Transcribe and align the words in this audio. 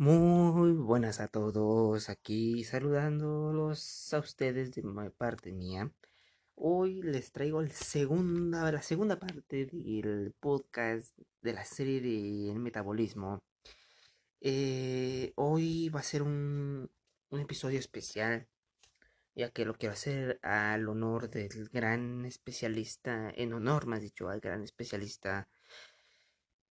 Muy 0.00 0.72
buenas 0.74 1.18
a 1.18 1.26
todos, 1.26 2.08
aquí 2.08 2.62
saludándolos 2.62 4.14
a 4.14 4.20
ustedes 4.20 4.70
de 4.70 4.82
parte 5.10 5.50
mía. 5.52 5.92
Hoy 6.54 7.02
les 7.02 7.32
traigo 7.32 7.60
el 7.60 7.72
segunda, 7.72 8.70
la 8.70 8.82
segunda 8.82 9.18
parte 9.18 9.66
del 9.66 10.34
podcast 10.38 11.18
de 11.42 11.52
la 11.52 11.64
serie 11.64 12.00
de 12.00 12.54
metabolismo. 12.60 13.42
Eh, 14.40 15.32
hoy 15.34 15.88
va 15.88 15.98
a 16.00 16.04
ser 16.04 16.22
un, 16.22 16.88
un 17.30 17.40
episodio 17.40 17.80
especial, 17.80 18.46
ya 19.34 19.50
que 19.50 19.64
lo 19.64 19.74
quiero 19.74 19.94
hacer 19.94 20.38
al 20.42 20.88
honor 20.88 21.28
del 21.28 21.68
gran 21.70 22.24
especialista, 22.24 23.32
en 23.34 23.52
honor 23.52 23.86
más 23.86 24.02
dicho, 24.02 24.28
al 24.28 24.40
gran 24.40 24.62
especialista 24.62 25.48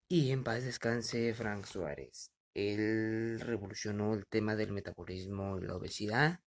y 0.07 0.31
en 0.31 0.45
paz 0.45 0.63
descanse 0.63 1.33
Frank 1.33 1.65
Suárez. 1.65 2.31
Él 2.57 3.39
revolucionó 3.39 4.15
el 4.15 4.25
tema 4.25 4.55
del 4.55 4.71
metabolismo 4.71 5.59
y 5.59 5.65
la 5.65 5.75
obesidad. 5.75 6.39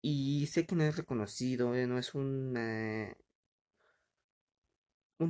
Y 0.00 0.46
sé 0.46 0.64
que 0.64 0.76
no 0.76 0.84
es 0.84 0.96
reconocido, 0.96 1.74
eh, 1.74 1.86
no 1.88 1.98
es 1.98 2.14
un 2.14 2.56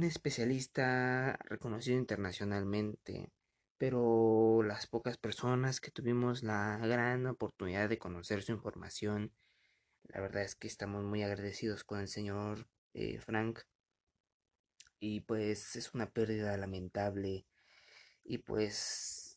especialista 0.02 1.38
reconocido 1.45 1.98
internacionalmente, 1.98 3.30
pero 3.78 4.62
las 4.62 4.87
pocas 4.87 5.16
personas 5.16 5.80
que 5.80 5.91
tuvimos 5.91 6.42
la 6.42 6.78
gran 6.78 7.27
oportunidad 7.27 7.89
de 7.89 7.98
conocer 7.98 8.42
su 8.42 8.52
información, 8.52 9.33
la 10.05 10.20
verdad 10.20 10.42
es 10.42 10.55
que 10.55 10.69
estamos 10.69 11.05
muy 11.05 11.23
agradecidos 11.23 11.84
con 11.84 12.00
el 12.00 12.09
señor 12.09 12.69
eh, 12.95 13.19
Frank. 13.20 13.61
Y 15.00 15.20
pues 15.20 15.77
es 15.77 15.95
una 15.95 16.11
pérdida 16.11 16.56
lamentable. 16.59 17.47
Y 18.25 18.39
pues 18.39 19.31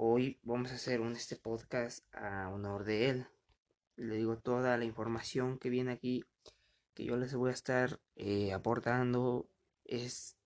Hoy 0.00 0.38
vamos 0.44 0.70
a 0.70 0.76
hacer 0.76 1.00
un, 1.00 1.16
este 1.16 1.34
podcast 1.34 2.04
a 2.14 2.48
honor 2.50 2.84
de 2.84 3.10
él. 3.10 3.26
Le 3.96 4.14
digo 4.14 4.38
toda 4.38 4.76
la 4.76 4.84
información 4.84 5.58
que 5.58 5.70
viene 5.70 5.90
aquí, 5.90 6.24
que 6.94 7.04
yo 7.04 7.16
les 7.16 7.34
voy 7.34 7.50
a 7.50 7.54
estar 7.54 7.98
eh, 8.14 8.52
aportando, 8.52 9.50
es 9.84 10.36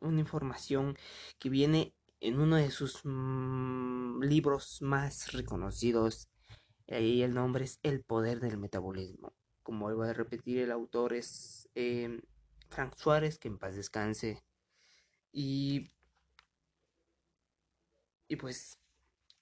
una 0.00 0.18
información 0.18 0.98
que 1.38 1.50
viene 1.50 1.94
en 2.18 2.40
uno 2.40 2.56
de 2.56 2.72
sus 2.72 3.02
mm, 3.04 4.24
libros 4.24 4.82
más 4.82 5.30
reconocidos. 5.30 6.28
Y 6.88 7.22
el 7.22 7.34
nombre 7.34 7.64
es 7.64 7.78
El 7.84 8.02
poder 8.02 8.40
del 8.40 8.58
metabolismo. 8.58 9.34
Como 9.62 9.84
vuelvo 9.84 10.02
a 10.02 10.12
repetir, 10.12 10.58
el 10.58 10.72
autor 10.72 11.12
es 11.12 11.68
eh, 11.76 12.20
Frank 12.70 12.96
Suárez, 12.96 13.38
que 13.38 13.46
en 13.46 13.58
paz 13.58 13.76
descanse. 13.76 14.42
Y 15.30 15.92
y 18.28 18.36
pues, 18.36 18.78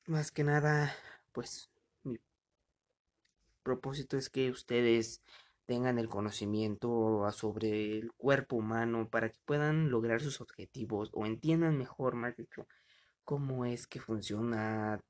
más 0.06 0.30
que 0.30 0.44
nada, 0.44 0.94
pues 1.32 1.70
mi 2.04 2.18
propósito 3.62 4.16
es 4.16 4.30
que 4.30 4.50
ustedes 4.50 5.20
tengan 5.66 5.98
el 5.98 6.08
conocimiento 6.08 7.28
sobre 7.32 7.98
el 7.98 8.12
cuerpo 8.12 8.56
humano 8.56 9.08
para 9.10 9.28
que 9.30 9.38
puedan 9.44 9.90
lograr 9.90 10.20
sus 10.20 10.40
objetivos 10.40 11.10
o 11.12 11.26
entiendan 11.26 11.76
mejor, 11.76 12.14
más 12.14 12.36
dicho, 12.36 12.68
cómo 13.24 13.66
es 13.66 13.88
que 13.88 14.00
funciona 14.00 15.00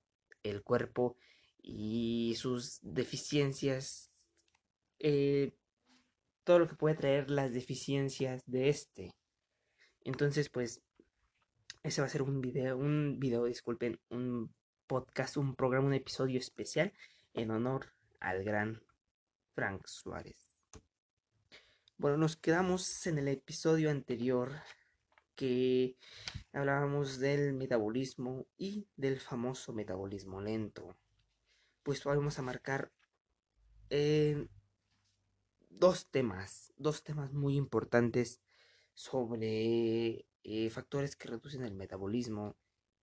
el 0.42 0.62
cuerpo 0.62 1.16
y 1.62 2.34
sus 2.38 2.78
deficiencias, 2.82 4.10
eh, 4.98 5.52
todo 6.44 6.60
lo 6.60 6.68
que 6.68 6.76
puede 6.76 6.94
traer 6.94 7.30
las 7.30 7.52
deficiencias 7.52 8.42
de 8.46 8.70
este. 8.70 9.14
Entonces, 10.04 10.48
pues, 10.48 10.80
ese 11.86 12.00
va 12.00 12.08
a 12.08 12.10
ser 12.10 12.22
un 12.22 12.40
video, 12.40 12.76
un 12.76 13.20
video, 13.20 13.44
disculpen, 13.44 14.00
un 14.10 14.52
podcast, 14.88 15.36
un 15.36 15.54
programa, 15.54 15.86
un 15.86 15.94
episodio 15.94 16.38
especial 16.40 16.92
en 17.32 17.52
honor 17.52 17.92
al 18.18 18.42
gran 18.42 18.82
Frank 19.54 19.86
Suárez. 19.86 20.50
Bueno, 21.96 22.16
nos 22.16 22.34
quedamos 22.36 23.06
en 23.06 23.18
el 23.18 23.28
episodio 23.28 23.90
anterior 23.90 24.50
que 25.36 25.96
hablábamos 26.52 27.20
del 27.20 27.52
metabolismo 27.52 28.48
y 28.58 28.88
del 28.96 29.20
famoso 29.20 29.72
metabolismo 29.72 30.40
lento. 30.40 30.96
Pues 31.84 32.02
vamos 32.02 32.40
a 32.40 32.42
marcar 32.42 32.90
eh, 33.90 34.48
dos 35.70 36.08
temas, 36.10 36.72
dos 36.78 37.04
temas 37.04 37.32
muy 37.32 37.54
importantes 37.54 38.40
sobre 38.92 40.25
eh, 40.48 40.70
factores 40.70 41.16
que 41.16 41.26
reducen 41.26 41.64
el 41.64 41.74
metabolismo 41.74 42.56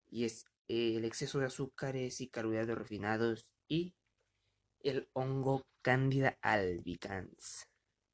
y 0.09 0.23
es 0.23 0.45
eh, 0.69 0.95
el 0.95 1.03
exceso 1.03 1.39
de 1.39 1.47
azúcares 1.47 2.21
y 2.21 2.29
carbohidratos 2.29 2.77
refinados 2.77 3.51
y 3.67 3.93
el 4.79 5.09
hongo 5.11 5.65
Candida 5.81 6.37
albicans. 6.41 7.67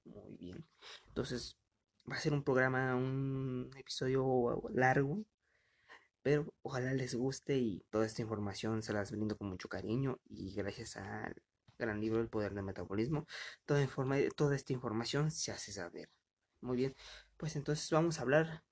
Muy 0.06 0.36
bien. 0.38 0.66
Entonces 1.06 1.58
va 2.12 2.16
a 2.16 2.20
ser 2.20 2.34
un 2.34 2.44
programa, 2.44 2.96
un 2.96 3.70
episodio 3.78 4.64
largo, 4.74 5.24
pero 6.24 6.52
ojalá 6.64 6.92
les 6.96 7.14
guste 7.14 7.56
y 7.56 7.86
toda 7.92 8.08
esta 8.08 8.24
información 8.24 8.82
se 8.82 8.94
las 8.94 9.12
brindo 9.12 9.38
con 9.38 9.48
mucho 9.48 9.70
cariño 9.70 10.20
y 10.26 10.56
gracias 10.56 10.98
al 10.98 11.36
gran 11.78 12.02
libro 12.02 12.20
El 12.20 12.30
Poder 12.30 12.56
del 12.56 12.64
Metabolismo, 12.64 13.28
toda, 13.66 13.88
toda 14.36 14.56
esta 14.56 14.74
información 14.74 15.30
se 15.30 15.52
hace 15.52 15.72
saber. 15.72 16.10
Muy 16.62 16.78
bien, 16.78 16.96
pues 17.38 17.56
entonces 17.56 17.92
vamos 17.92 18.18
a 18.18 18.24
hablar 18.24 18.64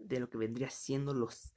de 0.00 0.20
lo 0.20 0.28
que 0.28 0.38
vendría 0.38 0.70
siendo 0.70 1.14
los 1.14 1.54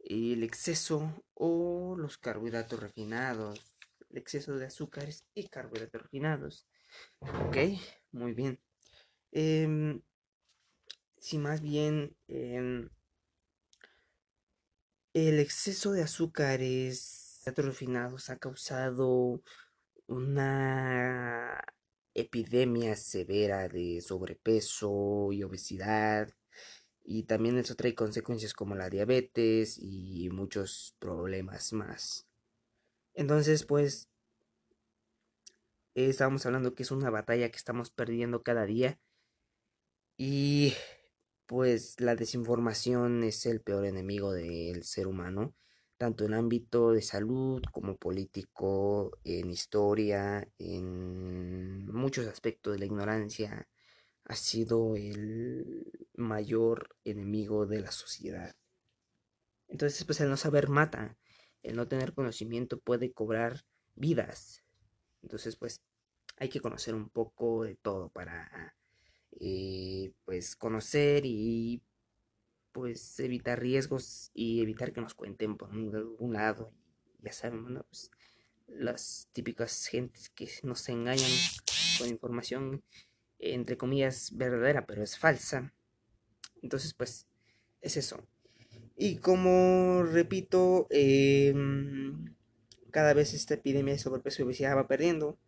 el 0.00 0.42
exceso 0.42 1.24
o 1.34 1.96
los 1.96 2.18
carbohidratos 2.18 2.80
refinados, 2.80 3.76
el 4.10 4.18
exceso 4.18 4.56
de 4.56 4.66
azúcares 4.66 5.24
y 5.34 5.48
carbohidratos 5.48 6.02
refinados. 6.02 6.66
Ok, 7.20 7.56
muy 8.12 8.32
bien. 8.32 8.60
Em, 9.32 10.00
si 11.18 11.38
más 11.38 11.60
bien 11.60 12.16
em, 12.28 12.88
el 15.12 15.40
exceso 15.40 15.92
de 15.92 16.02
azúcares 16.02 17.42
refinados 17.56 18.30
ha 18.30 18.36
causado 18.36 19.42
una 20.06 21.60
epidemia 22.14 22.96
severa 22.96 23.68
de 23.68 24.00
sobrepeso 24.00 25.30
y 25.32 25.42
obesidad 25.42 26.28
y 27.10 27.22
también 27.22 27.56
eso 27.56 27.74
trae 27.74 27.94
consecuencias 27.94 28.52
como 28.52 28.74
la 28.74 28.90
diabetes 28.90 29.78
y 29.80 30.28
muchos 30.30 30.94
problemas 30.98 31.72
más. 31.72 32.26
Entonces, 33.14 33.64
pues, 33.64 34.10
estábamos 35.94 36.44
hablando 36.44 36.74
que 36.74 36.82
es 36.82 36.90
una 36.90 37.08
batalla 37.08 37.50
que 37.50 37.56
estamos 37.56 37.88
perdiendo 37.88 38.42
cada 38.42 38.66
día. 38.66 39.00
Y 40.18 40.74
pues 41.46 41.98
la 41.98 42.14
desinformación 42.14 43.24
es 43.24 43.46
el 43.46 43.62
peor 43.62 43.86
enemigo 43.86 44.34
del 44.34 44.82
ser 44.82 45.06
humano, 45.06 45.54
tanto 45.96 46.26
en 46.26 46.34
ámbito 46.34 46.92
de 46.92 47.00
salud 47.00 47.62
como 47.72 47.96
político, 47.96 49.12
en 49.24 49.48
historia, 49.48 50.46
en 50.58 51.86
muchos 51.86 52.26
aspectos 52.26 52.74
de 52.74 52.80
la 52.80 52.84
ignorancia 52.84 53.66
ha 54.28 54.36
sido 54.36 54.94
el 54.94 55.97
mayor 56.18 56.96
enemigo 57.04 57.66
de 57.66 57.80
la 57.80 57.92
sociedad. 57.92 58.54
Entonces, 59.68 60.04
pues 60.04 60.20
el 60.20 60.30
no 60.30 60.36
saber 60.36 60.68
mata, 60.68 61.16
el 61.62 61.76
no 61.76 61.88
tener 61.88 62.14
conocimiento 62.14 62.78
puede 62.80 63.12
cobrar 63.12 63.64
vidas. 63.94 64.64
Entonces, 65.22 65.56
pues 65.56 65.82
hay 66.36 66.48
que 66.48 66.60
conocer 66.60 66.94
un 66.94 67.10
poco 67.10 67.64
de 67.64 67.76
todo 67.76 68.10
para, 68.10 68.76
eh, 69.40 70.12
pues, 70.24 70.56
conocer 70.56 71.24
y, 71.26 71.82
pues, 72.72 73.18
evitar 73.20 73.60
riesgos 73.60 74.30
y 74.34 74.62
evitar 74.62 74.92
que 74.92 75.00
nos 75.00 75.14
cuenten 75.14 75.56
por 75.56 75.70
un 75.70 76.32
lado. 76.32 76.72
Ya 77.20 77.32
saben, 77.32 77.82
pues, 77.88 78.10
las 78.66 79.28
típicas 79.32 79.86
gentes 79.86 80.30
que 80.30 80.48
nos 80.62 80.88
engañan 80.88 81.30
con 81.98 82.08
información 82.08 82.82
entre 83.38 83.76
comillas, 83.76 84.30
verdadera, 84.36 84.86
pero 84.86 85.02
es 85.02 85.18
falsa. 85.18 85.72
Entonces, 86.62 86.94
pues, 86.94 87.26
es 87.80 87.96
eso. 87.96 88.22
Y 88.96 89.16
como 89.16 90.02
repito, 90.02 90.86
em, 90.90 92.34
cada 92.90 93.14
vez 93.14 93.34
esta 93.34 93.54
epidemia 93.54 93.94
de 93.94 93.98
sobrepeso 94.00 94.42
y 94.42 94.46
obesidad 94.46 94.76
va 94.76 94.88
perdiendo. 94.88 95.38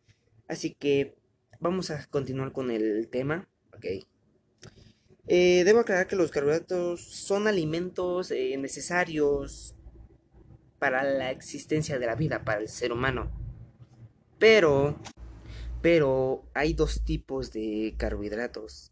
Así 0.47 0.75
que 0.75 1.17
vamos 1.59 1.91
a 1.91 2.07
continuar 2.07 2.53
con 2.53 2.71
el 2.71 3.09
tema. 3.09 3.49
Ok. 3.75 3.87
Eh, 5.27 5.62
debo 5.65 5.81
aclarar 5.81 6.07
que 6.07 6.17
los 6.17 6.31
carbohidratos 6.31 7.01
son 7.01 7.47
alimentos 7.47 8.31
eh, 8.31 8.57
necesarios 8.57 9.75
para 10.79 11.05
la 11.05 11.31
existencia 11.31 11.99
de 11.99 12.07
la 12.07 12.15
vida, 12.15 12.45
para 12.45 12.61
el 12.61 12.69
ser 12.69 12.93
humano. 12.93 13.31
Pero 14.39 14.97
pero 15.83 16.45
hay 16.55 16.75
dos 16.75 17.03
tipos 17.05 17.53
de 17.53 17.95
carbohidratos. 17.97 18.89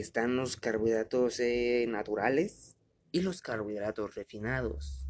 Están 0.00 0.36
los 0.36 0.56
carbohidratos 0.56 1.40
eh, 1.40 1.86
naturales 1.88 2.76
y 3.12 3.20
los 3.20 3.42
carbohidratos 3.42 4.14
refinados. 4.14 5.06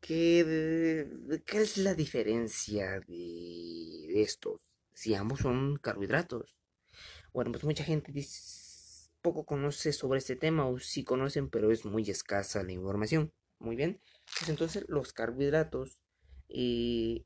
¿qué, 0.00 1.06
¿qué 1.46 1.58
es 1.58 1.76
la 1.78 1.94
diferencia 1.94 3.00
de, 3.00 4.06
de 4.08 4.22
estos? 4.22 4.60
Si 4.92 5.14
ambos 5.14 5.40
son 5.40 5.76
carbohidratos. 5.76 6.56
Bueno, 7.32 7.52
pues 7.52 7.64
mucha 7.64 7.84
gente 7.84 8.12
dice, 8.12 9.08
poco 9.22 9.44
conoce 9.44 9.92
sobre 9.92 10.18
este 10.18 10.36
tema 10.36 10.66
o 10.66 10.78
sí 10.78 11.04
conocen, 11.04 11.48
pero 11.48 11.70
es 11.70 11.84
muy 11.84 12.10
escasa 12.10 12.62
la 12.62 12.72
información. 12.72 13.32
Muy 13.58 13.76
bien. 13.76 14.00
Pues 14.38 14.48
entonces 14.48 14.84
los 14.88 15.12
carbohidratos 15.12 16.02
eh, 16.48 17.24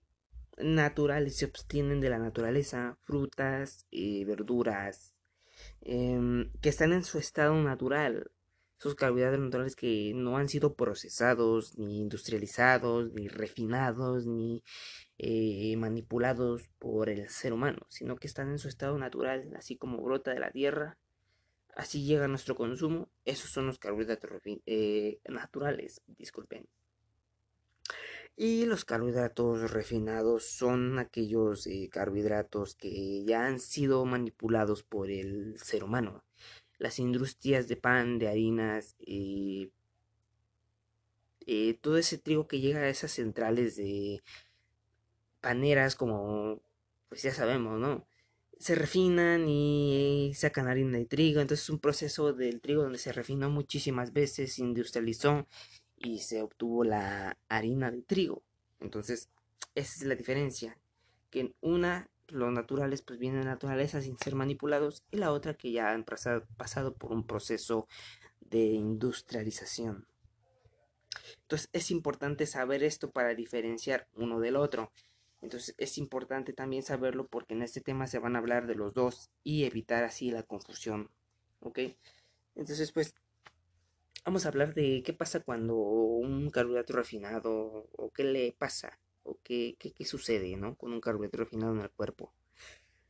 naturales 0.59 1.37
se 1.37 1.47
obtienen 1.47 2.01
de 2.01 2.11
la 2.11 2.19
naturaleza, 2.19 2.99
frutas, 3.03 3.87
eh, 3.91 4.25
verduras, 4.27 5.15
em, 5.85 6.51
que 6.61 6.69
están 6.69 6.93
en 6.93 7.05
su 7.05 7.19
estado 7.19 7.55
natural. 7.55 8.31
Esos 8.79 8.95
carbohidratos 8.97 9.41
naturales 9.41 9.77
que 9.77 10.13
no 10.15 10.37
han 10.37 10.49
sido 10.49 10.75
procesados, 10.75 11.79
ni 11.79 12.01
industrializados, 12.01 13.13
ni 13.13 13.29
refinados, 13.29 14.27
ni 14.27 14.63
eh, 15.19 15.77
manipulados 15.77 16.69
por 16.79 17.09
el 17.09 17.29
ser 17.29 17.53
humano, 17.53 17.87
sino 17.89 18.17
que 18.17 18.27
están 18.27 18.51
en 18.51 18.59
su 18.59 18.69
estado 18.69 18.99
natural, 18.99 19.51
así 19.57 19.77
como 19.77 20.03
brota 20.03 20.33
de 20.33 20.41
la 20.41 20.51
tierra, 20.51 20.99
así 21.77 22.05
llega 22.05 22.25
a 22.27 22.29
nuestro 22.29 22.57
consumo. 22.57 23.09
Esos 23.25 23.51
son 23.51 23.67
los 23.67 23.79
carbohidratos 23.79 24.31
eh, 24.67 25.21
naturales, 25.29 26.03
disculpen. 26.07 26.67
Y 28.37 28.67
los 28.67 28.85
carbohidratos 28.85 29.71
refinados 29.71 30.45
son 30.45 30.99
aquellos 30.99 31.67
eh, 31.69 31.89
carbohidratos 31.91 32.75
que 32.75 33.25
ya 33.25 33.47
han 33.47 33.61
sido 33.61 34.05
manipulados 34.05 34.83
por 34.83 35.11
el 35.11 35.57
ser 35.61 35.85
humano. 35.85 36.25
Las 36.79 36.99
industrias 36.99 37.69
de 37.69 37.77
pan, 37.77 38.19
de 38.19 38.29
harinas, 38.29 38.97
eh, 39.07 39.71
eh, 41.47 41.79
todo 41.81 41.97
ese 41.97 42.19
trigo 42.19 42.49
que 42.49 42.61
llega 42.61 42.81
a 42.81 42.89
esas 42.89 43.13
centrales 43.13 43.77
de 43.77 44.23
paneras 45.41 45.95
como, 45.95 46.61
pues 47.09 47.23
ya 47.23 47.33
sabemos, 47.33 47.79
¿no? 47.79 48.07
Se 48.59 48.75
refinan 48.75 49.49
y 49.49 50.33
sacan 50.35 50.69
harina 50.69 50.99
de 50.99 51.07
trigo. 51.07 51.41
Entonces 51.41 51.65
es 51.65 51.71
un 51.71 51.79
proceso 51.81 52.33
del 52.33 52.61
trigo 52.61 52.83
donde 52.83 52.99
se 52.99 53.13
refinó 53.13 53.51
muchísimas 53.51 54.13
veces, 54.13 54.55
se 54.55 54.63
industrializó 54.63 55.47
y 56.05 56.19
se 56.19 56.43
obtuvo 56.43 56.85
la 56.85 57.37
harina 57.49 57.91
de 57.91 58.03
trigo. 58.03 58.43
Entonces, 58.79 59.31
esa 59.75 59.95
es 59.97 60.03
la 60.03 60.15
diferencia. 60.15 60.79
Que 61.31 61.41
en 61.41 61.55
una, 61.63 62.11
los 62.29 62.53
naturales 62.53 63.03
pues 63.03 63.19
vienen 63.19 63.41
de 63.41 63.47
naturaleza 63.47 64.01
sin 64.03 64.19
ser 64.19 64.35
manipulados 64.35 65.03
y 65.11 65.17
la 65.17 65.33
otra 65.33 65.55
que 65.55 65.73
ya 65.73 65.91
han 65.91 66.05
pasado, 66.05 66.47
pasado 66.57 66.95
por 66.95 67.13
un 67.13 67.27
proceso 67.27 67.89
de 68.41 68.67
industrialización. 68.67 70.07
Entonces 71.43 71.71
es 71.73 71.91
importante 71.91 72.47
saber 72.47 72.83
esto 72.83 73.11
para 73.11 73.35
diferenciar 73.35 74.07
uno 74.15 74.41
del 74.41 74.57
otro. 74.57 74.93
Entonces 75.41 75.75
es 75.79 75.99
importante 75.99 76.53
también 76.53 76.83
saberlo 76.83 77.27
porque 77.27 77.55
en 77.55 77.63
este 77.63 77.81
tema 77.81 78.07
se 78.07 78.19
van 78.19 78.37
a 78.37 78.39
hablar 78.39 78.67
de 78.67 78.75
los 78.75 78.95
dos 78.95 79.31
y 79.43 79.65
evitar 79.65 80.05
así 80.05 80.31
la 80.31 80.43
confusión. 80.43 81.11
¿Ok? 81.61 81.81
Entonces 82.55 82.93
pues 82.93 83.15
vamos 84.25 84.45
a 84.45 84.49
hablar 84.49 84.75
de 84.75 85.03
qué 85.05 85.13
pasa 85.13 85.41
cuando 85.41 85.77
un 85.77 86.51
carbohidrato 86.51 86.95
refinado 86.95 87.89
o 87.93 88.11
qué 88.13 88.25
le 88.25 88.53
pasa 88.53 88.99
o 89.23 89.39
qué, 89.43 89.77
qué, 89.79 90.05
sucede 90.05 90.57
¿no? 90.57 90.77
con 90.77 90.93
un 90.93 91.01
carbohidrato 91.01 91.39
refinado 91.39 91.75
en 91.75 91.81
el 91.81 91.91
cuerpo. 91.91 92.33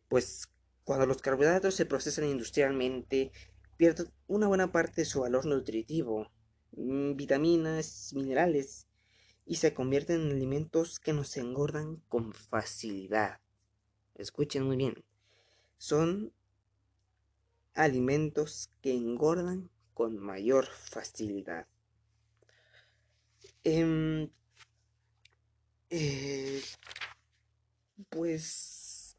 Pues 0.09 0.49
cuando 0.85 1.07
los 1.07 1.23
carbohidratos 1.23 1.75
se 1.75 1.87
procesan 1.87 2.27
industrialmente 2.27 3.33
pierden 3.77 4.13
una 4.27 4.47
buena 4.47 4.71
parte 4.71 5.03
de 5.03 5.05
su 5.07 5.21
valor 5.21 5.47
nutritivo, 5.47 6.31
mm, 6.73 7.17
vitaminas, 7.17 8.13
minerales, 8.15 8.87
y 9.47 9.57
se 9.57 9.75
convierten 9.75 10.23
en 10.23 10.31
alimentos 10.33 11.01
que 11.01 11.13
nos 11.13 11.37
engordan 11.37 11.97
con 12.09 12.33
facilidad. 12.33 13.41
Escuchen 14.15 14.65
muy 14.65 14.77
bien. 14.77 15.05
Son 15.77 16.33
alimentos 17.75 18.71
que 18.81 18.95
engordan 18.95 19.71
con 19.95 20.19
mayor 20.19 20.67
facilidad. 20.67 21.67
Em, 23.63 24.29
eh, 25.91 26.61
pues 28.11 29.17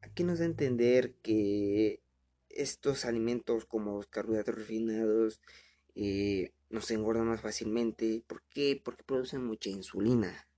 aquí 0.00 0.24
nos 0.24 0.38
da 0.38 0.44
a 0.44 0.48
entender 0.48 1.14
que 1.22 2.00
estos 2.48 3.04
alimentos 3.04 3.66
como 3.66 3.96
los 3.96 4.06
carbohidratos 4.06 4.54
refinados 4.54 5.40
eh, 5.94 6.52
nos 6.70 6.90
engordan 6.90 7.26
más 7.26 7.40
fácilmente. 7.40 8.22
¿Por 8.26 8.42
qué? 8.44 8.80
Porque 8.82 9.04
producen 9.04 9.44
mucha 9.44 9.70
insulina. 9.70 10.48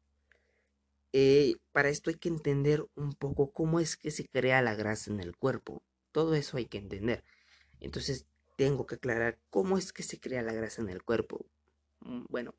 Eh, 1.12 1.56
para 1.72 1.88
esto 1.88 2.10
hay 2.10 2.16
que 2.16 2.28
entender 2.28 2.86
un 2.94 3.14
poco 3.14 3.50
cómo 3.52 3.80
es 3.80 3.96
que 3.96 4.10
se 4.10 4.28
crea 4.28 4.62
la 4.62 4.74
grasa 4.74 5.10
en 5.10 5.20
el 5.20 5.36
cuerpo. 5.36 5.82
Todo 6.12 6.34
eso 6.34 6.56
hay 6.56 6.66
que 6.66 6.78
entender. 6.78 7.24
Entonces 7.80 8.26
tengo 8.58 8.86
que 8.86 8.96
aclarar 8.96 9.38
cómo 9.50 9.78
es 9.78 9.92
que 9.92 10.02
se 10.02 10.18
crea 10.18 10.42
la 10.42 10.52
grasa 10.52 10.82
en 10.82 10.88
el 10.88 11.04
cuerpo. 11.04 11.46
Mm, 12.00 12.24
bueno, 12.28 12.54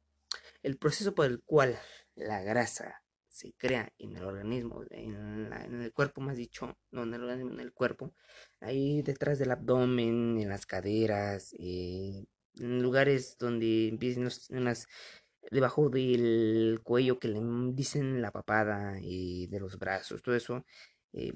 el 0.64 0.78
proceso 0.78 1.14
por 1.14 1.26
el 1.26 1.42
cual 1.42 1.78
la 2.16 2.42
grasa 2.42 3.04
se 3.28 3.54
crea 3.58 3.92
en 4.00 4.16
el 4.16 4.24
organismo, 4.24 4.82
en, 4.92 5.52
el 5.54 5.94
cuerpo 5.94 6.22
más 6.22 6.38
dicho, 6.38 6.78
no 6.92 7.04
en 7.04 7.14
el 7.14 7.24
organismo, 7.24 7.74
cuerpo, 7.74 8.14
ahí 8.62 9.02
detrás 9.02 9.40
del 9.40 9.52
abdomen, 9.52 10.40
en 10.40 10.50
las 10.50 10.66
caderas, 10.66 11.54
eh, 11.60 12.26
en 12.56 12.82
lugares 12.82 13.38
donde 13.38 13.90
empiezan 13.90 14.30
en 14.50 14.74
debajo 15.52 15.90
del 15.90 16.80
cuello 16.84 17.20
que 17.20 17.28
le 17.28 17.42
dicen 17.74 18.22
la 18.22 18.32
papada 18.32 19.00
y 19.02 19.48
de 19.48 19.60
los 19.60 19.78
brazos, 19.78 20.22
todo 20.22 20.36
eso 20.36 20.66
eh, 21.14 21.34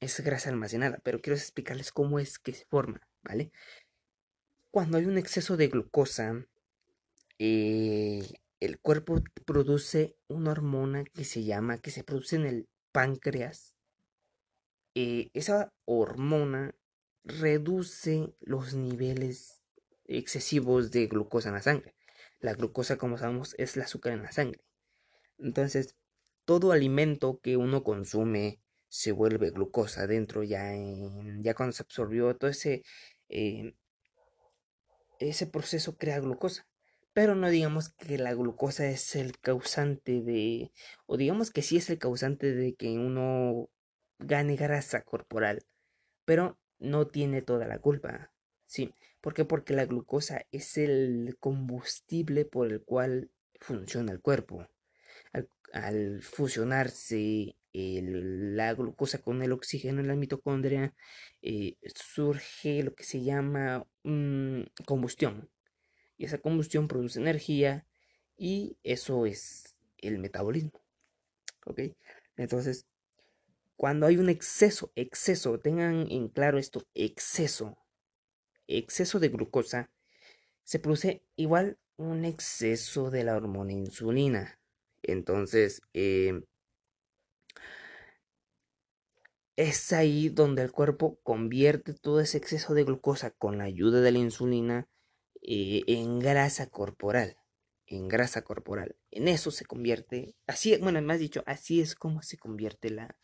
es 0.00 0.20
grasa 0.20 0.50
almacenada, 0.50 0.98
pero 1.04 1.20
quiero 1.20 1.36
explicarles 1.36 1.92
cómo 1.92 2.18
es 2.18 2.38
que 2.38 2.52
se 2.52 2.66
forma. 2.66 3.00
¿Vale? 3.26 3.52
Cuando 4.70 4.98
hay 4.98 5.06
un 5.06 5.18
exceso 5.18 5.56
de 5.56 5.68
glucosa, 5.68 6.46
eh, 7.38 8.22
el 8.60 8.78
cuerpo 8.78 9.22
produce 9.44 10.16
una 10.28 10.52
hormona 10.52 11.04
que 11.04 11.24
se 11.24 11.44
llama, 11.44 11.78
que 11.78 11.90
se 11.90 12.04
produce 12.04 12.36
en 12.36 12.46
el 12.46 12.68
páncreas. 12.92 13.76
Eh, 14.94 15.30
esa 15.34 15.72
hormona 15.84 16.74
reduce 17.24 18.34
los 18.40 18.74
niveles 18.74 19.62
excesivos 20.04 20.90
de 20.90 21.06
glucosa 21.06 21.48
en 21.48 21.54
la 21.56 21.62
sangre. 21.62 21.94
La 22.40 22.54
glucosa, 22.54 22.96
como 22.96 23.18
sabemos, 23.18 23.54
es 23.58 23.76
el 23.76 23.82
azúcar 23.82 24.12
en 24.12 24.22
la 24.22 24.32
sangre. 24.32 24.62
Entonces, 25.38 25.96
todo 26.44 26.72
alimento 26.72 27.40
que 27.42 27.56
uno 27.56 27.82
consume 27.82 28.60
se 28.88 29.12
vuelve 29.12 29.50
glucosa 29.50 30.06
dentro 30.06 30.42
ya 30.42 30.72
ya 31.40 31.54
cuando 31.54 31.72
se 31.72 31.82
absorbió 31.82 32.36
todo 32.36 32.50
ese 32.50 32.82
eh, 33.28 33.74
ese 35.18 35.46
proceso 35.46 35.96
crea 35.96 36.20
glucosa. 36.20 36.66
Pero 37.12 37.34
no 37.34 37.48
digamos 37.48 37.88
que 37.90 38.18
la 38.18 38.34
glucosa 38.34 38.86
es 38.88 39.16
el 39.16 39.38
causante 39.38 40.20
de, 40.20 40.70
o 41.06 41.16
digamos 41.16 41.50
que 41.50 41.62
sí 41.62 41.78
es 41.78 41.88
el 41.88 41.98
causante 41.98 42.54
de 42.54 42.74
que 42.74 42.98
uno 42.98 43.70
gane 44.18 44.56
grasa 44.56 45.02
corporal, 45.02 45.64
pero 46.26 46.58
no 46.78 47.06
tiene 47.06 47.40
toda 47.40 47.66
la 47.66 47.78
culpa. 47.78 48.32
¿Sí? 48.66 48.92
¿Por 49.20 49.32
qué? 49.32 49.44
Porque 49.44 49.74
la 49.74 49.86
glucosa 49.86 50.46
es 50.52 50.76
el 50.76 51.36
combustible 51.40 52.44
por 52.44 52.70
el 52.70 52.82
cual 52.82 53.30
funciona 53.60 54.12
el 54.12 54.20
cuerpo. 54.20 54.68
al 55.72 56.22
fusionarse 56.22 57.56
la 57.76 58.72
glucosa 58.74 59.18
con 59.18 59.42
el 59.42 59.52
oxígeno 59.52 60.00
en 60.00 60.08
la 60.08 60.16
mitocondria, 60.16 60.94
eh, 61.42 61.76
surge 61.94 62.82
lo 62.82 62.94
que 62.94 63.04
se 63.04 63.22
llama 63.22 63.86
combustión. 64.86 65.50
Y 66.16 66.24
esa 66.24 66.38
combustión 66.38 66.88
produce 66.88 67.20
energía 67.20 67.86
y 68.36 68.78
eso 68.82 69.26
es 69.26 69.76
el 69.98 70.18
metabolismo. 70.18 70.80
¿Ok? 71.66 71.80
Entonces, 72.36 72.86
cuando 73.76 74.06
hay 74.06 74.16
un 74.16 74.30
exceso, 74.30 74.90
exceso, 74.94 75.60
tengan 75.60 76.06
en 76.10 76.28
claro 76.28 76.58
esto, 76.58 76.86
exceso, 76.94 77.76
exceso 78.66 79.20
de 79.20 79.28
glucosa, 79.28 79.90
se 80.64 80.78
produce 80.78 81.22
igual 81.36 81.78
un 81.96 82.24
exceso 82.24 83.10
de 83.10 83.24
la 83.24 83.36
hormona 83.36 83.72
insulina. 83.72 84.58
Entonces, 85.02 85.82
eh, 85.92 86.40
es 89.56 89.92
ahí 89.92 90.28
donde 90.28 90.62
el 90.62 90.70
cuerpo 90.70 91.18
convierte 91.22 91.94
todo 91.94 92.20
ese 92.20 92.38
exceso 92.38 92.74
de 92.74 92.84
glucosa 92.84 93.30
con 93.30 93.58
la 93.58 93.64
ayuda 93.64 94.00
de 94.00 94.12
la 94.12 94.18
insulina 94.18 94.88
eh, 95.42 95.82
en 95.86 96.18
grasa 96.18 96.66
corporal. 96.66 97.36
En 97.86 98.08
grasa 98.08 98.42
corporal. 98.42 98.96
En 99.10 99.28
eso 99.28 99.50
se 99.50 99.64
convierte, 99.64 100.34
así, 100.46 100.76
bueno, 100.78 101.00
más 101.02 101.20
dicho, 101.20 101.42
así 101.46 101.80
es 101.80 101.94
como 101.94 102.20
se 102.22 102.36
convierte 102.36 102.90
la, 102.90 103.16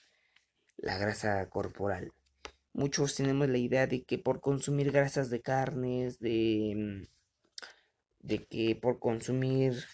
la 0.77 0.99
grasa 0.99 1.49
corporal. 1.51 2.13
Muchos 2.73 3.15
tenemos 3.17 3.49
la 3.49 3.59
idea 3.59 3.87
de 3.87 4.05
que 4.05 4.19
por 4.19 4.41
consumir 4.41 4.93
grasas 4.93 5.31
de 5.31 5.43
carnes, 5.43 6.19
de, 6.21 6.75
mm, 6.77 7.07
de 8.21 8.47
que 8.47 8.77
por 8.77 8.99
consumir 8.99 9.85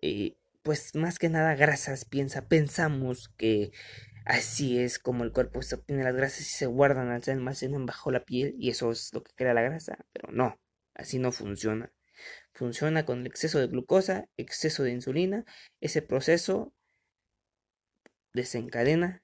eh, 0.00 0.36
pues 0.62 0.94
más 0.94 1.18
que 1.18 1.28
nada 1.28 1.54
grasas, 1.54 2.04
piensa, 2.04 2.48
pensamos 2.48 3.28
que 3.36 3.72
así 4.24 4.78
es 4.78 4.98
como 4.98 5.24
el 5.24 5.32
cuerpo 5.32 5.62
se 5.62 5.74
obtiene 5.76 6.04
las 6.04 6.14
grasas 6.14 6.40
y 6.40 6.44
se 6.44 6.66
guardan, 6.66 7.22
se 7.22 7.32
almacenan 7.32 7.86
bajo 7.86 8.10
la 8.10 8.24
piel 8.24 8.54
y 8.58 8.70
eso 8.70 8.90
es 8.92 9.12
lo 9.12 9.22
que 9.22 9.32
crea 9.34 9.54
la 9.54 9.62
grasa, 9.62 9.98
pero 10.12 10.32
no, 10.32 10.60
así 10.94 11.18
no 11.18 11.32
funciona. 11.32 11.92
Funciona 12.52 13.06
con 13.06 13.20
el 13.20 13.26
exceso 13.26 13.58
de 13.58 13.68
glucosa, 13.68 14.28
exceso 14.36 14.82
de 14.82 14.92
insulina, 14.92 15.44
ese 15.80 16.02
proceso 16.02 16.74
desencadena 18.32 19.22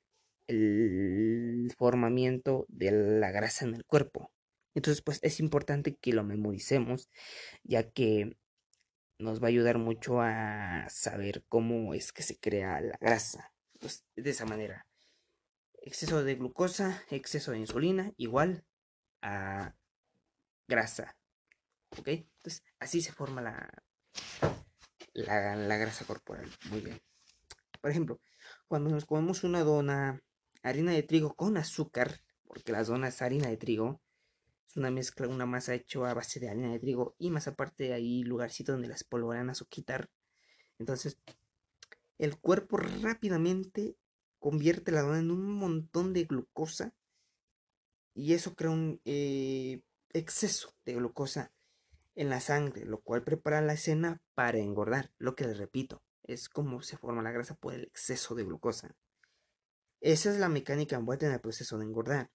el 0.49 1.73
formamiento 1.77 2.67
de 2.69 2.93
la 2.93 3.31
grasa 3.33 3.65
en 3.65 3.75
el 3.75 3.85
cuerpo. 3.85 4.33
Entonces, 4.75 5.03
pues 5.03 5.19
es 5.23 5.41
importante 5.41 5.97
que 5.97 6.13
lo 6.13 6.23
memoricemos, 6.25 7.11
ya 7.65 7.91
que 7.91 8.37
nos 9.19 9.43
va 9.43 9.47
a 9.47 9.49
ayudar 9.49 9.79
mucho 9.79 10.21
a 10.21 10.87
saber 10.91 11.45
cómo 11.49 11.95
es 11.95 12.13
que 12.13 12.23
se 12.23 12.39
crea 12.39 12.81
la 12.81 12.99
grasa. 13.01 13.56
Pues, 13.81 14.05
de 14.15 14.31
esa 14.31 14.47
manera. 14.47 14.87
Exceso 15.83 16.25
de 16.25 16.35
glucosa, 16.35 17.03
exceso 17.11 17.53
de 17.53 17.59
insulina, 17.59 18.13
igual 18.17 18.65
a 19.23 19.75
grasa. 20.67 21.17
¿Ok? 21.99 22.09
Entonces, 22.09 22.65
así 22.79 23.01
se 23.01 23.13
forma 23.13 23.41
la, 23.41 23.85
la, 25.13 25.77
grasa 25.77 26.05
corporal. 26.05 26.51
Muy 26.71 26.81
bien. 26.81 27.01
Por 27.81 27.91
ejemplo, 27.91 28.21
cuando 28.67 28.91
nos 28.91 29.05
comemos 29.05 29.45
una 29.45 29.63
dona, 29.63 30.23
harina 30.63 30.93
de 30.93 31.03
trigo 31.03 31.35
con 31.35 31.57
azúcar, 31.57 32.21
porque 32.45 32.73
la 32.73 32.83
dona 32.83 33.09
es 33.09 33.23
harina 33.23 33.49
de 33.49 33.57
trigo, 33.57 34.03
es 34.69 34.77
una 34.77 34.91
mezcla, 34.91 35.29
una 35.29 35.47
masa 35.47 35.75
hecha 35.75 36.11
a 36.11 36.15
base 36.15 36.41
de 36.41 36.49
harina 36.49 36.73
de 36.73 36.81
trigo 36.81 37.15
y 37.19 37.31
más 37.31 37.47
aparte 37.49 37.93
hay 37.93 38.25
lugarcito 38.25 38.73
donde 38.73 38.89
las 38.89 39.05
polvoranas 39.05 39.63
a 39.63 39.67
quitar. 39.67 40.11
Entonces, 40.79 41.19
el 42.19 42.39
cuerpo 42.39 42.77
rápidamente 42.77 43.97
convierte 44.39 44.93
la 44.93 45.03
dona 45.03 45.19
en 45.19 45.31
un 45.31 45.53
montón 45.53 46.13
de 46.13 46.25
glucosa 46.25 46.95
y 48.15 48.33
eso 48.33 48.55
crea 48.55 48.71
un 48.71 49.01
eh, 49.05 49.83
exceso 50.13 50.75
de 50.85 50.95
glucosa 50.95 51.53
en 52.15 52.31
la 52.31 52.41
sangre, 52.41 52.87
lo 52.87 53.01
cual 53.01 53.23
prepara 53.23 53.61
la 53.61 53.75
escena 53.75 54.23
para 54.35 54.59
engordar. 54.59 55.13
Lo 55.19 55.35
que 55.35 55.45
les 55.45 55.59
repito, 55.59 56.03
es 56.23 56.49
como 56.49 56.83
se 56.83 56.97
forma 56.97 57.23
la 57.23 57.33
grasa 57.33 57.55
por 57.55 57.75
el 57.75 57.85
exceso 57.85 58.35
de 58.35 58.45
glucosa. 58.45 58.97
Esa 60.01 60.31
es 60.31 60.39
la 60.39 60.49
mecánica 60.49 60.97
envuelta 60.97 61.27
en 61.27 61.33
el 61.33 61.41
proceso 61.41 61.79
de 61.79 61.85
engordar. 61.85 62.31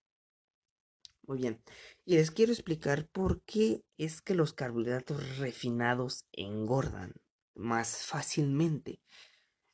Muy 1.24 1.38
bien. 1.38 1.64
Y 2.06 2.16
les 2.16 2.32
quiero 2.32 2.52
explicar 2.52 3.08
por 3.08 3.42
qué 3.44 3.84
es 3.98 4.22
que 4.22 4.36
los 4.36 4.54
carbohidratos 4.54 5.38
refinados 5.38 6.26
engordan 6.32 7.14
más 7.54 8.06
fácilmente. 8.06 9.02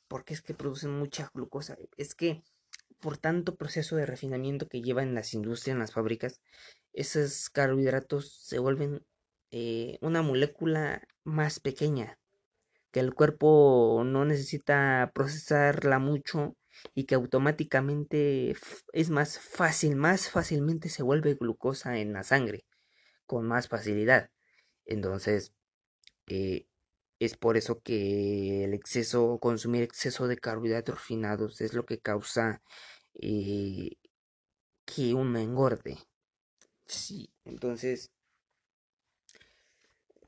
Porque 0.08 0.34
es 0.34 0.42
que 0.42 0.54
producen 0.54 0.98
mucha 0.98 1.30
glucosa. 1.34 1.76
Es 1.96 2.14
que 2.14 2.42
por 3.00 3.18
tanto 3.18 3.56
proceso 3.56 3.96
de 3.96 4.06
refinamiento 4.06 4.68
que 4.68 4.82
llevan 4.82 5.14
las 5.14 5.34
industrias, 5.34 5.74
en 5.74 5.78
las 5.78 5.92
fábricas, 5.92 6.40
esos 6.92 7.50
carbohidratos 7.50 8.32
se 8.42 8.58
vuelven 8.58 9.04
eh, 9.50 9.98
una 10.00 10.22
molécula 10.22 11.06
más 11.24 11.60
pequeña, 11.60 12.18
que 12.90 13.00
el 13.00 13.14
cuerpo 13.14 14.02
no 14.04 14.24
necesita 14.24 15.12
procesarla 15.14 15.98
mucho 15.98 16.56
y 16.94 17.04
que 17.04 17.14
automáticamente 17.14 18.54
es 18.92 19.10
más 19.10 19.38
fácil, 19.38 19.96
más 19.96 20.30
fácilmente 20.30 20.88
se 20.88 21.02
vuelve 21.02 21.34
glucosa 21.34 21.98
en 21.98 22.12
la 22.12 22.22
sangre, 22.24 22.64
con 23.26 23.46
más 23.46 23.68
facilidad. 23.68 24.30
Entonces, 24.84 25.52
eh, 26.26 26.66
es 27.18 27.36
por 27.36 27.56
eso 27.56 27.80
que 27.82 28.64
el 28.64 28.74
exceso, 28.74 29.38
consumir 29.40 29.82
exceso 29.82 30.28
de 30.28 30.38
carbohidratos 30.38 30.96
refinados 30.96 31.60
es 31.60 31.74
lo 31.74 31.84
que 31.86 31.98
causa 32.00 32.62
eh, 33.14 33.96
que 34.84 35.14
uno 35.14 35.38
engorde. 35.38 35.98
Sí, 36.86 37.30
entonces, 37.44 38.10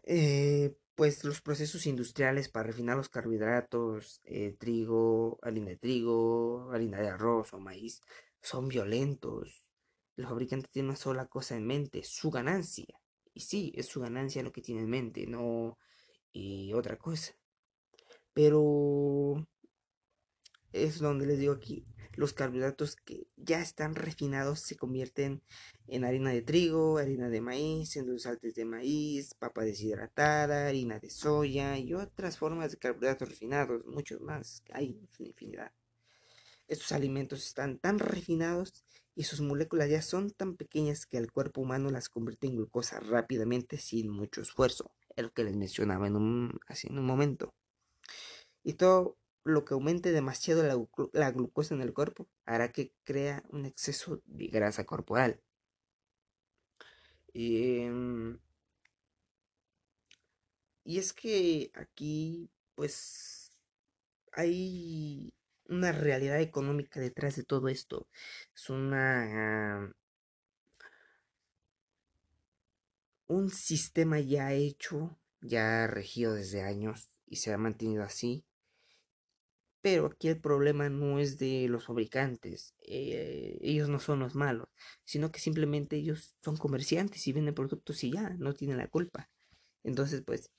eh, 0.05 0.77
pues 0.95 1.25
los 1.25 1.41
procesos 1.41 1.87
industriales 1.87 2.49
para 2.49 2.67
refinar 2.67 2.97
los 2.97 3.09
carbohidratos, 3.09 4.21
eh, 4.25 4.55
trigo, 4.59 5.39
harina 5.43 5.69
de 5.71 5.77
trigo, 5.77 6.71
harina 6.73 7.01
de 7.01 7.09
arroz 7.09 7.55
o 7.55 7.59
maíz, 7.61 8.03
son 8.43 8.69
violentos. 8.69 9.65
El 10.17 10.27
fabricante 10.27 10.69
tiene 10.71 10.89
una 10.91 10.97
sola 10.97 11.27
cosa 11.27 11.57
en 11.57 11.67
mente, 11.67 12.03
su 12.05 12.31
ganancia. 12.31 12.87
Y 13.33 13.41
sí, 13.43 13.73
es 13.77 13.87
su 13.87 14.01
ganancia 14.01 14.43
lo 14.43 14.53
que 14.53 14.63
tiene 14.63 14.83
en 14.83 14.91
mente, 14.91 15.27
no 15.27 15.79
y 16.33 16.73
otra 16.73 16.97
cosa. 16.97 17.35
Pero 18.33 19.47
es 20.73 20.99
donde 21.01 21.27
les 21.27 21.39
digo 21.39 21.53
aquí, 21.53 21.85
los 22.15 22.33
carbohidratos 22.33 22.97
que 22.97 23.27
ya 23.37 23.61
están 23.61 23.95
refinados 23.95 24.61
se 24.61 24.77
convierten 24.77 25.43
en 25.87 26.05
harina 26.05 26.31
de 26.31 26.43
trigo, 26.43 26.99
harina 26.99 27.29
de 27.29 27.41
maíz, 27.41 27.97
endulzantes 27.97 28.55
de 28.55 28.65
maíz, 28.65 29.35
papa 29.35 29.63
deshidratada, 29.63 30.69
harina 30.69 30.99
de 30.99 31.11
soya 31.11 31.79
y 31.79 31.95
otras 31.95 32.39
formas 32.39 32.73
de 32.73 32.79
carbohidratos 32.79 33.29
refinados, 33.29 33.85
muchos 33.87 34.21
más, 34.21 34.63
hay 34.73 34.91
una 35.19 35.29
infinidad. 35.29 35.73
Estos 36.69 36.93
alimentos 36.93 37.45
están 37.45 37.79
tan 37.79 37.99
refinados 37.99 38.85
y 39.17 39.25
sus 39.25 39.41
moléculas 39.41 39.91
ya 39.91 40.03
son 40.03 40.31
tan 40.31 40.57
pequeñas 40.57 41.05
que 41.07 41.17
el 41.17 41.33
cuerpo 41.33 41.63
humano 41.63 41.91
las 41.91 42.09
convierte 42.09 42.47
en 42.47 42.57
glucosa 42.57 43.01
rápidamente 43.01 43.77
sin 43.77 44.09
mucho 44.09 44.41
esfuerzo, 44.41 44.93
el 45.17 45.33
que 45.33 45.45
les 45.45 45.57
mencionaba 45.57 46.07
en 46.07 46.17
un, 46.17 46.61
así 46.67 46.89
en 46.89 46.99
un 46.99 47.07
momento. 47.07 47.55
Y 48.63 48.75
todo 48.75 49.19
lo 49.45 49.65
que 49.65 49.75
aumente 49.75 50.13
demasiado 50.13 50.63
la, 51.13 51.31
glucosa 51.31 51.75
en 51.75 51.83
el 51.83 51.93
cuerpo 51.95 52.29
hará 52.45 52.73
que 52.73 52.93
crea 53.05 53.43
un 53.51 53.67
exceso 53.67 54.23
de 54.27 54.49
grasa 54.49 54.85
corporal. 54.85 55.41
Em, 57.35 58.39
y 60.85 60.99
es 60.99 61.13
que 61.13 61.71
aquí, 61.75 62.51
pues, 62.75 63.53
hay 64.33 65.33
una 65.69 65.93
realidad 65.93 66.41
económica 66.41 67.01
detrás 67.01 67.37
de 67.37 67.45
todo 67.45 67.69
esto. 67.69 68.09
Es 68.55 68.71
una... 68.71 69.93
un 73.31 73.51
sistema 73.51 74.21
ya 74.21 74.53
hecho, 74.53 75.19
ya 75.41 75.87
regido 75.87 76.35
desde 76.35 76.63
años 76.63 77.11
y 77.27 77.37
se 77.37 77.53
ha 77.53 77.59
mantenido 77.59 78.03
así 78.03 78.45
pero 79.83 80.07
aquí 80.07 80.29
el 80.29 80.41
problema 80.41 80.89
no 80.91 81.19
es 81.19 81.39
de 81.39 81.67
los 81.69 81.87
fabricantes, 81.87 82.75
eh, 82.83 83.59
ellos 83.63 83.89
no 83.89 83.99
son 83.99 84.21
los 84.21 84.35
malos, 84.35 84.69
sino 85.05 85.33
que 85.33 85.41
simplemente 85.41 85.97
ellos 85.97 86.37
son 86.43 86.57
comerciantes 86.57 87.27
y 87.27 87.33
venden 87.33 87.55
productos 87.55 88.05
y 88.05 88.13
ya, 88.13 88.31
no 88.39 88.53
tienen 88.55 88.77
la 88.77 88.89
culpa. 88.89 89.31
Entonces, 89.83 90.23
pues, 90.23 90.51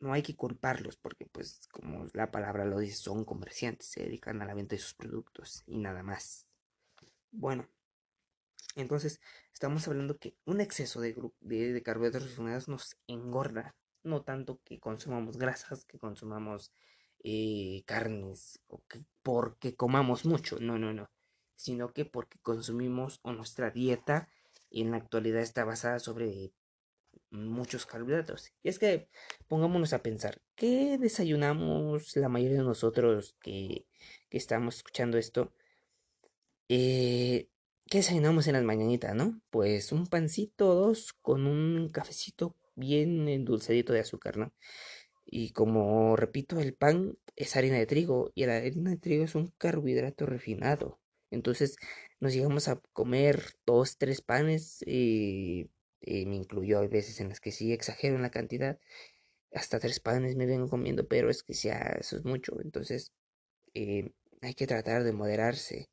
no 0.00 0.12
hay 0.12 0.22
que 0.22 0.34
culparlos 0.34 0.96
porque, 0.96 1.26
pues, 1.26 1.60
como 1.70 2.06
la 2.14 2.30
palabra 2.30 2.64
lo 2.64 2.78
dice, 2.78 2.96
son 2.96 3.24
comerciantes, 3.24 3.88
se 3.88 4.02
dedican 4.04 4.40
a 4.40 4.46
la 4.46 4.54
venta 4.54 4.76
de 4.76 4.80
sus 4.82 4.94
productos 4.94 5.62
y 5.66 5.78
nada 5.78 6.02
más. 6.02 6.46
Bueno, 7.30 7.68
entonces 8.76 9.20
estamos 9.52 9.86
hablando 9.88 10.18
que 10.18 10.36
un 10.44 10.60
exceso 10.60 11.00
de, 11.00 11.14
de, 11.40 11.82
carbohidratos 11.82 12.30
refinados 12.30 12.68
nos 12.68 12.96
engorda, 13.06 13.74
no 14.02 14.22
tanto 14.22 14.60
que 14.64 14.80
consumamos 14.80 15.36
grasas, 15.36 15.84
que 15.84 15.98
consumamos 15.98 16.72
eh, 17.22 17.82
carnes 17.86 18.60
o 18.68 18.82
que 18.88 19.04
porque 19.22 19.76
comamos 19.76 20.24
mucho, 20.24 20.58
no, 20.60 20.78
no, 20.78 20.92
no, 20.92 21.10
sino 21.54 21.92
que 21.92 22.04
porque 22.04 22.38
consumimos 22.40 23.20
o 23.22 23.32
nuestra 23.32 23.70
dieta 23.70 24.28
en 24.70 24.90
la 24.90 24.96
actualidad 24.96 25.42
está 25.42 25.64
basada 25.64 25.98
sobre 25.98 26.52
muchos 27.30 27.86
carbohidratos. 27.86 28.52
Y 28.62 28.68
es 28.68 28.78
que 28.78 29.08
pongámonos 29.48 29.92
a 29.92 30.02
pensar, 30.02 30.40
¿qué 30.54 30.98
desayunamos 30.98 32.16
la 32.16 32.28
mayoría 32.28 32.58
de 32.58 32.64
nosotros 32.64 33.36
que, 33.40 33.86
que 34.30 34.38
estamos 34.38 34.76
escuchando 34.76 35.18
esto? 35.18 35.52
Eh, 36.68 37.48
¿Qué 37.92 37.98
desayunamos 37.98 38.46
en 38.46 38.54
las 38.54 38.62
mañanitas, 38.62 39.14
no? 39.14 39.38
Pues 39.50 39.92
un 39.92 40.06
pancito 40.06 40.74
dos 40.74 41.12
con 41.12 41.46
un 41.46 41.90
cafecito 41.90 42.56
bien 42.74 43.28
endulzadito 43.28 43.92
de 43.92 44.00
azúcar, 44.00 44.38
¿no? 44.38 44.54
Y 45.26 45.50
como 45.50 46.16
repito, 46.16 46.58
el 46.58 46.72
pan 46.72 47.18
es 47.36 47.54
harina 47.54 47.76
de 47.76 47.84
trigo 47.84 48.32
y 48.34 48.46
la 48.46 48.56
harina 48.56 48.92
de 48.92 48.96
trigo 48.96 49.24
es 49.24 49.34
un 49.34 49.48
carbohidrato 49.58 50.24
refinado. 50.24 51.00
Entonces 51.30 51.76
nos 52.18 52.32
llegamos 52.32 52.66
a 52.68 52.80
comer 52.94 53.56
dos, 53.66 53.98
tres 53.98 54.22
panes 54.22 54.82
y, 54.86 55.68
me 56.00 56.36
incluyó 56.36 56.78
a 56.78 56.86
veces 56.88 57.20
en 57.20 57.28
las 57.28 57.40
que 57.40 57.52
sí 57.52 57.74
exagero 57.74 58.16
en 58.16 58.22
la 58.22 58.30
cantidad. 58.30 58.80
Hasta 59.52 59.78
tres 59.80 60.00
panes 60.00 60.34
me 60.34 60.46
vengo 60.46 60.70
comiendo, 60.70 61.06
pero 61.06 61.28
es 61.28 61.42
que 61.42 61.52
ya 61.52 61.76
eso 62.00 62.16
es 62.16 62.24
mucho. 62.24 62.58
Entonces 62.62 63.12
eh, 63.74 64.12
hay 64.40 64.54
que 64.54 64.66
tratar 64.66 65.04
de 65.04 65.12
moderarse. 65.12 65.90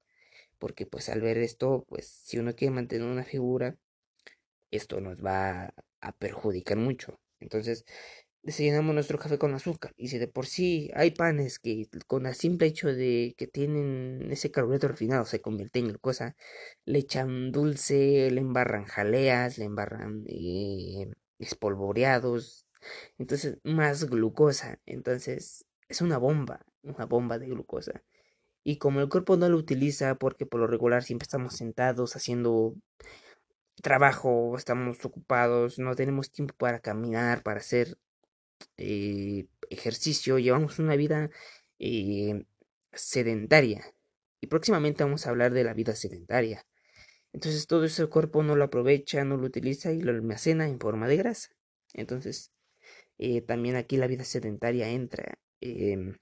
Porque 0.59 0.85
pues 0.85 1.09
al 1.09 1.21
ver 1.21 1.37
esto, 1.39 1.85
pues 1.89 2.07
si 2.07 2.39
uno 2.39 2.55
quiere 2.55 2.73
mantener 2.75 3.07
una 3.07 3.23
figura, 3.23 3.77
esto 4.71 5.01
nos 5.01 5.23
va 5.25 5.73
a 6.01 6.11
perjudicar 6.17 6.77
mucho. 6.77 7.19
Entonces 7.39 7.85
desayunamos 8.43 8.93
nuestro 8.95 9.19
café 9.19 9.37
con 9.37 9.53
azúcar. 9.53 9.93
Y 9.97 10.09
si 10.09 10.17
de 10.19 10.27
por 10.27 10.45
sí 10.47 10.91
hay 10.95 11.11
panes 11.11 11.59
que 11.59 11.87
con 12.07 12.25
el 12.25 12.35
simple 12.35 12.67
hecho 12.67 12.87
de 12.93 13.35
que 13.37 13.47
tienen 13.47 14.29
ese 14.31 14.51
carbohidrato 14.51 14.89
refinado 14.89 15.25
se 15.25 15.41
convierte 15.41 15.79
en 15.79 15.89
glucosa, 15.89 16.35
le 16.85 16.99
echan 16.99 17.51
dulce, 17.51 18.31
le 18.31 18.41
embarran 18.41 18.85
jaleas, 18.85 19.57
le 19.57 19.65
embarran 19.65 20.23
eh, 20.27 21.11
espolvoreados, 21.39 22.65
entonces 23.17 23.57
más 23.63 24.05
glucosa. 24.05 24.79
Entonces 24.85 25.65
es 25.87 26.01
una 26.01 26.17
bomba, 26.17 26.65
una 26.83 27.05
bomba 27.05 27.39
de 27.39 27.47
glucosa. 27.47 28.03
Y 28.63 28.77
como 28.77 29.01
el 29.01 29.09
cuerpo 29.09 29.37
no 29.37 29.49
lo 29.49 29.57
utiliza 29.57 30.15
porque 30.15 30.45
por 30.45 30.59
lo 30.59 30.67
regular 30.67 31.03
siempre 31.03 31.25
estamos 31.25 31.55
sentados 31.55 32.15
haciendo 32.15 32.75
trabajo, 33.81 34.55
estamos 34.57 35.03
ocupados, 35.05 35.79
no 35.79 35.95
tenemos 35.95 36.31
tiempo 36.31 36.53
para 36.57 36.79
caminar, 36.79 37.43
para 37.43 37.59
hacer 37.59 37.97
eh, 38.77 39.47
ejercicio, 39.69 40.39
llevamos 40.39 40.79
una 40.79 40.95
vida 40.95 41.29
eh, 41.79 42.45
sedentaria. 42.93 43.83
Y 44.41 44.47
próximamente 44.47 45.03
vamos 45.03 45.25
a 45.25 45.29
hablar 45.31 45.53
de 45.53 45.63
la 45.63 45.73
vida 45.73 45.95
sedentaria. 45.95 46.65
Entonces 47.33 47.67
todo 47.67 47.85
eso 47.85 48.03
el 48.03 48.09
cuerpo 48.09 48.43
no 48.43 48.55
lo 48.55 48.65
aprovecha, 48.65 49.23
no 49.23 49.37
lo 49.37 49.45
utiliza 49.45 49.91
y 49.91 50.01
lo 50.01 50.11
almacena 50.11 50.67
en 50.67 50.79
forma 50.79 51.07
de 51.07 51.17
grasa. 51.17 51.49
Entonces 51.93 52.51
eh, 53.17 53.41
también 53.41 53.75
aquí 53.75 53.97
la 53.97 54.07
vida 54.07 54.23
sedentaria 54.23 54.89
entra 54.89 55.37
em, 55.61 56.17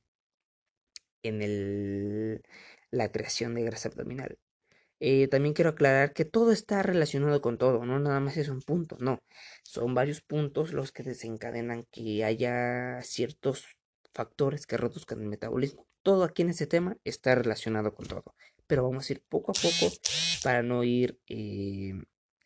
en 1.23 1.41
el, 1.41 2.43
la 2.91 3.11
creación 3.11 3.55
de 3.55 3.63
grasa 3.63 3.89
abdominal. 3.89 4.37
Eh, 4.99 5.27
también 5.27 5.53
quiero 5.53 5.71
aclarar 5.71 6.13
que 6.13 6.25
todo 6.25 6.51
está 6.51 6.81
relacionado 6.81 7.39
con 7.41 7.57
todo, 7.57 7.85
no 7.85 7.99
nada 7.99 8.19
más 8.19 8.35
es 8.37 8.49
un 8.49 8.61
punto, 8.61 8.97
no, 8.99 9.21
son 9.63 9.93
varios 9.93 10.21
puntos 10.21 10.73
los 10.73 10.91
que 10.91 11.03
desencadenan 11.03 11.85
que 11.91 12.23
haya 12.23 12.99
ciertos 13.03 13.67
factores 14.13 14.65
que 14.65 14.77
reduzcan 14.77 15.21
el 15.21 15.27
metabolismo. 15.27 15.87
Todo 16.01 16.23
aquí 16.23 16.41
en 16.41 16.49
este 16.49 16.65
tema 16.65 16.97
está 17.03 17.35
relacionado 17.35 17.93
con 17.93 18.07
todo, 18.07 18.23
pero 18.65 18.83
vamos 18.83 19.07
a 19.09 19.13
ir 19.13 19.23
poco 19.29 19.51
a 19.51 19.53
poco 19.53 19.93
para 20.43 20.63
no 20.63 20.83
ir 20.83 21.19
eh, 21.27 21.93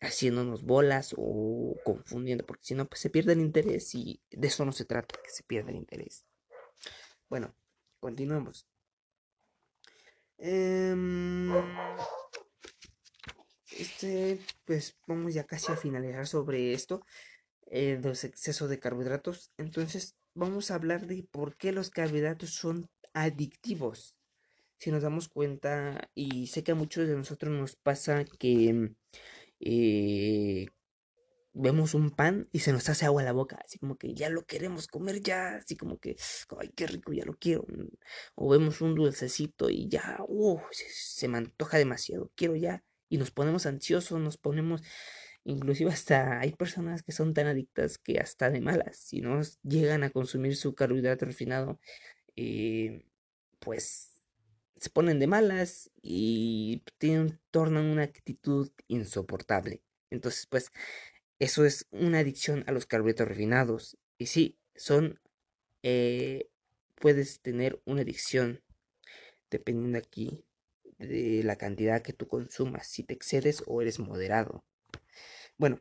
haciéndonos 0.02 0.62
bolas 0.64 1.14
o 1.16 1.76
confundiendo, 1.84 2.44
porque 2.44 2.64
si 2.64 2.74
no, 2.74 2.86
pues 2.86 3.00
se 3.00 3.08
pierde 3.08 3.32
el 3.32 3.40
interés 3.40 3.94
y 3.94 4.20
de 4.30 4.48
eso 4.48 4.66
no 4.66 4.72
se 4.72 4.84
trata, 4.84 5.18
que 5.22 5.30
se 5.30 5.42
pierda 5.44 5.70
el 5.70 5.76
interés. 5.76 6.26
Bueno, 7.30 7.54
continuemos. 8.02 8.66
Em, 10.38 11.52
este, 13.78 14.40
pues 14.64 14.98
vamos 15.06 15.32
ya 15.32 15.44
casi 15.44 15.70
a 15.70 15.76
finalizar 15.76 16.26
sobre 16.26 16.72
esto, 16.72 17.06
eh, 17.66 18.00
los 18.02 18.24
excesos 18.24 18.68
de 18.68 18.80
carbohidratos. 18.80 19.52
Entonces, 19.56 20.16
vamos 20.34 20.70
a 20.70 20.74
hablar 20.74 21.06
de 21.06 21.22
por 21.30 21.56
qué 21.56 21.70
los 21.70 21.90
carbohidratos 21.90 22.50
son 22.54 22.90
adictivos. 23.14 24.16
Si 24.78 24.90
nos 24.90 25.04
damos 25.04 25.28
cuenta, 25.28 26.10
y 26.12 26.48
sé 26.48 26.64
que 26.64 26.72
a 26.72 26.74
muchos 26.74 27.06
de 27.06 27.14
nosotros 27.14 27.52
nos 27.52 27.76
pasa 27.76 28.24
que 28.24 28.90
eh, 29.60 30.66
vemos 31.54 31.94
un 31.94 32.10
pan 32.10 32.48
y 32.52 32.60
se 32.60 32.72
nos 32.72 32.88
hace 32.88 33.04
agua 33.06 33.22
la 33.22 33.32
boca, 33.32 33.58
así 33.64 33.78
como 33.78 33.96
que 33.96 34.14
ya 34.14 34.30
lo 34.30 34.44
queremos 34.46 34.86
comer 34.86 35.20
ya, 35.20 35.56
así 35.56 35.76
como 35.76 35.98
que, 35.98 36.16
ay, 36.58 36.70
qué 36.74 36.86
rico, 36.86 37.12
ya 37.12 37.24
lo 37.24 37.34
quiero. 37.34 37.66
O 38.34 38.48
vemos 38.50 38.80
un 38.80 38.94
dulcecito 38.94 39.70
y 39.70 39.88
ya, 39.88 40.18
uh, 40.28 40.60
se 40.70 41.28
me 41.28 41.38
antoja 41.38 41.78
demasiado, 41.78 42.30
quiero 42.34 42.56
ya 42.56 42.82
y 43.08 43.18
nos 43.18 43.30
ponemos 43.30 43.66
ansiosos, 43.66 44.20
nos 44.20 44.38
ponemos, 44.38 44.82
inclusive 45.44 45.90
hasta 45.90 46.40
hay 46.40 46.52
personas 46.52 47.02
que 47.02 47.12
son 47.12 47.34
tan 47.34 47.46
adictas 47.46 47.98
que 47.98 48.18
hasta 48.18 48.50
de 48.50 48.60
malas, 48.60 48.96
si 48.96 49.20
no 49.20 49.40
llegan 49.62 50.02
a 50.04 50.10
consumir 50.10 50.56
su 50.56 50.74
carbohidrato 50.74 51.26
refinado, 51.26 51.78
eh, 52.36 53.04
pues 53.58 54.12
se 54.82 54.90
ponen 54.90 55.20
de 55.20 55.26
malas 55.28 55.90
y 56.02 56.82
tienen, 56.98 57.38
tornan 57.50 57.84
una 57.84 58.02
actitud 58.02 58.70
insoportable. 58.88 59.82
Entonces, 60.10 60.46
pues, 60.46 60.72
eso 61.42 61.64
es 61.64 61.88
una 61.90 62.20
adicción 62.20 62.62
a 62.68 62.72
los 62.72 62.86
carbohidratos 62.86 63.26
refinados. 63.26 63.98
Y 64.16 64.26
sí, 64.26 64.60
son, 64.76 65.18
eh, 65.82 66.48
puedes 66.94 67.40
tener 67.40 67.82
una 67.84 68.02
adicción, 68.02 68.62
dependiendo 69.50 69.98
aquí 69.98 70.44
de 70.98 71.42
la 71.42 71.56
cantidad 71.56 72.00
que 72.00 72.12
tú 72.12 72.28
consumas, 72.28 72.86
si 72.86 73.02
te 73.02 73.14
excedes 73.14 73.64
o 73.66 73.82
eres 73.82 73.98
moderado. 73.98 74.64
Bueno, 75.58 75.80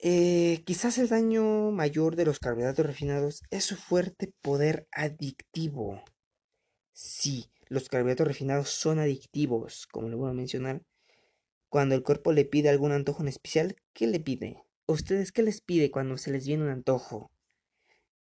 eh, 0.00 0.64
quizás 0.66 0.98
el 0.98 1.08
daño 1.08 1.70
mayor 1.70 2.16
de 2.16 2.24
los 2.24 2.40
carbohidratos 2.40 2.84
refinados 2.84 3.42
es 3.50 3.64
su 3.64 3.76
fuerte 3.76 4.32
poder 4.42 4.88
adictivo. 4.90 6.02
Sí, 6.92 7.52
los 7.68 7.88
carbohidratos 7.88 8.26
refinados 8.26 8.70
son 8.70 8.98
adictivos, 8.98 9.86
como 9.86 10.08
lo 10.08 10.18
voy 10.18 10.30
a 10.30 10.34
mencionar. 10.34 10.82
Cuando 11.72 11.94
el 11.94 12.02
cuerpo 12.02 12.32
le 12.32 12.44
pide 12.44 12.68
algún 12.68 12.92
antojo 12.92 13.22
en 13.22 13.28
especial, 13.28 13.76
¿qué 13.94 14.06
le 14.06 14.20
pide? 14.20 14.62
ustedes 14.86 15.32
qué 15.32 15.42
les 15.42 15.62
pide 15.62 15.90
cuando 15.90 16.18
se 16.18 16.30
les 16.30 16.46
viene 16.46 16.64
un 16.64 16.68
antojo? 16.68 17.30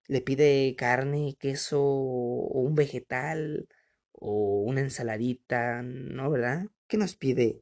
¿Le 0.07 0.21
pide 0.21 0.73
carne, 0.77 1.35
queso 1.37 1.81
o 1.83 2.61
un 2.61 2.75
vegetal? 2.75 3.67
o 4.13 4.61
una 4.61 4.79
ensaladita, 4.79 5.81
¿no? 5.83 6.31
¿Verdad? 6.31 6.67
¿Qué 6.87 6.95
nos 6.95 7.17
pide? 7.17 7.61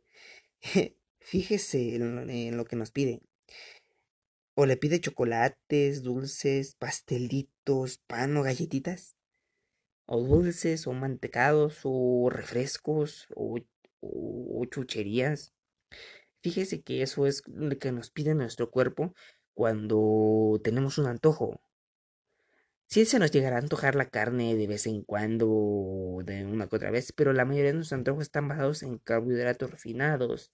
Fíjese 1.20 1.96
en, 1.96 2.56
lo 2.56 2.66
que 2.66 2.76
nos 2.76 2.92
pide. 2.92 3.24
O 4.54 4.68
le 4.68 4.78
pide 4.78 5.02
chocolates, 5.02 6.04
dulces, 6.04 6.76
pastelitos, 6.76 7.98
pan 7.98 8.38
o 8.38 8.44
galletitas. 8.44 9.16
O 10.06 10.22
dulces, 10.22 10.86
o 10.86 10.94
mantecados, 10.94 11.80
o 11.84 12.30
refrescos, 12.30 13.28
o, 13.36 13.58
o 14.02 14.66
chucherías. 14.66 15.56
Fíjese 16.42 16.82
que 16.82 17.02
eso 17.02 17.26
es 17.28 17.44
lo 17.48 17.78
que 17.78 17.92
nos 17.92 18.12
pide 18.12 18.36
nuestro 18.36 18.72
cuerpo 18.72 19.14
cuando 19.54 20.60
tenemos 20.64 20.98
un 20.98 21.08
antojo. 21.08 21.60
Sí 22.88 23.06
se 23.06 23.20
nos 23.20 23.30
llegará 23.32 23.58
a 23.58 23.60
antojar 23.60 23.94
la 23.96 24.10
carne 24.10 24.56
de 24.56 24.66
vez 24.66 24.88
en 24.88 25.04
cuando, 25.04 26.20
de 26.26 26.46
una 26.46 26.68
que 26.68 26.76
otra 26.76 26.90
vez, 26.92 27.12
pero 27.12 27.34
la 27.34 27.46
mayoría 27.46 27.72
de 27.72 27.76
nuestros 27.76 27.98
antojos 27.98 28.24
están 28.24 28.48
basados 28.48 28.82
en 28.82 28.98
carbohidratos 28.98 29.70
refinados. 29.70 30.52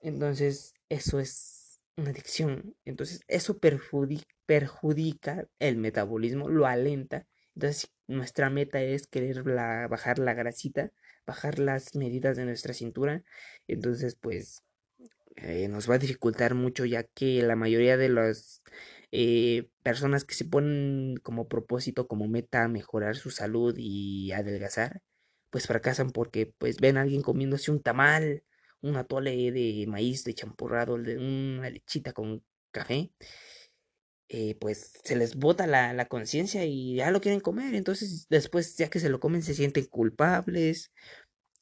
Entonces, 0.00 0.74
eso 0.88 1.18
es 1.18 1.80
una 1.96 2.10
adicción. 2.10 2.76
Entonces, 2.84 3.22
eso 3.26 3.58
perjudica 3.58 5.48
el 5.58 5.76
metabolismo, 5.78 6.48
lo 6.48 6.66
alenta. 6.66 7.26
Entonces, 7.54 7.90
nuestra 8.06 8.50
meta 8.50 8.80
es 8.80 9.06
querer 9.08 9.42
bajar 9.42 10.18
la 10.20 10.34
grasita, 10.34 10.92
bajar 11.26 11.58
las 11.58 11.94
medidas 11.94 12.36
de 12.36 12.44
nuestra 12.44 12.74
cintura. 12.74 13.22
Entonces, 13.68 14.16
pues, 14.20 14.62
eh, 15.36 15.68
nos 15.68 15.88
va 15.90 15.96
a 15.96 15.98
dificultar 15.98 16.54
mucho 16.54 16.84
ya 16.86 17.04
que 17.04 17.42
la 17.42 17.56
mayoría 17.56 17.96
de 17.96 18.08
los 18.08 18.62
eh, 19.12 19.68
personas 19.82 20.24
que 20.24 20.34
se 20.34 20.44
ponen 20.46 21.16
como 21.22 21.48
propósito, 21.48 22.06
como 22.08 22.28
meta 22.28 22.68
mejorar 22.68 23.16
su 23.16 23.30
salud 23.30 23.74
y 23.78 24.32
adelgazar, 24.32 25.02
pues 25.50 25.66
fracasan 25.66 26.10
porque 26.10 26.52
pues 26.58 26.78
ven 26.78 26.96
a 26.96 27.02
alguien 27.02 27.22
comiéndose 27.22 27.70
un 27.70 27.82
tamal, 27.82 28.44
un 28.80 28.96
atole 28.96 29.52
de 29.52 29.86
maíz 29.88 30.24
de 30.24 30.34
champurrado, 30.34 30.98
de 30.98 31.18
una 31.18 31.70
lechita 31.70 32.12
con 32.12 32.42
café, 32.70 33.10
eh, 34.28 34.56
pues 34.60 34.92
se 35.04 35.16
les 35.16 35.36
bota 35.36 35.66
la, 35.66 35.92
la 35.94 36.06
conciencia 36.06 36.64
y 36.64 36.96
ya 36.96 37.10
lo 37.10 37.20
quieren 37.20 37.40
comer, 37.40 37.74
entonces 37.74 38.26
después 38.28 38.76
ya 38.76 38.88
que 38.90 39.00
se 39.00 39.08
lo 39.08 39.20
comen 39.20 39.42
se 39.42 39.54
sienten 39.54 39.86
culpables 39.86 40.90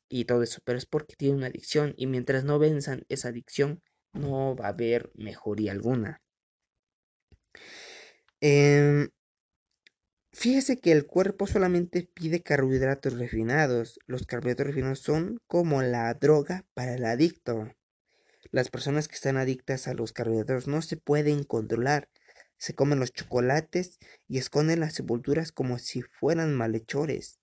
y 0.08 0.24
todo 0.26 0.42
eso, 0.42 0.60
pero 0.64 0.78
es 0.78 0.86
porque 0.86 1.16
tienen 1.16 1.38
una 1.38 1.48
adicción 1.48 1.94
y 1.96 2.06
mientras 2.06 2.44
no 2.44 2.58
venzan 2.58 3.04
esa 3.08 3.28
adicción 3.28 3.82
no 4.12 4.56
va 4.56 4.66
a 4.66 4.68
haber 4.70 5.10
mejoría 5.14 5.72
alguna. 5.72 6.22
Eh, 8.40 9.08
fíjese 10.32 10.78
que 10.78 10.92
el 10.92 11.06
cuerpo 11.06 11.46
solamente 11.46 12.08
pide 12.14 12.42
carbohidratos 12.42 13.14
refinados. 13.18 13.98
Los 14.06 14.26
carbohidratos 14.26 14.66
refinados 14.66 15.00
son 15.00 15.40
como 15.46 15.82
la 15.82 16.12
droga 16.14 16.64
para 16.74 16.94
el 16.94 17.04
adicto. 17.04 17.72
Las 18.50 18.70
personas 18.70 19.08
que 19.08 19.14
están 19.14 19.36
adictas 19.36 19.88
a 19.88 19.94
los 19.94 20.12
carbohidratos 20.12 20.68
no 20.68 20.82
se 20.82 20.96
pueden 20.96 21.44
controlar. 21.44 22.08
Se 22.58 22.74
comen 22.74 23.00
los 23.00 23.12
chocolates 23.12 23.98
y 24.28 24.38
esconden 24.38 24.80
las 24.80 24.94
sepulturas 24.94 25.52
como 25.52 25.78
si 25.78 26.02
fueran 26.02 26.54
malhechores. 26.54 27.38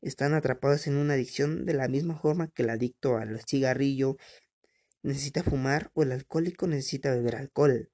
Están 0.00 0.34
atrapados 0.34 0.86
en 0.86 0.96
una 0.96 1.14
adicción 1.14 1.66
de 1.66 1.74
la 1.74 1.88
misma 1.88 2.18
forma 2.18 2.48
que 2.48 2.62
el 2.62 2.70
adicto 2.70 3.16
al 3.16 3.40
cigarrillo 3.46 4.16
necesita 5.02 5.42
fumar 5.42 5.90
o 5.94 6.02
el 6.02 6.12
alcohólico 6.12 6.66
necesita 6.66 7.10
beber 7.10 7.36
alcohol. 7.36 7.90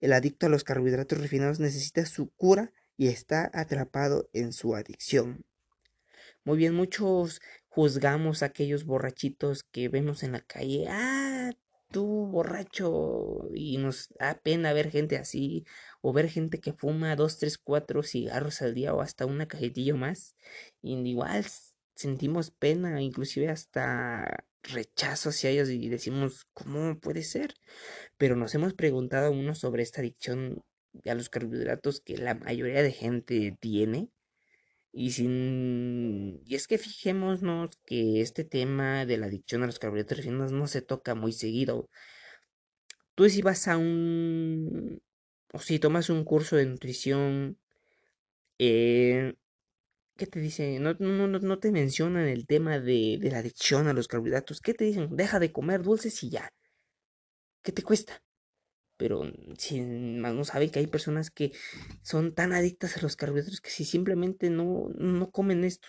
El 0.00 0.12
adicto 0.12 0.46
a 0.46 0.48
los 0.48 0.64
carbohidratos 0.64 1.20
refinados 1.20 1.60
necesita 1.60 2.04
su 2.06 2.30
cura 2.30 2.72
y 2.96 3.08
está 3.08 3.50
atrapado 3.52 4.28
en 4.32 4.52
su 4.52 4.74
adicción. 4.74 5.44
Muy 6.44 6.58
bien, 6.58 6.74
muchos 6.74 7.40
juzgamos 7.68 8.42
a 8.42 8.46
aquellos 8.46 8.84
borrachitos 8.84 9.64
que 9.64 9.88
vemos 9.88 10.22
en 10.22 10.32
la 10.32 10.40
calle. 10.40 10.86
Ah, 10.88 11.25
tú 11.90 12.26
borracho 12.26 13.48
y 13.54 13.78
nos 13.78 14.08
da 14.18 14.40
pena 14.42 14.72
ver 14.72 14.90
gente 14.90 15.16
así 15.16 15.64
o 16.00 16.12
ver 16.12 16.28
gente 16.28 16.60
que 16.60 16.72
fuma 16.72 17.16
dos, 17.16 17.38
tres, 17.38 17.58
cuatro 17.58 18.02
cigarros 18.02 18.62
al 18.62 18.74
día 18.74 18.94
o 18.94 19.00
hasta 19.00 19.26
una 19.26 19.46
cajetilla 19.48 19.94
más. 19.94 20.36
Y 20.82 20.94
igual 20.94 21.44
sentimos 21.94 22.50
pena, 22.50 23.00
inclusive 23.02 23.48
hasta 23.48 24.44
rechazo 24.62 25.30
hacia 25.30 25.50
ellos 25.50 25.70
y 25.70 25.88
decimos, 25.88 26.46
¿cómo 26.52 26.98
puede 26.98 27.22
ser? 27.22 27.54
Pero 28.18 28.36
nos 28.36 28.54
hemos 28.54 28.74
preguntado 28.74 29.30
uno 29.30 29.54
sobre 29.54 29.82
esta 29.82 30.00
adicción 30.00 30.62
a 31.04 31.14
los 31.14 31.28
carbohidratos 31.28 32.00
que 32.00 32.16
la 32.16 32.34
mayoría 32.34 32.82
de 32.82 32.92
gente 32.92 33.56
tiene. 33.60 34.10
Y 34.98 35.10
sin. 35.10 36.40
Y 36.46 36.54
es 36.54 36.66
que 36.66 36.78
fijémonos 36.78 37.70
que 37.84 38.22
este 38.22 38.44
tema 38.44 39.04
de 39.04 39.18
la 39.18 39.26
adicción 39.26 39.62
a 39.62 39.66
los 39.66 39.78
carbohidratos 39.78 40.16
refinados 40.18 40.52
no 40.52 40.66
se 40.68 40.80
toca 40.80 41.14
muy 41.14 41.32
seguido. 41.32 41.90
Tú 43.14 43.28
si 43.28 43.42
vas 43.42 43.66
a 43.68 43.76
un. 43.78 45.02
O 45.52 45.58
si 45.60 45.78
tomas 45.78 46.10
un 46.10 46.24
curso 46.24 46.56
de 46.56 46.66
nutrición. 46.66 47.58
Eh, 48.58 49.34
¿Qué 50.16 50.26
te 50.26 50.40
dicen? 50.40 50.82
No, 50.82 50.94
no, 50.98 51.28
no, 51.28 51.38
no 51.40 51.58
te 51.60 51.72
mencionan 51.72 52.28
el 52.28 52.46
tema 52.46 52.80
de, 52.80 53.18
de 53.20 53.30
la 53.30 53.38
adicción 53.38 53.88
a 53.88 53.94
los 53.94 54.08
carbohidratos. 54.08 54.60
¿Qué 54.60 54.74
te 54.74 54.84
dicen? 54.84 55.16
Deja 55.16 55.38
de 55.40 55.52
comer 55.52 55.82
dulces 55.82 56.22
y 56.24 56.30
ya. 56.30 56.50
¿Qué 57.62 57.72
te 57.72 57.82
cuesta? 57.82 58.22
Pero 58.96 59.30
si 59.58 59.80
no 59.80 60.44
saben 60.44 60.70
que 60.70 60.78
hay 60.78 60.86
personas 60.86 61.30
que 61.30 61.52
son 62.02 62.34
tan 62.34 62.52
adictas 62.52 62.96
a 62.96 63.02
los 63.02 63.16
carbohidratos 63.16 63.60
que 63.60 63.70
si 63.70 63.84
simplemente 63.84 64.50
no, 64.50 64.88
no 64.96 65.30
comen 65.30 65.64
esto, 65.64 65.88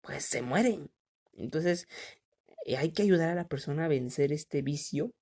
pues 0.00 0.24
se 0.24 0.42
mueren. 0.42 0.90
Entonces 1.34 1.88
eh, 2.64 2.76
hay 2.76 2.92
que 2.92 3.02
ayudar 3.02 3.30
a 3.30 3.34
la 3.34 3.48
persona 3.48 3.86
a 3.86 3.88
vencer 3.88 4.32
este 4.32 4.62
vicio 4.62 5.12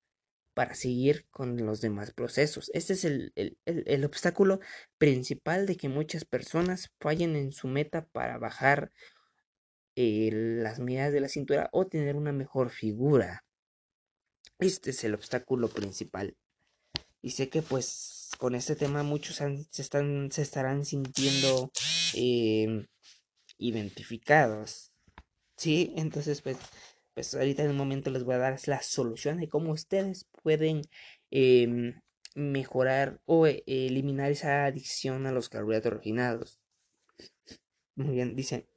para 0.55 0.73
seguir 0.73 1.27
con 1.31 1.57
los 1.65 1.81
demás 1.81 2.11
procesos. 2.13 2.71
Este 2.73 2.93
es 2.93 3.05
el, 3.05 3.33
el, 3.35 3.57
el, 3.65 4.05
obstáculo 4.05 4.61
principal 4.97 5.65
de 5.65 5.75
que 5.75 5.89
muchas 5.89 6.25
personas 6.25 6.91
fallen 6.99 7.35
en 7.35 7.51
su 7.51 7.67
meta 7.67 8.05
para 8.07 8.37
bajar 8.37 8.91
eh, 9.95 10.29
las 10.31 10.79
medidas 10.79 11.11
de 11.13 11.19
la 11.19 11.27
cintura 11.27 11.69
o 11.73 11.87
tener 11.87 12.15
una 12.15 12.31
mejor 12.31 12.69
figura. 12.69 13.43
Este 14.59 14.91
es 14.91 15.03
el 15.03 15.13
obstáculo 15.13 15.67
principal. 15.69 16.35
Y 17.25 17.31
sé 17.31 17.49
que 17.49 17.63
pues 17.63 18.29
con 18.37 18.53
este 18.53 18.75
tema 18.75 19.01
muchos 19.01 19.37
se, 19.37 19.81
están, 19.81 20.31
se 20.31 20.43
estarán 20.43 20.85
sintiendo 20.85 21.71
em, 22.13 22.85
identificados. 23.57 24.91
Sí, 25.57 25.91
entonces 25.97 26.43
pues, 26.43 26.57
pues 27.15 27.33
ahorita 27.33 27.63
en 27.63 27.71
un 27.71 27.77
momento 27.77 28.11
les 28.11 28.23
voy 28.23 28.35
a 28.35 28.37
dar 28.37 28.59
la 28.67 28.79
solución 28.83 29.39
de 29.39 29.49
cómo 29.49 29.71
ustedes 29.71 30.27
pueden 30.43 30.83
em, 31.31 31.99
mejorar 32.35 33.19
o 33.25 33.47
eh, 33.47 33.63
eliminar 33.65 34.29
esa 34.29 34.65
adicción 34.65 35.25
a 35.25 35.31
los 35.31 35.49
carbohidratos 35.49 35.93
refinados. 35.93 36.59
Muy 37.95 38.13
bien, 38.13 38.35
dice. 38.35 38.67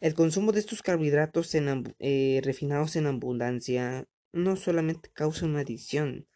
El 0.00 0.12
consumo 0.12 0.52
de 0.52 0.60
estos 0.60 0.82
carbohidratos 0.82 1.54
eh, 1.54 2.40
refinados 2.44 2.96
en 2.96 3.06
abundancia 3.06 4.06
no 4.30 4.56
solamente 4.56 5.08
causa 5.14 5.46
una 5.46 5.60
adicción, 5.60 6.28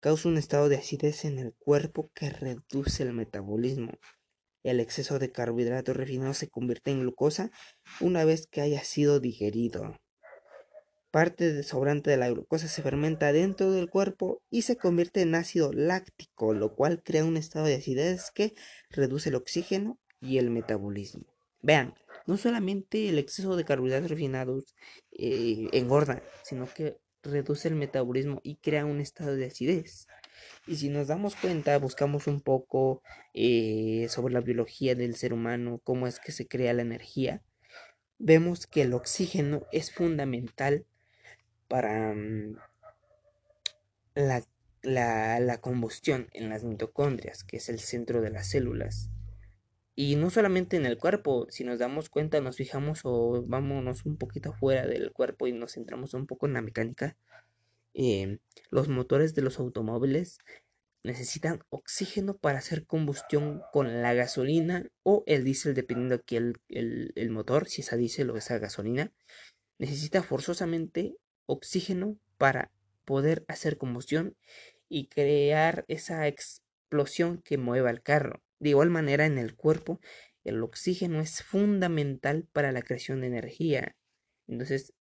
causa 0.00 0.28
un 0.28 0.38
estado 0.38 0.68
de 0.68 0.76
acidez 0.76 1.24
en 1.24 1.38
el 1.38 1.54
cuerpo 1.54 2.10
que 2.14 2.30
reduce 2.30 3.02
el 3.02 3.12
metabolismo. 3.12 3.92
El 4.62 4.80
exceso 4.80 5.18
de 5.18 5.30
carbohidratos 5.30 5.96
refinados 5.96 6.38
se 6.38 6.48
convierte 6.48 6.90
en 6.90 7.00
glucosa 7.00 7.50
una 8.00 8.24
vez 8.24 8.46
que 8.46 8.60
haya 8.60 8.82
sido 8.82 9.20
digerido. 9.20 9.96
Parte 11.10 11.52
de 11.52 11.62
sobrante 11.62 12.10
de 12.10 12.16
la 12.16 12.28
glucosa 12.28 12.68
se 12.68 12.82
fermenta 12.82 13.32
dentro 13.32 13.70
del 13.70 13.88
cuerpo 13.88 14.42
y 14.50 14.62
se 14.62 14.76
convierte 14.76 15.22
en 15.22 15.34
ácido 15.34 15.72
láctico, 15.72 16.52
lo 16.52 16.74
cual 16.74 17.02
crea 17.02 17.24
un 17.24 17.36
estado 17.36 17.66
de 17.66 17.76
acidez 17.76 18.30
que 18.32 18.54
reduce 18.90 19.28
el 19.28 19.36
oxígeno 19.36 19.98
y 20.20 20.38
el 20.38 20.50
metabolismo. 20.50 21.24
Vean, 21.62 21.94
no 22.26 22.36
solamente 22.36 23.08
el 23.08 23.18
exceso 23.18 23.56
de 23.56 23.64
carbohidratos 23.64 24.10
refinados 24.10 24.74
eh, 25.12 25.68
engorda, 25.72 26.22
sino 26.42 26.66
que 26.66 26.98
reduce 27.26 27.68
el 27.68 27.74
metabolismo 27.74 28.40
y 28.42 28.56
crea 28.56 28.84
un 28.84 29.00
estado 29.00 29.36
de 29.36 29.46
acidez. 29.46 30.08
Y 30.66 30.76
si 30.76 30.88
nos 30.88 31.08
damos 31.08 31.36
cuenta, 31.36 31.78
buscamos 31.78 32.26
un 32.26 32.40
poco 32.40 33.02
eh, 33.34 34.06
sobre 34.10 34.34
la 34.34 34.40
biología 34.40 34.94
del 34.94 35.16
ser 35.16 35.32
humano, 35.32 35.80
cómo 35.84 36.06
es 36.06 36.18
que 36.18 36.32
se 36.32 36.46
crea 36.46 36.72
la 36.74 36.82
energía, 36.82 37.42
vemos 38.18 38.66
que 38.66 38.82
el 38.82 38.94
oxígeno 38.94 39.66
es 39.72 39.92
fundamental 39.92 40.86
para 41.68 42.14
mm, 42.14 42.56
la, 44.14 44.42
la, 44.82 45.40
la, 45.40 45.60
combustión 45.60 46.28
en 46.32 46.48
las 46.48 46.64
mitocondrias, 46.64 47.44
que 47.44 47.58
es 47.58 47.68
el 47.68 47.80
centro 47.80 48.20
de 48.20 48.30
las 48.30 48.48
células. 48.48 49.10
Y 49.98 50.16
no 50.16 50.28
solamente 50.28 50.76
en 50.76 50.84
el 50.84 50.98
cuerpo, 50.98 51.46
si 51.48 51.64
nos 51.64 51.78
damos 51.78 52.10
cuenta, 52.10 52.42
nos 52.42 52.56
fijamos 52.56 53.00
o 53.04 53.42
vámonos 53.46 54.04
un 54.04 54.18
poquito 54.18 54.52
fuera 54.52 54.86
del 54.86 55.10
cuerpo 55.12 55.46
y 55.46 55.52
nos 55.52 55.72
centramos 55.72 56.12
un 56.12 56.26
poco 56.26 56.46
en 56.46 56.52
la 56.52 56.60
mecánica, 56.60 57.16
eh, 57.94 58.38
los 58.70 58.88
motores 58.88 59.34
de 59.34 59.40
los 59.40 59.58
automóviles 59.58 60.38
necesitan 61.02 61.60
oxígeno 61.70 62.36
para 62.36 62.58
hacer 62.58 62.84
combustión 62.84 63.62
con 63.72 64.02
la 64.02 64.12
gasolina 64.12 64.86
o 65.02 65.24
el 65.26 65.44
diésel, 65.44 65.72
dependiendo 65.72 66.16
aquí 66.16 66.36
el, 66.36 66.60
el, 66.68 67.30
motor, 67.30 67.66
si 67.66 67.80
es 67.80 67.92
a 67.94 67.96
diésel 67.96 68.28
o 68.28 68.36
es 68.36 68.50
a 68.50 68.58
gasolina, 68.58 69.14
necesita 69.78 70.22
forzosamente 70.22 71.16
oxígeno 71.46 72.18
para 72.36 72.70
poder 73.06 73.46
hacer 73.48 73.78
combustión 73.78 74.36
y 74.90 75.08
crear 75.08 75.86
esa 75.88 76.26
explosión 76.26 77.40
que 77.40 77.56
mueva 77.56 77.90
el 77.90 78.02
carro. 78.02 78.42
De 78.58 78.70
igual 78.70 78.90
manera, 78.90 79.26
en 79.26 79.38
el 79.38 79.54
cuerpo, 79.54 80.00
el 80.44 80.62
oxígeno 80.62 81.20
es 81.20 81.42
fundamental 81.42 82.46
para 82.52 82.72
la 82.72 82.82
creación 82.82 83.20
de 83.20 83.26
energía. 83.26 83.96
Entonces, 84.46 84.94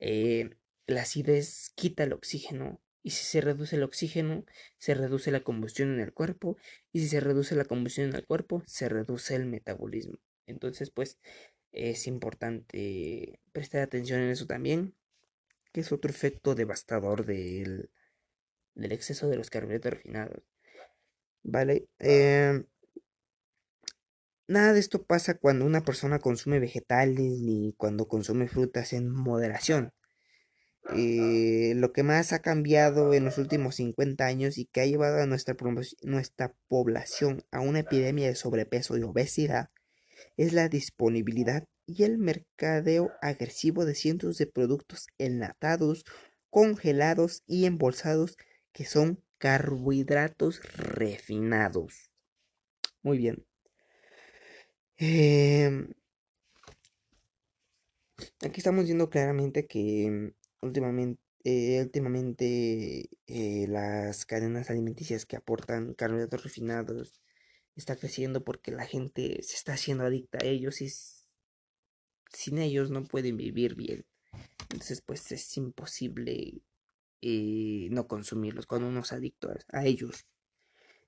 eh, 0.00 0.50
la 0.86 1.02
acidez 1.02 1.70
quita 1.74 2.04
el 2.04 2.12
oxígeno. 2.12 2.80
Y 3.02 3.10
si 3.10 3.24
se 3.24 3.40
reduce 3.40 3.76
el 3.76 3.82
oxígeno, 3.82 4.44
se 4.78 4.94
reduce 4.94 5.30
la 5.30 5.40
combustión 5.40 5.94
en 5.94 6.00
el 6.00 6.12
cuerpo. 6.12 6.56
Y 6.92 7.00
si 7.00 7.08
se 7.08 7.20
reduce 7.20 7.54
la 7.54 7.64
combustión 7.64 8.08
en 8.08 8.16
el 8.16 8.26
cuerpo, 8.26 8.62
se 8.66 8.88
reduce 8.88 9.34
el 9.34 9.46
metabolismo. 9.46 10.18
Entonces, 10.46 10.90
pues, 10.90 11.18
es 11.72 12.06
importante 12.06 13.40
prestar 13.52 13.82
atención 13.82 14.20
en 14.20 14.30
eso 14.30 14.46
también. 14.46 14.94
Que 15.72 15.80
es 15.80 15.92
otro 15.92 16.10
efecto 16.10 16.54
devastador 16.54 17.26
del, 17.26 17.90
del 18.74 18.92
exceso 18.92 19.28
de 19.28 19.36
los 19.36 19.50
carbohidratos 19.50 19.92
refinados. 19.92 20.42
Vale. 21.42 21.88
Eh, 21.98 22.64
Nada 24.48 24.72
de 24.72 24.80
esto 24.80 25.04
pasa 25.04 25.34
cuando 25.34 25.66
una 25.66 25.82
persona 25.82 26.18
consume 26.20 26.58
vegetales 26.58 27.40
ni 27.40 27.74
cuando 27.76 28.08
consume 28.08 28.48
frutas 28.48 28.94
en 28.94 29.10
moderación. 29.10 29.92
Eh, 30.96 31.74
lo 31.76 31.92
que 31.92 32.02
más 32.02 32.32
ha 32.32 32.38
cambiado 32.38 33.12
en 33.12 33.26
los 33.26 33.36
últimos 33.36 33.74
50 33.74 34.24
años 34.24 34.56
y 34.56 34.64
que 34.64 34.80
ha 34.80 34.86
llevado 34.86 35.20
a 35.20 35.26
nuestra, 35.26 35.54
nuestra 36.02 36.54
población 36.66 37.44
a 37.50 37.60
una 37.60 37.80
epidemia 37.80 38.26
de 38.26 38.34
sobrepeso 38.36 38.96
y 38.96 39.02
obesidad 39.02 39.68
es 40.38 40.54
la 40.54 40.70
disponibilidad 40.70 41.64
y 41.84 42.04
el 42.04 42.16
mercadeo 42.16 43.10
agresivo 43.20 43.84
de 43.84 43.94
cientos 43.94 44.38
de 44.38 44.46
productos 44.46 45.08
enlatados, 45.18 46.04
congelados 46.48 47.42
y 47.46 47.66
embolsados 47.66 48.38
que 48.72 48.86
son 48.86 49.22
carbohidratos 49.36 50.62
refinados. 50.74 52.10
Muy 53.02 53.18
bien. 53.18 53.47
Em, 55.00 55.94
aquí 58.44 58.58
estamos 58.60 58.84
viendo 58.84 59.08
claramente 59.10 59.66
que 59.66 60.32
últimamente, 60.60 61.20
eh, 61.44 61.88
eh, 63.26 63.66
las 63.68 64.26
cadenas 64.26 64.70
alimenticias 64.70 65.24
que 65.26 65.36
aportan 65.36 65.94
carbohidratos 65.94 66.42
refinados 66.44 67.20
está 67.76 67.96
creciendo 67.96 68.44
porque 68.44 68.72
la 68.72 68.86
gente 68.86 69.40
se 69.42 69.54
está 69.56 69.74
haciendo 69.74 70.04
adicta 70.04 70.38
a 70.42 70.46
ellos 70.46 70.80
y 70.82 70.88
sin 72.32 72.58
ellos 72.58 72.90
no 72.90 73.04
pueden 73.04 73.36
vivir 73.36 73.74
bien. 73.76 74.04
Entonces 74.70 75.00
pues 75.02 75.30
es 75.32 75.56
imposible 75.56 76.62
eh, 77.22 77.88
no 77.90 78.08
consumirlos 78.08 78.66
cuando 78.66 78.88
uno 78.88 79.00
es 79.00 79.12
adicto 79.12 79.50
a 79.72 79.86
ellos. 79.86 80.26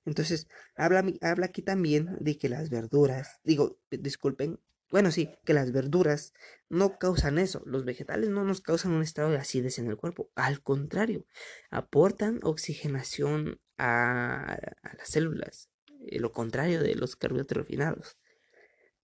Entonces, 0.05 0.47
habla, 0.75 1.03
habla 1.21 1.45
aquí 1.47 1.61
también 1.61 2.17
de 2.19 2.37
que 2.37 2.49
las 2.49 2.69
verduras, 2.69 3.39
digo, 3.43 3.77
disculpen, 3.91 4.59
bueno, 4.91 5.09
sí, 5.09 5.29
que 5.45 5.53
las 5.53 5.71
verduras 5.71 6.33
no 6.69 6.99
causan 6.99 7.39
eso. 7.39 7.61
Los 7.65 7.85
vegetales 7.85 8.29
no 8.29 8.43
nos 8.43 8.59
causan 8.59 8.91
un 8.91 9.01
estado 9.01 9.29
de 9.29 9.37
acidez 9.37 9.79
en 9.79 9.87
el 9.87 9.95
cuerpo. 9.95 10.29
Al 10.35 10.61
contrario, 10.61 11.25
aportan 11.69 12.41
oxigenación 12.43 13.59
a, 13.77 14.57
las 14.97 15.07
células. 15.07 15.69
Eh, 16.07 16.19
lo 16.19 16.33
contrario 16.33 16.83
de 16.83 16.95
los 16.95 17.15
carbohidratos 17.15 17.57
refinados. 17.57 18.17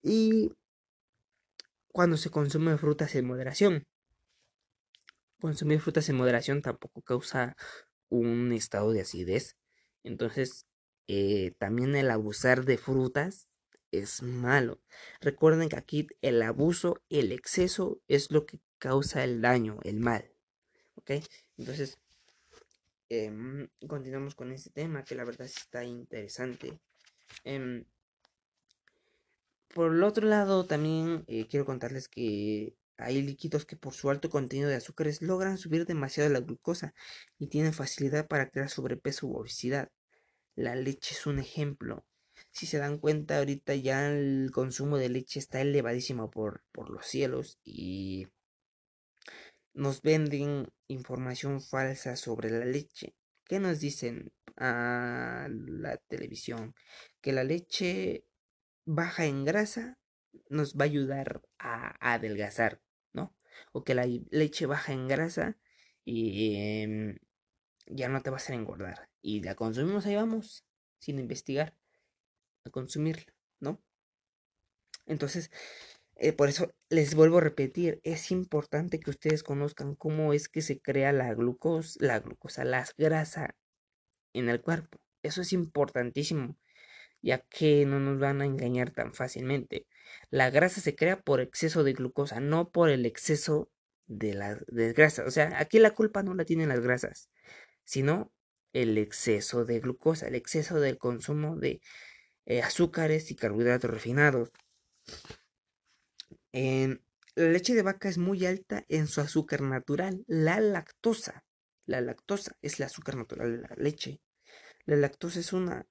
Y 0.04 0.52
cuando 1.88 2.18
se 2.18 2.30
consumen 2.30 2.78
frutas 2.78 3.16
en 3.16 3.26
moderación. 3.26 3.88
consumir 5.40 5.80
frutas 5.80 6.10
en 6.10 6.18
moderación 6.18 6.62
tampoco 6.62 7.02
causa 7.02 7.56
un 8.10 8.52
estado 8.52 8.92
de 8.92 9.02
acidez. 9.02 9.56
Entonces, 10.04 10.66
eh, 11.08 11.52
también 11.58 11.96
el 11.96 12.12
abusar 12.12 12.66
de 12.66 12.78
frutas 12.78 13.48
es 13.92 14.22
malo. 14.22 14.80
Recuerden 15.22 15.70
que 15.70 15.78
aquí 15.78 16.08
el 16.22 16.42
abuso, 16.42 17.02
el 17.10 17.32
exceso 17.32 18.02
es 18.08 18.32
lo 18.32 18.46
que 18.46 18.60
causa 18.78 19.24
el 19.24 19.42
daño, 19.42 19.80
el 19.84 20.00
mal. 20.00 20.30
¿Ok? 20.96 21.12
Entonces, 21.58 21.98
em, 23.10 23.70
continuamos 23.88 24.36
con 24.36 24.52
este 24.52 24.70
tema 24.70 25.04
que 25.04 25.16
la 25.16 25.24
verdad 25.26 25.48
está 25.48 25.84
interesante. 25.84 26.80
Em, 27.44 27.86
por 29.74 29.94
el 29.94 30.04
otro 30.04 30.28
lado, 30.28 30.66
también 30.66 31.24
eh, 31.28 31.48
quiero 31.48 31.66
contarles 31.66 32.08
que 32.08 32.76
hay 32.98 33.22
líquidos 33.22 33.66
que 33.66 33.76
por 33.78 33.94
su 33.94 34.10
alto 34.10 34.30
contenido 34.30 34.70
de 34.70 34.76
azúcares 34.76 35.22
logran 35.22 35.58
subir 35.58 35.86
demasiado 35.86 36.30
la 36.30 36.40
glucosa 36.40 36.94
y 37.38 37.48
tienen 37.48 37.74
facilidad 37.74 38.28
para 38.28 38.50
crear 38.50 38.70
sobrepeso 38.70 39.28
u 39.28 39.38
obesidad. 39.38 39.92
La 40.58 40.74
leche 40.74 41.14
es 41.14 41.28
un 41.28 41.38
ejemplo. 41.38 42.04
Si 42.52 42.66
se 42.66 42.80
dan 42.80 42.98
cuenta, 42.98 43.38
ahorita 43.38 43.76
ya 43.76 44.10
el 44.10 44.50
consumo 44.52 44.98
de 44.98 45.08
leche 45.08 45.38
está 45.38 45.62
elevadísimo 45.62 46.32
por, 46.32 46.64
por 46.72 46.90
los 46.90 47.06
cielos 47.06 47.60
y 47.64 48.28
nos 49.76 50.02
venden 50.02 50.68
información 50.88 51.62
falsa 51.62 52.16
sobre 52.16 52.50
la 52.50 52.66
leche. 52.66 53.16
¿Qué 53.46 53.60
nos 53.60 53.80
dicen 53.80 54.34
a 54.56 55.48
la 55.52 55.98
televisión? 55.98 56.74
Que 57.22 57.34
la 57.34 57.44
leche 57.44 58.26
baja 58.84 59.26
en 59.26 59.46
grasa 59.46 60.00
nos 60.50 60.74
va 60.76 60.86
a 60.86 60.90
ayudar 60.90 61.44
a, 61.60 62.14
adelgazar, 62.14 62.82
¿no? 63.14 63.36
O 63.74 63.84
que 63.84 63.94
la 63.94 64.08
leche 64.32 64.66
baja 64.66 64.92
en 64.92 65.08
grasa 65.08 65.56
y 66.04 66.56
em, 66.82 67.20
ya 67.86 68.10
no 68.10 68.24
te 68.24 68.32
va 68.32 68.38
a 68.38 68.40
hacer 68.40 68.56
engordar. 68.56 69.08
Y 69.28 69.42
la 69.42 69.56
consumimos, 69.56 70.06
ahí 70.06 70.16
vamos, 70.16 70.64
sin 71.00 71.20
investigar, 71.20 71.76
a 72.64 72.70
consumirla, 72.70 73.34
¿no? 73.60 73.84
Entonces, 75.06 75.52
eh, 76.16 76.32
por 76.32 76.48
eso 76.48 76.74
les 76.88 77.14
vuelvo 77.14 77.40
a 77.40 77.42
repetir, 77.42 78.00
es 78.06 78.32
importante 78.32 79.02
que 79.02 79.10
ustedes 79.10 79.44
conozcan 79.44 79.96
cómo 79.96 80.32
es 80.32 80.48
que 80.48 80.62
se 80.62 80.80
crea 80.80 81.12
la 81.12 81.34
glucosa, 81.34 81.98
la 82.00 82.20
glucosa, 82.22 82.64
la 82.64 82.88
grasa 82.98 83.58
en 84.32 84.48
el 84.48 84.62
cuerpo. 84.62 84.98
Eso 85.24 85.42
es 85.42 85.52
importantísimo, 85.52 86.58
ya 87.22 87.40
que 87.40 87.86
no 87.86 88.00
nos 88.00 88.22
van 88.22 88.42
a 88.42 88.46
engañar 88.46 88.92
tan 88.92 89.14
fácilmente. 89.14 89.88
La 90.30 90.52
grasa 90.52 90.80
se 90.80 90.96
crea 90.96 91.20
por 91.20 91.42
exceso 91.42 91.84
de 91.84 91.92
glucosa, 91.92 92.40
no 92.40 92.72
por 92.72 92.90
el 92.90 93.06
exceso 93.06 93.70
de 94.06 94.36
las 94.36 94.64
grasas. 94.68 95.28
O 95.28 95.32
sea, 95.32 95.60
aquí 95.60 95.80
la 95.80 95.92
culpa 95.92 96.24
no 96.24 96.34
la 96.34 96.46
tienen 96.46 96.70
las 96.70 96.80
grasas, 96.80 97.30
sino 97.84 98.32
el 98.82 98.98
exceso 98.98 99.66
de 99.66 99.80
glucosa, 99.80 100.28
el 100.28 100.36
exceso 100.36 100.80
del 100.80 100.98
consumo 100.98 101.56
de 101.56 101.82
eh, 102.46 102.62
azúcares 102.62 103.32
y 103.32 103.36
carbohidratos 103.36 103.92
refinados 103.92 104.52
la 107.38 107.50
leche 107.50 107.76
de 107.76 107.84
vaca 107.84 108.10
es 108.10 108.18
muy 108.18 108.46
alta 108.46 108.84
en 108.88 109.08
su 109.08 109.22
azúcar 109.22 109.62
natural, 109.62 110.24
la 110.28 110.60
lactosa. 110.60 111.46
La 111.86 112.02
lactosa 112.02 112.58
es 112.62 112.80
el 112.80 112.88
azúcar 112.88 113.16
natural 113.16 113.52
de 113.52 113.62
la 113.62 113.76
leche. 113.78 114.22
La 114.86 114.96
lactosa 114.96 115.40
es 115.40 115.54
una 115.54 115.86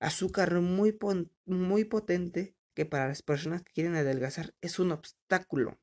azúcar 0.00 0.60
muy, 0.60 0.98
muy 1.44 1.84
potente 1.84 2.54
que 2.74 2.86
para 2.86 3.08
las 3.08 3.22
personas 3.22 3.62
que 3.62 3.72
quieren 3.72 3.94
adelgazar 3.94 4.54
es 4.62 4.78
un 4.78 4.92
obstáculo. 4.92 5.78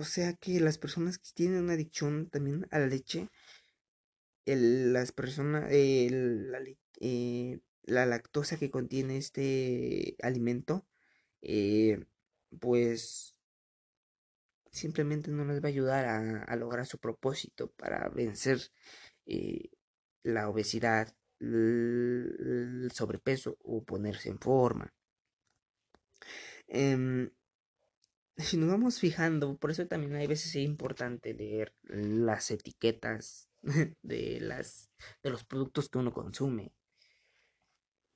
O 0.00 0.04
sea 0.04 0.32
que 0.32 0.60
las 0.60 0.78
personas 0.78 1.18
que 1.18 1.30
tienen 1.34 1.64
una 1.64 1.74
adicción 1.74 2.30
también 2.30 2.66
a 2.70 2.78
la 2.78 2.86
leche, 2.86 3.28
las 4.46 5.12
personas, 5.12 5.64
la, 5.70 6.60
eh, 7.00 7.60
la 7.82 8.06
lactosa 8.06 8.58
que 8.58 8.70
contiene 8.70 9.18
este 9.18 10.16
alimento, 10.22 10.86
eh, 11.42 12.02
pues 12.60 13.36
simplemente 14.70 15.30
no 15.30 15.44
les 15.44 15.62
va 15.62 15.66
a 15.66 15.68
ayudar 15.68 16.06
a, 16.06 16.56
lograr 16.56 16.86
su 16.86 16.98
propósito 16.98 17.70
para 17.72 18.08
vencer 18.08 18.58
eh, 19.26 19.68
la 20.22 20.48
obesidad, 20.48 21.14
el 21.40 22.90
sobrepeso 22.94 23.58
o 23.62 23.84
ponerse 23.84 24.30
en 24.30 24.38
forma. 24.38 24.94
Em, 26.68 27.30
si 28.36 28.56
nos 28.56 28.70
vamos 28.70 28.98
fijando, 28.98 29.56
por 29.56 29.70
eso 29.70 29.86
también 29.86 30.14
hay 30.14 30.26
veces 30.26 30.48
es 30.56 30.62
importante 30.62 31.34
leer 31.34 31.74
las 31.84 32.50
etiquetas 32.50 33.48
de 34.02 34.38
las 34.40 34.90
de 35.22 35.30
los 35.30 35.44
productos 35.44 35.88
que 35.88 35.98
uno 35.98 36.12
consume. 36.12 36.72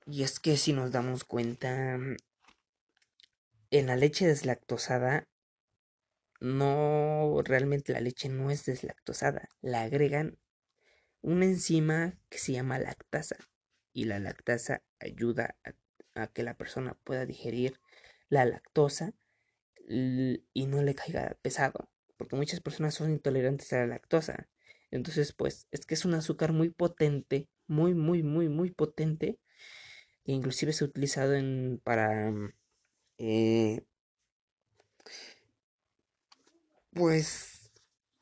Y 0.06 0.22
es 0.22 0.38
que 0.38 0.56
si 0.56 0.72
nos 0.72 0.92
damos 0.92 1.24
cuenta, 1.24 1.98
en 3.70 3.86
la 3.86 3.96
leche 3.96 4.26
deslactosada, 4.26 5.26
no, 6.40 7.40
realmente 7.42 7.92
la 7.92 8.00
leche 8.00 8.28
no 8.28 8.50
es 8.50 8.66
deslactosada. 8.66 9.48
La 9.62 9.82
agregan 9.82 10.38
una 11.22 11.46
enzima 11.46 12.18
que 12.28 12.38
se 12.38 12.52
llama 12.52 12.78
lactasa. 12.78 13.36
Y 13.94 14.04
la 14.04 14.18
lactasa 14.18 14.82
ayuda 15.00 15.56
a, 16.14 16.26
que 16.28 16.42
la 16.42 16.56
persona 16.56 16.98
pueda 17.02 17.24
digerir 17.24 17.80
la 18.28 18.44
lactosa 18.44 19.14
y 19.88 20.66
no 20.66 20.82
le 20.82 20.94
caiga 20.94 21.36
pesado. 21.42 21.90
Porque 22.16 22.36
muchas 22.36 22.60
personas 22.60 22.94
son 22.94 23.10
intolerantes 23.10 23.72
a 23.72 23.78
la 23.78 23.86
lactosa. 23.86 24.48
Entonces, 24.90 25.32
pues, 25.32 25.66
es 25.72 25.86
que 25.86 25.94
es 25.94 26.04
un 26.04 26.14
azúcar 26.14 26.52
muy 26.52 26.70
potente, 26.70 27.48
muy, 27.66 27.94
muy, 27.94 28.22
muy, 28.22 28.48
muy 28.48 28.70
potente 28.70 29.38
inclusive 30.24 30.72
se 30.72 30.84
ha 30.84 30.88
utilizado 30.88 31.34
en, 31.34 31.80
para 31.84 32.32
eh, 33.18 33.84
pues 36.92 37.70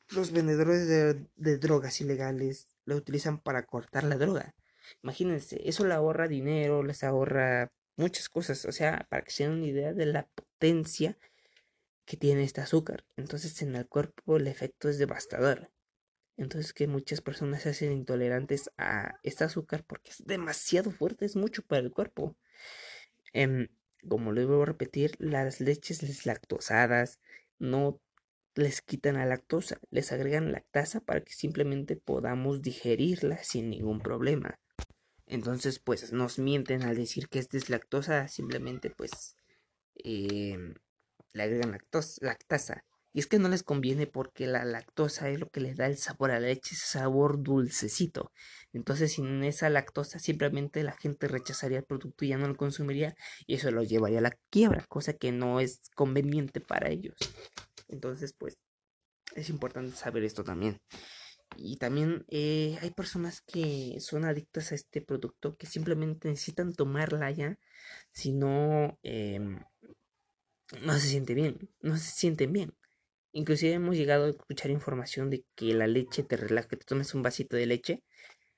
los 0.09 0.31
vendedores 0.31 0.87
de, 0.87 1.25
de, 1.35 1.57
drogas 1.57 2.01
ilegales 2.01 2.67
lo 2.85 2.95
utilizan 2.95 3.39
para 3.39 3.65
cortar 3.65 4.03
la 4.03 4.17
droga. 4.17 4.55
Imagínense, 5.01 5.61
eso 5.67 5.85
le 5.85 5.93
ahorra 5.93 6.27
dinero, 6.27 6.83
les 6.83 7.03
ahorra 7.03 7.71
muchas 7.95 8.29
cosas, 8.29 8.65
o 8.65 8.71
sea, 8.71 9.07
para 9.09 9.23
que 9.23 9.31
se 9.31 9.43
den 9.43 9.53
una 9.53 9.67
idea 9.67 9.93
de 9.93 10.05
la 10.05 10.27
potencia 10.35 11.17
que 12.05 12.17
tiene 12.17 12.43
este 12.43 12.61
azúcar. 12.61 13.05
Entonces 13.15 13.61
en 13.61 13.75
el 13.75 13.87
cuerpo 13.87 14.37
el 14.37 14.47
efecto 14.47 14.89
es 14.89 14.97
devastador. 14.97 15.71
Entonces 16.37 16.73
que 16.73 16.87
muchas 16.87 17.21
personas 17.21 17.63
se 17.63 17.69
hacen 17.69 17.91
intolerantes 17.91 18.71
a 18.77 19.19
este 19.23 19.43
azúcar 19.43 19.83
porque 19.85 20.11
es 20.11 20.25
demasiado 20.25 20.91
fuerte, 20.91 21.25
es 21.25 21.35
mucho 21.35 21.63
para 21.63 21.81
el 21.81 21.91
cuerpo. 21.91 22.35
Em, 23.33 23.67
como 24.07 24.31
les 24.31 24.45
vuelvo 24.45 24.63
a 24.63 24.67
repetir, 24.67 25.15
las 25.19 25.61
leches 25.61 26.01
deslactosadas 26.01 27.19
no 27.59 28.01
les 28.55 28.81
quitan 28.81 29.15
la 29.15 29.25
lactosa, 29.25 29.79
les 29.89 30.11
agregan 30.11 30.51
lactasa 30.51 30.99
para 30.99 31.21
que 31.21 31.33
simplemente 31.33 31.95
podamos 31.95 32.61
digerirla 32.61 33.43
sin 33.43 33.69
ningún 33.69 34.01
problema. 34.01 34.59
Entonces, 35.25 35.79
pues 35.79 36.11
nos 36.11 36.37
mienten 36.37 36.83
al 36.83 36.95
decir 36.95 37.29
que 37.29 37.39
es 37.39 37.49
deslactosa, 37.49 38.27
simplemente 38.27 38.89
pues 38.89 39.35
em, 39.95 40.75
le 41.33 41.43
agregan 41.43 41.71
lactosa, 41.71 42.25
lactasa. 42.25 42.83
Y 43.15 43.19
es 43.19 43.27
que 43.27 43.37
no 43.37 43.47
les 43.47 43.61
conviene 43.61 44.07
porque 44.07 44.47
la 44.47 44.65
lactosa 44.65 45.29
es 45.29 45.39
lo 45.39 45.47
que 45.47 45.61
les 45.61 45.77
da 45.77 45.85
el 45.85 45.97
sabor 45.97 46.31
a 46.31 46.39
la 46.39 46.47
leche, 46.47 46.73
ese 46.73 46.87
sabor 46.87 47.43
dulcecito. 47.43 48.31
Entonces 48.71 49.13
sin 49.13 49.43
esa 49.43 49.69
lactosa 49.69 50.17
simplemente 50.17 50.81
la 50.83 50.93
gente 50.93 51.27
rechazaría 51.27 51.77
el 51.79 51.85
producto 51.85 52.25
y 52.25 52.29
ya 52.29 52.37
no 52.37 52.47
lo 52.47 52.55
consumiría 52.55 53.15
y 53.45 53.55
eso 53.55 53.69
los 53.69 53.87
llevaría 53.87 54.17
a 54.17 54.23
la 54.23 54.37
quiebra, 54.49 54.85
cosa 54.89 55.13
que 55.13 55.31
no 55.31 55.59
es 55.59 55.81
conveniente 55.95 56.59
para 56.59 56.89
ellos. 56.89 57.15
Entonces 57.87 58.33
pues 58.33 58.57
es 59.35 59.49
importante 59.49 59.95
saber 59.95 60.23
esto 60.23 60.43
también. 60.43 60.79
Y 61.55 61.77
también 61.77 62.25
eh, 62.29 62.79
hay 62.81 62.91
personas 62.91 63.41
que 63.41 63.97
son 63.99 64.25
adictas 64.25 64.71
a 64.71 64.75
este 64.75 65.01
producto 65.01 65.55
que 65.55 65.67
simplemente 65.67 66.29
necesitan 66.29 66.73
tomarla 66.73 67.29
ya, 67.31 67.57
si 68.11 68.31
no, 68.31 68.97
em, 69.03 69.59
no 70.81 70.93
se 70.93 71.07
siente 71.07 71.33
bien, 71.33 71.69
no 71.81 71.97
se 71.97 72.11
sienten 72.11 72.53
bien. 72.53 72.73
Inclusive 73.31 73.73
hemos 73.73 73.95
llegado 73.95 74.25
a 74.25 74.29
escuchar 74.29 74.71
información 74.71 75.29
de 75.29 75.43
que 75.55 75.73
la 75.73 75.87
leche 75.87 76.23
te 76.23 76.37
relaja, 76.37 76.67
que 76.67 76.77
te 76.77 76.85
tomes 76.85 77.13
un 77.13 77.23
vasito 77.23 77.55
de 77.55 77.65
leche 77.65 78.03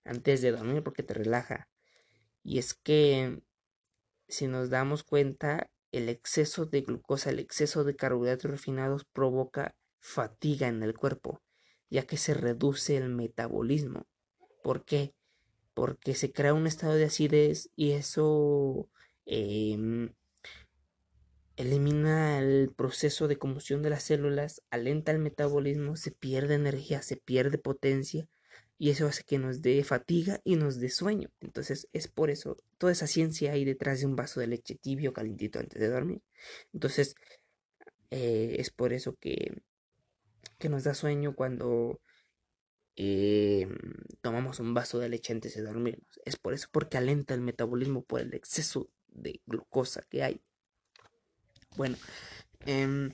antes 0.03 0.41
de 0.41 0.51
dormir 0.51 0.83
porque 0.83 1.03
te 1.03 1.13
relaja. 1.13 1.69
Y 2.43 2.59
es 2.59 2.73
que 2.73 3.41
si 4.27 4.47
nos 4.47 4.69
damos 4.69 5.03
cuenta, 5.03 5.69
el 5.91 6.09
exceso 6.09 6.65
de 6.65 6.81
glucosa, 6.81 7.29
el 7.29 7.39
exceso 7.39 7.83
de 7.83 7.95
carbohidratos 7.95 8.51
refinados 8.51 9.05
provoca 9.05 9.75
fatiga 9.99 10.67
en 10.67 10.83
el 10.83 10.93
cuerpo, 10.93 11.41
ya 11.89 12.05
que 12.05 12.17
se 12.17 12.33
reduce 12.33 12.97
el 12.97 13.09
metabolismo. 13.09 14.05
¿Por 14.61 14.83
qué? 14.83 15.13
Porque 15.73 16.15
se 16.15 16.31
crea 16.31 16.53
un 16.53 16.67
estado 16.67 16.95
de 16.95 17.05
acidez 17.05 17.69
y 17.75 17.91
eso 17.91 18.89
em, 19.25 20.13
elimina 21.57 22.39
el 22.39 22.71
proceso 22.75 23.27
de 23.27 23.37
combustión 23.37 23.81
de 23.81 23.89
las 23.89 24.03
células, 24.03 24.61
alenta 24.69 25.11
el 25.11 25.19
metabolismo, 25.19 25.95
se 25.95 26.11
pierde 26.11 26.55
energía, 26.55 27.01
se 27.01 27.17
pierde 27.17 27.57
potencia 27.57 28.27
y 28.77 28.89
eso 28.89 29.07
hace 29.07 29.23
que 29.23 29.37
nos 29.39 29.61
dé 29.61 29.83
fatiga 29.83 30.41
y 30.43 30.57
nos 30.57 30.79
dé 30.79 30.89
sueño. 30.89 31.29
Entonces 31.41 31.87
es 31.93 32.07
por 32.07 32.29
eso, 32.29 32.57
toda 32.77 32.91
esa 32.91 33.07
ciencia 33.07 33.53
hay 33.53 33.65
detrás 33.65 34.01
de 34.01 34.07
un 34.07 34.15
vaso 34.15 34.39
de 34.39 34.47
leche 34.47 34.75
tibio 34.75 35.13
calentito 35.13 35.59
antes 35.59 35.79
de 35.79 35.87
dormir. 35.87 36.21
Entonces 36.73 37.15
eh, 38.11 38.57
es 38.59 38.71
por 38.71 38.93
eso 38.93 39.15
que, 39.19 39.61
que 40.57 40.69
nos 40.69 40.83
da 40.83 40.93
sueño 40.93 41.35
cuando 41.35 42.01
eh, 42.97 43.67
tomamos 44.21 44.59
un 44.59 44.73
vaso 44.73 44.99
de 44.99 45.09
leche 45.09 45.33
antes 45.33 45.55
de 45.55 45.63
dormirnos. 45.63 46.07
Es 46.25 46.37
por 46.37 46.53
eso, 46.53 46.67
porque 46.71 46.97
alenta 46.97 47.33
el 47.33 47.41
metabolismo 47.41 48.03
por 48.03 48.21
el 48.21 48.33
exceso 48.33 48.89
de 49.07 49.41
glucosa 49.45 50.01
que 50.09 50.23
hay. 50.23 50.41
Bueno, 51.75 51.97
em, 52.65 53.13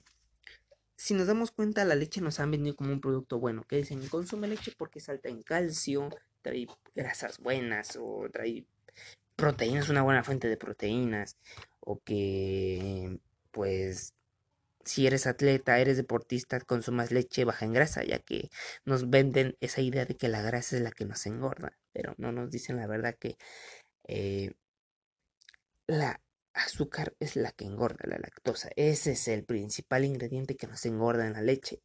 si 0.96 1.14
nos 1.14 1.28
damos 1.28 1.52
cuenta, 1.52 1.86
la 1.86 1.96
leche 1.96 2.22
nos 2.22 2.40
han 2.40 2.52
vendido 2.52 2.76
como 2.76 2.92
un 2.92 3.02
producto 3.02 3.40
bueno. 3.40 3.64
Que 3.64 3.78
dicen, 3.78 4.08
consume 4.08 4.48
leche 4.48 4.74
porque 4.78 5.00
salta 5.00 5.30
en 5.30 5.42
calcio, 5.42 6.10
trae 6.42 6.68
grasas 6.96 7.40
buenas 7.40 7.98
o 8.00 8.28
trae 8.32 8.66
proteínas, 9.36 9.90
una 9.90 10.04
buena 10.04 10.24
fuente 10.24 10.48
de 10.48 10.58
proteínas. 10.58 11.38
O 11.80 12.00
que, 12.04 13.20
pues, 13.52 14.14
si 14.86 15.08
eres 15.08 15.28
atleta, 15.28 15.80
eres 15.80 15.98
deportista, 15.98 16.60
consumas 16.60 17.12
leche 17.12 17.46
baja 17.46 17.66
en 17.66 17.74
grasa, 17.74 18.04
ya 18.04 18.20
que 18.20 18.50
nos 18.86 19.10
venden 19.10 19.58
esa 19.62 19.82
idea 19.82 20.06
de 20.06 20.16
que 20.16 20.30
la 20.30 20.42
grasa 20.42 20.76
es 20.76 20.82
la 20.82 20.92
que 20.92 21.06
nos 21.06 21.26
engorda, 21.26 21.78
pero 21.94 22.16
no 22.18 22.32
nos 22.32 22.52
dicen 22.52 22.78
la 22.78 22.88
verdad 22.88 23.16
que 23.20 23.38
eh, 24.08 24.54
la 25.88 26.22
azúcar 26.54 27.16
es 27.20 27.36
la 27.36 27.52
que 27.52 27.66
engorda, 27.66 28.08
la 28.08 28.18
lactosa. 28.18 28.70
Ese 28.76 29.12
es 29.14 29.28
el 29.28 29.46
principal 29.46 30.06
ingrediente 30.06 30.56
que 30.56 30.68
nos 30.68 30.86
engorda 30.86 31.28
en 31.28 31.34
la 31.34 31.42
leche. 31.42 31.82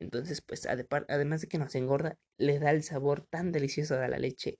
Entonces, 0.00 0.40
pues 0.40 0.66
además 0.66 1.42
de 1.42 1.48
que 1.48 1.58
nos 1.58 1.74
engorda, 1.74 2.18
le 2.38 2.58
da 2.58 2.70
el 2.70 2.82
sabor 2.82 3.26
tan 3.28 3.52
delicioso 3.52 3.96
a 3.96 4.08
la 4.08 4.18
leche. 4.18 4.58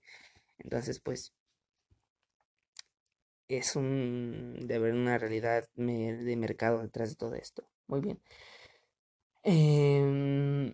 Entonces, 0.59 0.99
pues 0.99 1.33
es 3.47 3.75
un 3.75 4.55
de 4.67 4.75
haber 4.75 4.93
una 4.93 5.17
realidad 5.17 5.67
de 5.75 6.35
mercado 6.37 6.81
detrás 6.81 7.09
de 7.09 7.15
todo 7.15 7.35
esto. 7.35 7.67
Muy 7.87 8.01
bien. 8.01 8.21
Em, 9.43 10.73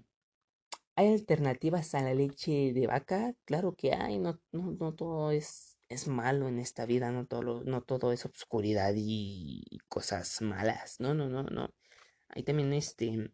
¿Hay 0.96 1.14
alternativas 1.14 1.94
a 1.96 2.02
la 2.02 2.14
leche 2.14 2.74
de 2.74 2.88
vaca? 2.88 3.34
Claro 3.46 3.76
que 3.76 3.94
hay, 3.94 4.20
no, 4.20 4.40
no, 4.52 4.94
todo 4.96 5.32
es, 5.32 5.77
es, 5.90 6.08
malo 6.08 6.48
en 6.48 6.60
esta 6.60 6.86
vida, 6.86 7.12
no 7.12 7.26
todo, 7.26 7.64
no 7.64 7.82
todo 7.82 8.12
es 8.12 8.26
obscuridad 8.26 8.94
y 8.96 9.64
cosas 9.90 10.42
malas. 10.42 11.00
No, 11.00 11.14
no, 11.14 11.30
no, 11.30 11.44
no. 11.44 11.70
Hay 12.30 12.44
también 12.44 12.74
este 12.74 13.32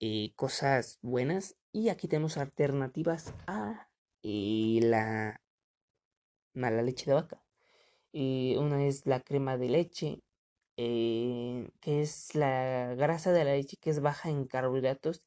eh, 0.00 0.32
cosas 0.36 0.98
buenas 1.02 1.56
y 1.72 1.88
aquí 1.88 2.08
tenemos 2.08 2.36
alternativas 2.36 3.32
a 3.46 3.88
eh, 4.24 4.80
la 4.82 5.40
mala 6.54 6.82
leche 6.82 7.06
de 7.06 7.14
vaca. 7.14 7.42
Y 8.12 8.56
una 8.56 8.84
es 8.86 9.06
la 9.06 9.20
crema 9.20 9.56
de 9.58 9.68
leche, 9.68 10.22
eh, 10.76 11.70
que 11.80 12.02
es 12.02 12.34
la 12.34 12.94
grasa 12.96 13.32
de 13.32 13.44
la 13.44 13.52
leche 13.54 13.76
que 13.78 13.90
es 13.90 14.00
baja 14.00 14.28
en 14.30 14.46
carbohidratos. 14.46 15.22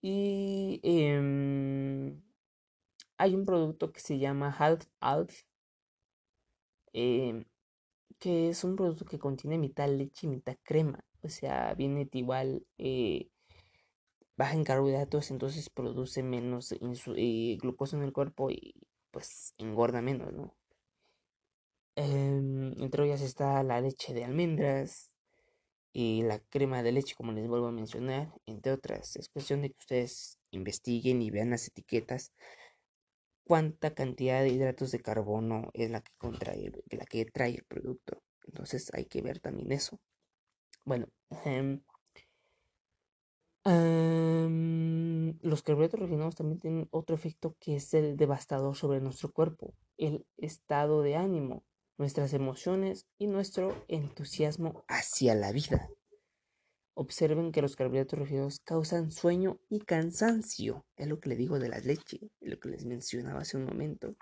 Y 0.00 0.80
em, 0.82 2.22
hay 3.18 3.34
un 3.34 3.44
producto 3.44 3.92
que 3.92 4.00
se 4.00 4.18
llama 4.18 4.54
Half 4.58 4.86
Alf, 5.00 5.42
em, 6.92 7.44
que 8.18 8.50
es 8.50 8.64
un 8.64 8.76
producto 8.76 9.04
que 9.04 9.18
contiene 9.18 9.58
mitad 9.58 9.88
leche 9.88 10.26
y 10.26 10.30
mitad 10.30 10.56
crema. 10.64 11.04
O 11.22 11.28
sea, 11.28 11.74
viene 11.74 12.08
igual 12.12 12.66
eh, 12.78 13.28
baja 14.36 14.54
en 14.54 14.64
carbohidratos, 14.64 15.30
entonces 15.30 15.68
produce 15.70 16.22
menos 16.22 16.72
eh, 16.72 17.58
glucosa 17.60 17.96
en 17.96 18.04
el 18.04 18.12
cuerpo 18.12 18.50
y 18.50 18.74
pues 19.10 19.54
engorda 19.58 20.00
menos, 20.02 20.32
¿no? 20.32 20.54
Em, 21.96 22.72
entre 22.80 23.04
ellas 23.06 23.20
está 23.20 23.62
la 23.64 23.80
leche 23.80 24.14
de 24.14 24.24
almendras 24.24 25.12
y 25.92 26.22
la 26.22 26.38
crema 26.38 26.82
de 26.82 26.92
leche, 26.92 27.16
como 27.16 27.32
les 27.32 27.48
vuelvo 27.48 27.66
a 27.68 27.72
mencionar, 27.72 28.32
entre 28.46 28.72
otras. 28.72 29.16
Es 29.16 29.28
cuestión 29.28 29.62
de 29.62 29.70
que 29.70 29.78
ustedes 29.78 30.38
investiguen 30.52 31.22
y 31.22 31.30
vean 31.30 31.50
las 31.50 31.66
etiquetas 31.68 32.32
cuánta 33.48 33.94
cantidad 33.94 34.42
de 34.42 34.50
hidratos 34.50 34.92
de 34.92 35.00
carbono 35.00 35.70
es 35.72 35.90
la 35.90 36.02
que 36.02 36.12
contrae, 36.18 36.70
la 36.90 37.06
que 37.06 37.24
trae 37.24 37.56
el 37.56 37.64
producto. 37.64 38.22
Entonces 38.46 38.90
hay 38.94 39.06
que 39.06 39.22
ver 39.22 39.40
también 39.40 39.72
eso. 39.72 39.98
Bueno, 40.84 41.08
em, 41.44 41.82
los 45.42 45.62
carbohidratos 45.62 46.00
refinados 46.00 46.36
también 46.36 46.60
tienen 46.60 46.88
otro 46.90 47.16
efecto 47.16 47.56
que 47.58 47.76
es 47.76 47.92
el 47.94 48.16
devastador 48.16 48.76
sobre 48.76 49.00
nuestro 49.00 49.32
cuerpo, 49.32 49.74
el 49.96 50.26
estado 50.36 51.02
de 51.02 51.16
ánimo 51.16 51.64
nuestras 51.98 52.32
emociones 52.32 53.06
y 53.18 53.26
nuestro 53.26 53.84
entusiasmo 53.88 54.84
hacia 54.86 55.34
la 55.34 55.52
vida. 55.52 55.90
Observen 57.00 57.52
que 57.52 57.62
los 57.62 57.76
carbohidratos 57.76 58.18
refinados 58.18 58.58
causan 58.58 59.12
sueño 59.12 59.60
y 59.68 59.78
cansancio. 59.78 60.84
Es 60.96 61.06
lo 61.06 61.20
que 61.20 61.28
le 61.28 61.36
digo 61.36 61.60
de 61.60 61.68
la 61.68 61.78
leche, 61.78 62.18
lo 62.40 62.58
que 62.58 62.70
les 62.70 62.86
mencionaba 62.86 63.42
hace 63.42 63.56
un 63.56 63.66
momento. 63.66 64.16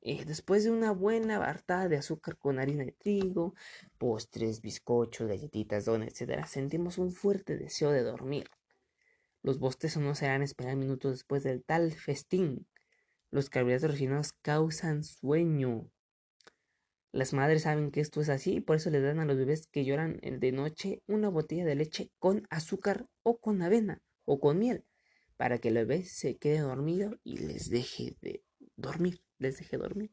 Eh, 0.00 0.24
después 0.24 0.64
de 0.64 0.70
una 0.70 0.90
buena 0.92 1.38
bartada 1.38 1.86
de 1.86 1.98
azúcar 1.98 2.38
con 2.38 2.58
harina 2.58 2.82
de 2.82 2.92
trigo, 2.92 3.52
postres, 3.98 4.62
bizcochos, 4.62 5.28
galletitas, 5.28 5.84
donuts, 5.84 6.22
etc., 6.22 6.46
sentimos 6.46 6.96
un 6.96 7.12
fuerte 7.12 7.58
deseo 7.58 7.90
de 7.90 8.02
dormir. 8.02 8.48
Los 9.42 9.58
bostezos 9.58 10.02
no 10.02 10.14
serán 10.14 10.40
esperar 10.40 10.76
minutos 10.76 11.12
después 11.12 11.42
del 11.42 11.62
tal 11.62 11.92
festín. 11.92 12.66
Los 13.30 13.50
carbohidratos 13.50 13.90
refinados 13.90 14.32
causan 14.40 15.04
sueño, 15.04 15.90
las 17.12 17.32
madres 17.32 17.62
saben 17.62 17.90
que 17.90 18.00
esto 18.00 18.20
es 18.20 18.28
así 18.28 18.56
y 18.56 18.60
por 18.60 18.76
eso 18.76 18.90
le 18.90 19.00
dan 19.00 19.18
a 19.18 19.24
los 19.24 19.36
bebés 19.36 19.66
que 19.66 19.84
lloran 19.84 20.20
de 20.22 20.52
noche 20.52 21.02
una 21.06 21.30
botella 21.30 21.64
de 21.64 21.74
leche 21.74 22.10
con 22.18 22.46
azúcar 22.50 23.08
o 23.22 23.38
con 23.38 23.62
avena 23.62 24.02
o 24.24 24.40
con 24.40 24.58
miel 24.58 24.84
para 25.38 25.58
que 25.58 25.68
el 25.68 25.74
bebé 25.74 26.04
se 26.04 26.36
quede 26.36 26.58
dormido 26.58 27.18
y 27.24 27.38
les 27.38 27.70
deje 27.70 28.16
de 28.20 28.42
dormir, 28.76 29.22
les 29.38 29.56
deje 29.58 29.78
dormir. 29.78 30.12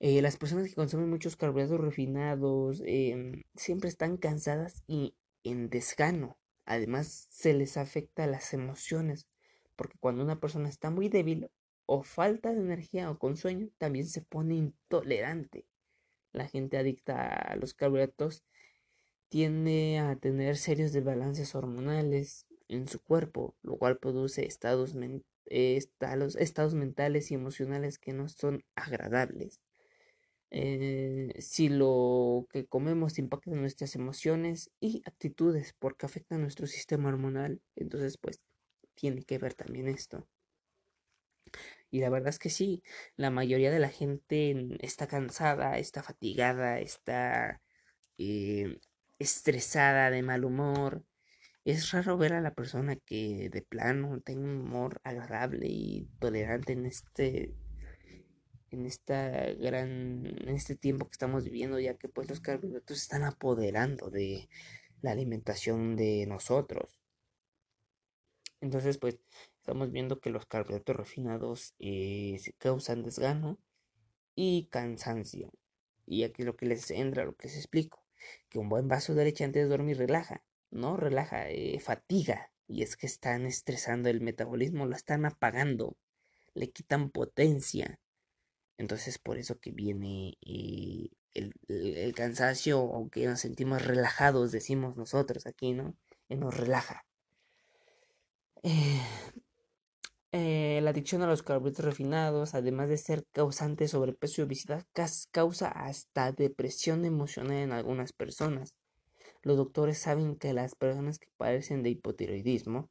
Eh, 0.00 0.20
las 0.20 0.36
personas 0.36 0.68
que 0.68 0.74
consumen 0.74 1.08
muchos 1.08 1.36
carbohidratos 1.36 1.80
refinados 1.80 2.82
em, 2.84 3.44
siempre 3.54 3.88
están 3.88 4.16
cansadas 4.16 4.82
y 4.86 5.14
en 5.44 5.70
desgano. 5.70 6.38
Además, 6.64 7.28
se 7.30 7.54
les 7.54 7.76
afecta 7.76 8.26
las 8.26 8.52
emociones, 8.52 9.28
porque 9.76 9.98
cuando 9.98 10.24
una 10.24 10.40
persona 10.40 10.68
está 10.68 10.90
muy 10.90 11.08
débil 11.08 11.50
o 11.86 12.02
falta 12.02 12.52
de 12.52 12.60
energía 12.60 13.10
o 13.10 13.18
con 13.18 13.36
sueño, 13.36 13.68
también 13.78 14.06
se 14.06 14.22
pone 14.22 14.56
intolerante 14.56 15.66
la 16.32 16.48
gente 16.48 16.78
adicta 16.78 17.26
a 17.28 17.56
los 17.56 17.74
carbohidratos 17.74 18.44
tiende 19.28 19.98
a 19.98 20.16
tener 20.16 20.56
serios 20.56 20.92
desbalances 20.92 21.54
hormonales 21.54 22.46
en 22.68 22.88
su 22.88 23.00
cuerpo, 23.00 23.54
lo 23.62 23.76
cual 23.76 23.98
produce 23.98 24.46
estados, 24.46 24.94
estados, 25.46 26.74
mentales 26.74 27.30
y 27.30 27.34
emocionales 27.34 27.98
que 27.98 28.12
no 28.12 28.28
son 28.28 28.64
agradables. 28.74 29.60
Eh, 30.52 31.32
si 31.38 31.68
lo 31.68 32.46
que 32.50 32.66
comemos 32.66 33.18
impacta 33.20 33.52
en 33.52 33.60
nuestras 33.60 33.94
emociones 33.94 34.72
y 34.80 35.02
actitudes 35.06 35.74
porque 35.78 36.06
afecta 36.06 36.34
a 36.34 36.38
nuestro 36.38 36.66
sistema 36.66 37.08
hormonal, 37.08 37.60
entonces 37.76 38.18
pues 38.18 38.40
tiene 38.94 39.22
que 39.22 39.38
ver 39.38 39.54
también 39.54 39.86
esto. 39.86 40.26
Y 41.90 42.00
la 42.00 42.10
verdad 42.10 42.28
es 42.28 42.38
que 42.38 42.50
sí, 42.50 42.82
la 43.16 43.30
mayoría 43.30 43.70
de 43.70 43.80
la 43.80 43.88
gente 43.88 44.76
está 44.80 45.06
cansada, 45.08 45.78
está 45.78 46.02
fatigada, 46.02 46.78
está 46.80 47.60
eh, 48.18 48.78
estresada, 49.18 50.10
de 50.10 50.22
mal 50.22 50.44
humor. 50.44 51.04
Es 51.64 51.92
raro 51.92 52.16
ver 52.18 52.32
a 52.34 52.40
la 52.40 52.54
persona 52.54 52.96
que 52.96 53.50
de 53.50 53.62
plano 53.62 54.20
tenga 54.22 54.42
un 54.42 54.60
humor 54.60 55.00
agradable 55.04 55.66
y 55.68 56.08
tolerante 56.20 56.72
en 56.74 56.86
este 56.86 57.54
en 58.70 58.86
esta 58.86 59.52
gran 59.54 60.26
en 60.26 60.48
este 60.48 60.76
tiempo 60.76 61.06
que 61.06 61.12
estamos 61.12 61.44
viviendo 61.44 61.78
ya 61.80 61.94
que 61.94 62.08
pues 62.08 62.28
los 62.28 62.40
carbohidratos 62.40 62.98
están 62.98 63.24
apoderando 63.24 64.10
de 64.10 64.48
la 65.02 65.12
alimentación 65.12 65.96
de 65.96 66.26
nosotros 66.26 67.00
entonces 68.60 68.98
pues 68.98 69.18
estamos 69.70 69.92
viendo 69.92 70.18
que 70.18 70.30
los 70.30 70.46
carbohidratos 70.46 70.96
refinados 70.96 71.74
eh, 71.78 72.40
causan 72.58 73.04
desgano 73.04 73.56
y 74.34 74.66
cansancio. 74.66 75.52
Y 76.06 76.24
aquí 76.24 76.42
lo 76.42 76.56
que 76.56 76.66
les 76.66 76.90
entra, 76.90 77.24
lo 77.24 77.36
que 77.36 77.46
les 77.46 77.56
explico, 77.56 78.04
que 78.48 78.58
un 78.58 78.68
buen 78.68 78.88
vaso 78.88 79.14
de 79.14 79.22
leche 79.22 79.44
antes 79.44 79.62
de 79.62 79.68
dormir 79.68 79.96
relaja, 79.96 80.42
no 80.72 80.96
relaja, 80.96 81.48
eh, 81.50 81.78
fatiga. 81.78 82.50
Y 82.66 82.82
es 82.82 82.96
que 82.96 83.06
están 83.06 83.46
estresando 83.46 84.08
el 84.08 84.20
metabolismo, 84.20 84.86
lo 84.86 84.96
están 84.96 85.24
apagando, 85.24 85.96
le 86.54 86.70
quitan 86.72 87.10
potencia. 87.10 88.00
Entonces 88.76 89.20
por 89.20 89.38
eso 89.38 89.60
que 89.60 89.70
viene 89.70 90.36
eh, 90.44 91.10
el, 91.32 91.54
el, 91.68 92.12
cansancio 92.16 92.82
o 92.82 93.08
que 93.08 93.24
nos 93.26 93.38
sentimos 93.38 93.86
relajados, 93.86 94.50
decimos 94.50 94.96
nosotros 94.96 95.46
aquí, 95.46 95.74
¿no? 95.74 95.94
Que 96.28 96.34
nos 96.34 96.56
relaja. 96.56 97.06
Eh, 98.64 99.00
eh, 100.32 100.80
la 100.82 100.90
adicción 100.90 101.22
a 101.22 101.26
los 101.26 101.42
carbohidratos 101.42 101.84
refinados, 101.84 102.54
además 102.54 102.88
de 102.88 102.98
ser 102.98 103.24
causante 103.32 103.84
de 103.84 103.88
sobrepeso 103.88 104.40
y 104.40 104.44
obesidad, 104.44 104.86
causa 105.32 105.68
hasta 105.68 106.32
depresión 106.32 107.04
emocional 107.04 107.56
en 107.56 107.72
algunas 107.72 108.12
personas. 108.12 108.74
Los 109.42 109.56
doctores 109.56 109.98
saben 109.98 110.36
que 110.36 110.52
las 110.52 110.74
personas 110.74 111.18
que 111.18 111.28
padecen 111.36 111.82
de 111.82 111.90
hipotiroidismo 111.90 112.90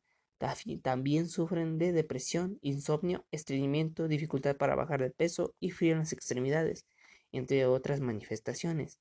también 0.82 1.28
sufren 1.28 1.78
de 1.78 1.92
depresión, 1.92 2.60
insomnio, 2.62 3.26
estreñimiento, 3.32 4.08
dificultad 4.08 4.56
para 4.56 4.76
bajar 4.76 5.02
de 5.02 5.12
peso 5.12 5.54
y 5.60 5.72
frío 5.72 5.94
en 5.94 6.00
las 6.00 6.14
extremidades, 6.14 6.86
entre 7.32 7.66
otras 7.66 8.00
manifestaciones. 8.00 9.00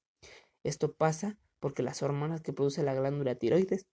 Esto 0.65 0.93
pasa 0.93 1.37
porque 1.61 1.83
las 1.83 2.03
hormonas 2.03 2.41
que 2.41 2.53
produce 2.53 2.83
la 2.83 2.95
glándula 2.95 3.37
tiroides 3.37 3.87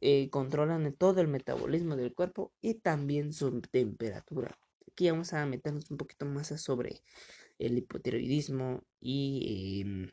eh, 0.00 0.30
controlan 0.30 0.92
todo 0.94 1.20
el 1.20 1.28
metabolismo 1.28 1.96
del 1.96 2.14
cuerpo 2.14 2.52
y 2.60 2.74
también 2.74 3.32
su 3.32 3.60
temperatura. 3.60 4.58
Aquí 4.88 5.10
vamos 5.10 5.32
a 5.32 5.44
meternos 5.46 5.90
un 5.90 5.96
poquito 5.96 6.24
más 6.26 6.48
sobre 6.60 7.02
el 7.58 7.78
hipotiroidismo 7.78 8.84
y 9.00 9.82
em, 9.82 10.10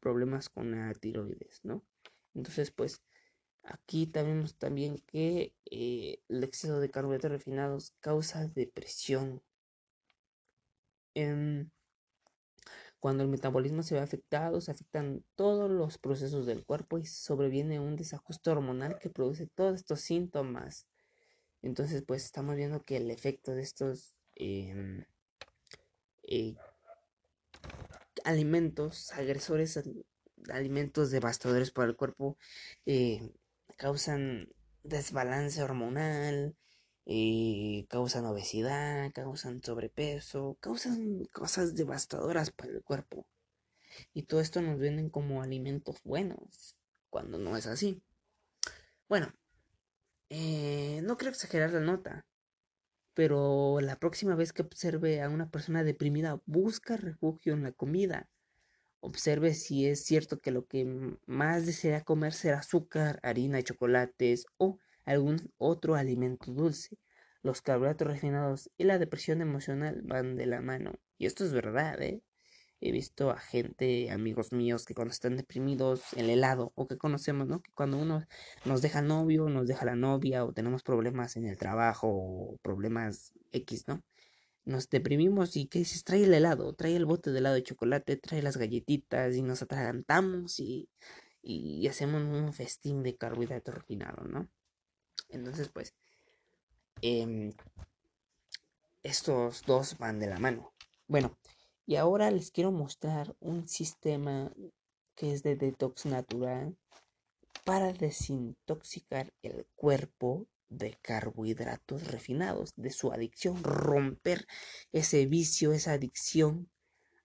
problemas 0.00 0.48
con 0.48 0.70
la 0.70 0.92
tiroides, 0.94 1.60
¿no? 1.64 1.82
Entonces, 2.34 2.70
pues, 2.70 3.02
aquí 3.62 4.10
vemos 4.12 4.56
también 4.58 4.98
que 5.06 5.54
eh, 5.70 6.20
el 6.28 6.44
exceso 6.44 6.80
de 6.80 6.90
carbohidratos 6.90 7.32
refinados 7.32 7.94
causa 8.00 8.46
depresión. 8.48 9.42
Em, 11.14 11.70
cuando 13.00 13.22
el 13.22 13.28
metabolismo 13.28 13.82
se 13.82 13.94
ve 13.94 14.00
afectado, 14.00 14.60
se 14.60 14.70
afectan 14.70 15.24
todos 15.34 15.70
los 15.70 15.98
procesos 15.98 16.46
del 16.46 16.64
cuerpo 16.64 16.98
y 16.98 17.06
sobreviene 17.06 17.78
un 17.80 17.96
desajuste 17.96 18.50
hormonal 18.50 18.98
que 18.98 19.10
produce 19.10 19.46
todos 19.46 19.76
estos 19.76 20.00
síntomas. 20.00 20.86
Entonces, 21.62 22.02
pues 22.06 22.24
estamos 22.24 22.56
viendo 22.56 22.84
que 22.84 22.96
el 22.96 23.10
efecto 23.10 23.52
de 23.52 23.62
estos 23.62 24.16
em, 24.34 25.04
eh, 26.24 26.54
alimentos, 28.24 29.12
agresores, 29.12 29.80
alimentos 30.50 31.10
devastadores 31.10 31.70
para 31.70 31.88
el 31.88 31.96
cuerpo, 31.96 32.36
eh, 32.86 33.32
causan 33.76 34.48
desbalance 34.82 35.62
hormonal, 35.62 36.56
eh, 37.06 37.86
causan 37.88 38.26
obesidad, 38.26 39.12
causan 39.12 39.62
sobrepeso, 39.62 40.58
causan 40.60 41.24
cosas 41.32 41.74
devastadoras 41.76 42.50
para 42.50 42.72
el 42.72 42.82
cuerpo. 42.82 43.26
Y 44.12 44.24
todo 44.24 44.40
esto 44.40 44.60
nos 44.60 44.78
venden 44.78 45.08
como 45.10 45.42
alimentos 45.42 46.02
buenos, 46.02 46.76
cuando 47.08 47.38
no 47.38 47.56
es 47.56 47.66
así. 47.66 48.02
Bueno, 49.08 49.32
eh, 50.30 51.00
no 51.04 51.16
quiero 51.16 51.30
exagerar 51.30 51.72
la 51.72 51.80
nota, 51.80 52.26
pero 53.14 53.80
la 53.80 53.96
próxima 53.96 54.34
vez 54.34 54.52
que 54.52 54.62
observe 54.62 55.22
a 55.22 55.30
una 55.30 55.50
persona 55.50 55.84
deprimida, 55.84 56.40
busca 56.46 56.96
refugio 56.96 57.54
en 57.54 57.62
la 57.62 57.72
comida. 57.72 58.28
Observe 59.00 59.54
si 59.54 59.86
es 59.86 60.04
cierto 60.04 60.40
que 60.40 60.50
lo 60.50 60.66
que 60.66 61.16
más 61.26 61.66
desea 61.66 62.04
comer 62.04 62.32
será 62.32 62.58
azúcar, 62.58 63.20
harina, 63.22 63.62
chocolates 63.62 64.46
o 64.58 64.78
algún 65.06 65.52
otro 65.56 65.94
alimento 65.94 66.52
dulce. 66.52 66.98
Los 67.42 67.62
carbohidratos 67.62 68.08
refinados 68.08 68.70
y 68.76 68.84
la 68.84 68.98
depresión 68.98 69.40
emocional 69.40 70.02
van 70.04 70.36
de 70.36 70.46
la 70.46 70.60
mano. 70.60 70.94
Y 71.16 71.26
esto 71.26 71.44
es 71.44 71.52
verdad, 71.52 72.02
¿eh? 72.02 72.22
He 72.80 72.92
visto 72.92 73.30
a 73.30 73.38
gente, 73.38 74.10
amigos 74.10 74.52
míos, 74.52 74.84
que 74.84 74.94
cuando 74.94 75.12
están 75.12 75.36
deprimidos, 75.36 76.12
el 76.14 76.28
helado, 76.28 76.72
o 76.74 76.86
que 76.86 76.98
conocemos, 76.98 77.46
¿no? 77.48 77.62
Que 77.62 77.72
cuando 77.72 77.96
uno 77.96 78.26
nos 78.66 78.82
deja 78.82 79.00
novio, 79.00 79.48
nos 79.48 79.66
deja 79.66 79.86
la 79.86 79.96
novia, 79.96 80.44
o 80.44 80.52
tenemos 80.52 80.82
problemas 80.82 81.36
en 81.36 81.46
el 81.46 81.56
trabajo, 81.56 82.08
o 82.10 82.58
problemas 82.62 83.32
X, 83.52 83.88
¿no? 83.88 84.02
Nos 84.66 84.90
deprimimos 84.90 85.56
y 85.56 85.68
¿qué 85.68 85.78
dices? 85.80 86.04
Trae 86.04 86.24
el 86.24 86.34
helado, 86.34 86.74
trae 86.74 86.96
el 86.96 87.06
bote 87.06 87.30
de 87.30 87.38
helado 87.38 87.54
de 87.54 87.62
chocolate, 87.62 88.16
trae 88.16 88.42
las 88.42 88.56
galletitas 88.56 89.36
y 89.36 89.42
nos 89.42 89.62
atragantamos 89.62 90.60
y, 90.60 90.90
y 91.42 91.86
hacemos 91.88 92.22
un 92.22 92.52
festín 92.52 93.02
de 93.02 93.16
carbohidratos 93.16 93.74
refinados, 93.74 94.28
¿no? 94.28 94.48
Entonces, 95.28 95.68
pues, 95.68 95.94
em, 97.02 97.52
estos 99.02 99.62
dos 99.66 99.98
van 99.98 100.18
de 100.18 100.26
la 100.26 100.38
mano. 100.38 100.72
Bueno, 101.06 101.38
y 101.86 101.96
ahora 101.96 102.30
les 102.30 102.50
quiero 102.50 102.72
mostrar 102.72 103.36
un 103.40 103.68
sistema 103.68 104.52
que 105.14 105.32
es 105.32 105.42
de 105.42 105.56
detox 105.56 106.06
natural 106.06 106.76
para 107.64 107.92
desintoxicar 107.92 109.32
el 109.42 109.66
cuerpo 109.74 110.46
de 110.68 110.98
carbohidratos 111.02 112.06
refinados, 112.08 112.72
de 112.76 112.90
su 112.90 113.12
adicción, 113.12 113.62
romper 113.62 114.46
ese 114.92 115.26
vicio, 115.26 115.72
esa 115.72 115.92
adicción 115.92 116.70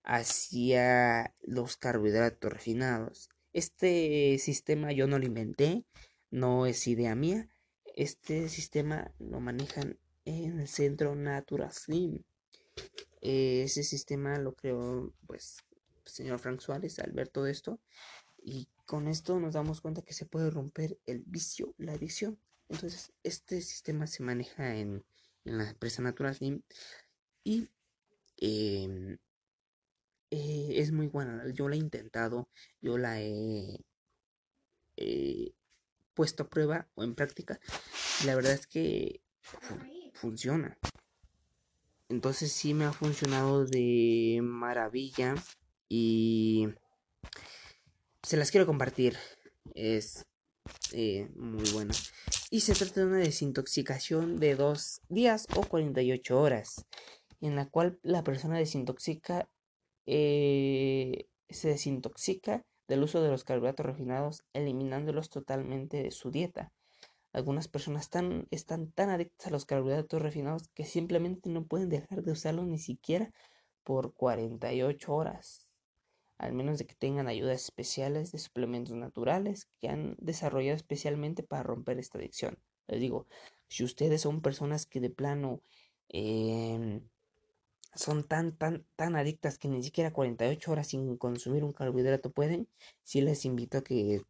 hacia 0.03 1.35
los 1.41 1.77
carbohidratos 1.77 2.51
refinados. 2.51 3.29
Este 3.53 4.37
sistema 4.39 4.91
yo 4.91 5.07
no 5.07 5.19
lo 5.19 5.25
inventé, 5.25 5.85
no 6.29 6.65
es 6.65 6.87
idea 6.87 7.15
mía. 7.15 7.49
Este 7.95 8.49
sistema 8.49 9.11
lo 9.19 9.39
manejan 9.39 9.97
en 10.25 10.59
el 10.59 10.67
centro 10.67 11.15
Natura 11.15 11.71
Slim. 11.71 12.23
Eh, 13.21 13.63
ese 13.63 13.83
sistema 13.83 14.37
lo 14.39 14.53
creó, 14.53 15.13
pues, 15.27 15.57
el 16.05 16.11
señor 16.11 16.39
Frank 16.39 16.59
Suárez 16.59 16.99
al 16.99 17.11
ver 17.11 17.27
todo 17.29 17.47
esto. 17.47 17.79
Y 18.43 18.67
con 18.85 19.07
esto 19.07 19.39
nos 19.39 19.53
damos 19.53 19.81
cuenta 19.81 20.01
que 20.01 20.13
se 20.13 20.25
puede 20.25 20.49
romper 20.49 20.97
el 21.05 21.23
vicio, 21.25 21.73
la 21.77 21.93
adicción. 21.93 22.39
Entonces, 22.69 23.11
este 23.23 23.61
sistema 23.61 24.07
se 24.07 24.23
maneja 24.23 24.75
en, 24.75 25.03
la 25.43 25.71
empresa 25.71 26.03
Natural 26.03 26.35
Slim 26.35 26.61
y 27.43 27.67
em, 28.37 29.17
eh, 30.29 30.73
es 30.75 30.91
muy 30.91 31.07
buena. 31.07 31.49
Yo 31.51 31.67
la 31.67 31.75
he 31.75 31.79
intentado, 31.79 32.47
yo 32.79 32.97
la 32.97 33.19
he 33.21 33.83
puesto 36.21 36.43
a 36.43 36.49
prueba 36.49 36.87
o 36.93 37.03
en 37.03 37.15
práctica. 37.15 37.59
La 38.27 38.35
verdad 38.35 38.51
es 38.51 38.67
que 38.67 39.23
funciona. 40.13 40.77
Entonces 42.09 42.51
sí 42.51 42.75
me 42.75 42.85
ha 42.85 42.93
funcionado 42.93 43.65
de 43.65 44.39
maravilla 44.43 45.33
y 45.89 46.67
se 48.21 48.37
las 48.37 48.51
quiero 48.51 48.67
compartir. 48.67 49.17
Es 49.73 50.27
eh, 50.91 51.27
muy 51.33 51.67
buena. 51.71 51.95
Y 52.51 52.61
se 52.61 52.75
trata 52.75 52.99
de 52.99 53.07
una 53.07 53.17
desintoxicación 53.17 54.37
de 54.37 54.55
dos 54.55 55.01
días 55.09 55.47
o 55.55 55.63
48 55.63 56.39
horas, 56.39 56.85
en 57.39 57.55
la 57.55 57.67
cual 57.67 57.99
la 58.03 58.23
persona 58.23 58.59
desintoxica, 58.59 59.49
eh, 60.05 61.25
se 61.49 61.69
desintoxica 61.69 62.63
del 62.91 63.03
uso 63.03 63.21
de 63.21 63.29
los 63.29 63.45
carbohidratos 63.45 63.85
refinados, 63.85 64.43
eliminándolos 64.51 65.29
totalmente 65.29 66.03
de 66.03 66.11
su 66.11 66.29
dieta. 66.29 66.73
Algunas 67.31 67.69
personas 67.69 68.09
están 68.51 68.91
tan 68.91 69.09
adictas 69.09 69.47
a 69.47 69.49
los 69.49 69.63
carbohidratos 69.63 70.21
refinados 70.21 70.67
que 70.73 70.83
simplemente 70.83 71.49
no 71.49 71.65
pueden 71.65 71.87
dejar 71.87 72.21
de 72.21 72.33
usarlos 72.33 72.67
ni 72.67 72.79
siquiera 72.79 73.31
por 73.85 74.13
48 74.13 75.13
horas, 75.13 75.69
al 76.37 76.51
menos 76.51 76.79
de 76.79 76.85
que 76.85 76.95
tengan 76.95 77.29
ayudas 77.29 77.63
especiales 77.63 78.33
de 78.33 78.39
suplementos 78.39 78.97
naturales 78.97 79.69
que 79.79 79.87
han 79.87 80.17
desarrollado 80.19 80.75
especialmente 80.75 81.43
para 81.43 81.63
romper 81.63 81.97
esta 81.97 82.17
adicción. 82.17 82.59
Les 82.87 82.99
digo, 82.99 83.25
si 83.69 83.85
ustedes 83.85 84.19
son 84.19 84.41
personas 84.41 84.85
que 84.85 84.99
de 84.99 85.11
plano 85.11 85.61
em, 86.09 87.07
son 87.95 88.23
tan, 88.23 88.55
tan, 88.55 88.85
tan 88.95 89.15
adictas 89.15 89.57
que 89.57 89.67
ni 89.67 89.83
siquiera 89.83 90.13
48 90.13 90.71
horas 90.71 90.87
sin 90.87 91.17
consumir 91.17 91.63
un 91.63 91.73
carbohidrato 91.73 92.31
pueden, 92.31 92.67
sí 93.03 93.21
les 93.21 93.45
invito 93.45 93.79
a 93.79 93.83
que 93.83 94.21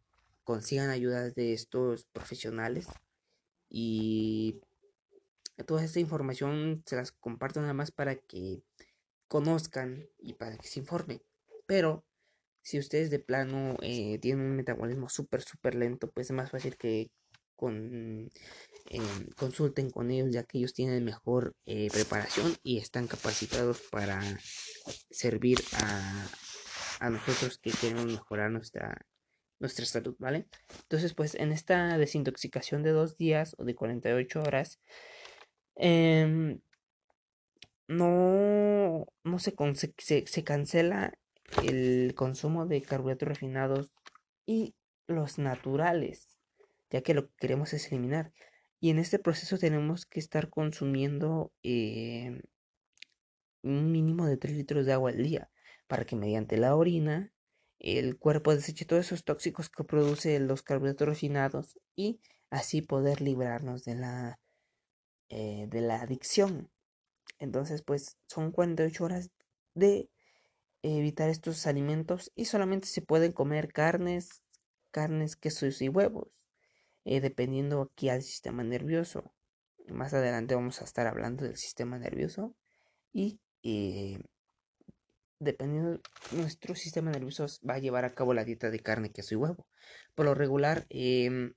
consigan 0.43 0.89
ayudas 0.89 1.35
de 1.35 1.53
estos 1.53 2.05
profesionales 2.05 2.87
y 3.69 4.59
toda 5.65 5.83
esta 5.83 5.99
información 5.99 6.83
se 6.85 6.95
las 6.95 7.11
comparto 7.11 7.61
nada 7.61 7.73
más 7.73 7.91
para 7.91 8.15
que 8.15 8.61
conozcan 9.27 10.09
y 10.19 10.33
para 10.33 10.57
que 10.57 10.67
se 10.67 10.79
informen. 10.79 11.21
Pero 11.65 12.03
si 12.61 12.79
ustedes 12.79 13.09
de 13.09 13.19
plano 13.19 13.77
eh, 13.81 14.19
tienen 14.19 14.45
un 14.45 14.55
metabolismo 14.55 15.09
súper, 15.09 15.41
súper 15.41 15.75
lento, 15.75 16.09
pues 16.11 16.27
es 16.27 16.35
más 16.35 16.51
fácil 16.51 16.77
que 16.77 17.09
con, 17.55 18.29
em, 18.89 19.27
consulten 19.35 19.89
con 19.89 20.11
ellos 20.11 20.31
ya 20.31 20.43
que 20.43 20.57
ellos 20.57 20.73
tienen 20.73 21.03
mejor 21.03 21.55
eh, 21.65 21.89
preparación 21.91 22.55
y 22.63 22.77
están 22.77 23.07
capacitados 23.07 23.81
para 23.91 24.21
servir 25.09 25.59
a, 25.73 26.27
a 26.99 27.09
nosotros 27.09 27.57
que 27.57 27.71
queremos 27.71 28.05
mejorar 28.05 28.51
nuestra 28.51 29.05
nuestra 29.61 29.85
salud, 29.85 30.15
¿vale? 30.19 30.47
Entonces, 30.83 31.13
pues 31.13 31.35
en 31.35 31.51
esta 31.51 31.97
desintoxicación 31.97 32.83
de 32.83 32.91
dos 32.91 33.17
días 33.17 33.55
o 33.59 33.63
de 33.63 33.75
48 33.75 34.41
horas, 34.41 34.79
em, 35.75 36.59
no, 37.87 39.05
no 39.23 39.39
se, 39.39 39.53
se, 39.97 40.25
se 40.25 40.43
cancela 40.43 41.13
el 41.63 42.13
consumo 42.15 42.65
de 42.65 42.81
carbohidratos 42.81 43.27
refinados 43.27 43.91
y 44.45 44.75
los 45.07 45.37
naturales, 45.37 46.27
ya 46.89 47.01
que 47.01 47.13
lo 47.13 47.27
que 47.27 47.35
queremos 47.37 47.73
es 47.73 47.87
eliminar. 47.91 48.33
Y 48.81 48.89
en 48.89 48.99
este 48.99 49.19
proceso 49.19 49.57
tenemos 49.57 50.05
que 50.05 50.19
estar 50.19 50.49
consumiendo 50.49 51.53
eh, 51.63 52.41
un 53.61 53.91
mínimo 53.91 54.25
de 54.25 54.37
3 54.37 54.55
litros 54.55 54.85
de 54.85 54.93
agua 54.93 55.11
al 55.11 55.23
día, 55.23 55.51
para 55.87 56.03
que 56.03 56.15
mediante 56.15 56.57
la 56.57 56.75
orina 56.75 57.31
el 57.79 58.17
cuerpo 58.17 58.53
deseche 58.53 58.85
todos 58.85 59.05
esos 59.05 59.23
tóxicos 59.23 59.69
que 59.69 59.83
produce 59.83 60.39
los 60.39 60.61
carbohidratos 60.61 61.07
refinados 61.07 61.79
y 61.95 62.19
así 62.51 62.81
poder 62.81 63.21
librarnos 63.21 63.85
de 63.85 63.95
la, 63.95 64.39
eh, 65.29 65.65
de 65.67 65.81
la 65.81 66.01
adicción. 66.01 66.69
Entonces, 67.39 67.81
pues 67.81 68.17
son 68.27 68.51
48 68.51 69.03
horas 69.03 69.31
de 69.73 70.09
evitar 70.83 71.29
estos 71.29 71.67
alimentos 71.67 72.31
y 72.35 72.45
solamente 72.45 72.87
se 72.87 73.01
pueden 73.01 73.31
comer 73.31 73.71
carnes, 73.71 74.43
carnes, 74.91 75.35
quesos 75.35 75.81
y 75.81 75.89
huevos, 75.89 76.29
eh, 77.05 77.21
dependiendo 77.21 77.81
aquí 77.81 78.09
al 78.09 78.21
sistema 78.21 78.63
nervioso. 78.63 79.33
Más 79.87 80.13
adelante 80.13 80.55
vamos 80.55 80.81
a 80.81 80.85
estar 80.85 81.07
hablando 81.07 81.43
del 81.43 81.57
sistema 81.57 81.97
nervioso 81.97 82.55
y 83.11 83.39
eh, 83.63 84.19
dependiendo 85.39 85.99
nuestro 86.31 86.75
sistema 86.75 87.11
nervioso 87.11 87.47
va 87.67 87.75
a 87.75 87.79
llevar 87.79 88.05
a 88.05 88.13
cabo 88.13 88.33
la 88.33 88.45
dieta 88.45 88.69
de 88.69 88.79
carne, 88.79 89.11
queso 89.11 89.33
y 89.35 89.37
huevo. 89.37 89.67
Por 90.15 90.25
lo 90.25 90.35
regular 90.35 90.85
em, 90.89 91.53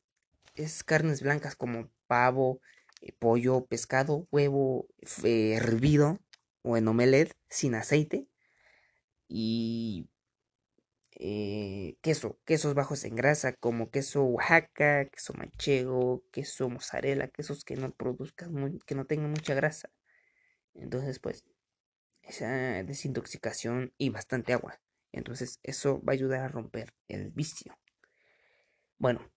es 0.55 0.82
carnes 0.84 1.22
blancas 1.22 1.55
como 1.57 1.90
pavo, 2.07 2.61
eh, 3.01 3.12
pollo, 3.18 3.66
pescado, 3.66 4.26
huevo 4.30 4.88
hervido 5.22 6.18
o 6.62 6.76
en 6.76 6.88
omelette 6.88 7.36
sin 7.49 7.74
aceite 7.74 8.26
y 9.28 10.09
eh, 11.17 11.97
queso, 12.03 12.39
quesos 12.45 12.75
bajos 12.75 13.05
en 13.05 13.15
grasa 13.15 13.53
como 13.55 13.91
queso 13.91 14.25
Oaxaca, 14.25 15.07
queso 15.07 15.33
manchego, 15.35 16.25
queso 16.33 16.69
mozzarella, 16.69 17.29
quesos 17.29 17.65
que 17.65 17.77
no 17.77 17.93
produzcan, 17.93 18.81
que 18.87 18.95
no 18.95 19.07
tengan 19.07 19.31
mucha 19.31 19.55
grasa. 19.55 19.91
Entonces, 20.75 21.19
pues, 21.21 21.45
esa 22.23 22.83
desintoxicación 22.83 23.93
y 23.99 24.11
bastante 24.11 24.53
agua. 24.53 24.81
Entonces, 25.12 25.61
eso 25.62 26.03
va 26.03 26.12
a 26.12 26.15
ayudar 26.15 26.41
a 26.41 26.49
romper 26.49 26.93
el 27.09 27.31
vicio. 27.31 27.79
Bueno, 28.99 29.31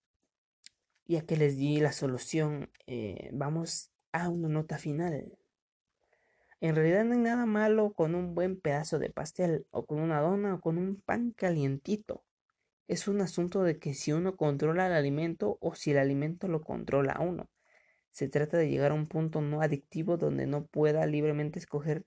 ya 1.06 1.22
que 1.24 1.36
les 1.36 1.56
di 1.56 1.80
la 1.80 1.92
solución, 1.92 2.70
eh, 2.86 3.30
vamos 3.32 3.90
a 4.12 4.28
una 4.28 4.48
nota 4.48 4.78
final. 4.78 5.38
En 6.60 6.74
realidad 6.74 7.04
no 7.04 7.14
hay 7.14 7.20
nada 7.20 7.46
malo 7.46 7.92
con 7.92 8.16
un 8.16 8.34
buen 8.34 8.60
pedazo 8.60 8.98
de 8.98 9.10
pastel 9.10 9.66
o 9.70 9.86
con 9.86 10.00
una 10.00 10.20
dona 10.20 10.54
o 10.54 10.60
con 10.60 10.76
un 10.76 11.00
pan 11.00 11.30
calientito. 11.30 12.24
Es 12.88 13.06
un 13.06 13.20
asunto 13.20 13.62
de 13.62 13.78
que 13.78 13.94
si 13.94 14.12
uno 14.12 14.36
controla 14.36 14.88
el 14.88 14.92
alimento 14.92 15.58
o 15.60 15.74
si 15.76 15.92
el 15.92 15.98
alimento 15.98 16.48
lo 16.48 16.62
controla 16.62 17.12
a 17.12 17.22
uno. 17.22 17.48
Se 18.10 18.28
trata 18.28 18.56
de 18.56 18.68
llegar 18.68 18.90
a 18.90 18.94
un 18.94 19.06
punto 19.06 19.40
no 19.40 19.60
adictivo 19.60 20.16
donde 20.16 20.46
no 20.46 20.66
pueda 20.66 21.06
libremente 21.06 21.60
escoger 21.60 22.04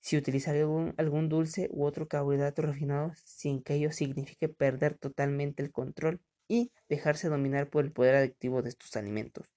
si 0.00 0.16
utilizar 0.16 0.54
algún, 0.56 0.94
algún 0.96 1.28
dulce 1.28 1.68
u 1.72 1.84
otro 1.84 2.06
carbohidrato 2.06 2.62
refinado 2.62 3.12
sin 3.24 3.62
que 3.62 3.74
ello 3.74 3.90
signifique 3.90 4.48
perder 4.48 4.96
totalmente 4.96 5.62
el 5.62 5.72
control 5.72 6.20
y 6.46 6.72
dejarse 6.88 7.28
dominar 7.28 7.70
por 7.70 7.84
el 7.84 7.92
poder 7.92 8.14
adictivo 8.14 8.62
de 8.62 8.68
estos 8.68 8.96
alimentos. 8.96 9.50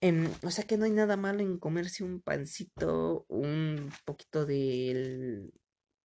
Em, 0.00 0.30
o 0.42 0.50
sea 0.50 0.64
que 0.66 0.76
no 0.76 0.84
hay 0.84 0.90
nada 0.90 1.16
malo 1.16 1.40
en 1.40 1.58
comerse 1.58 2.04
un 2.04 2.20
pancito, 2.20 3.24
un 3.28 3.90
poquito 4.04 4.44
de, 4.44 5.50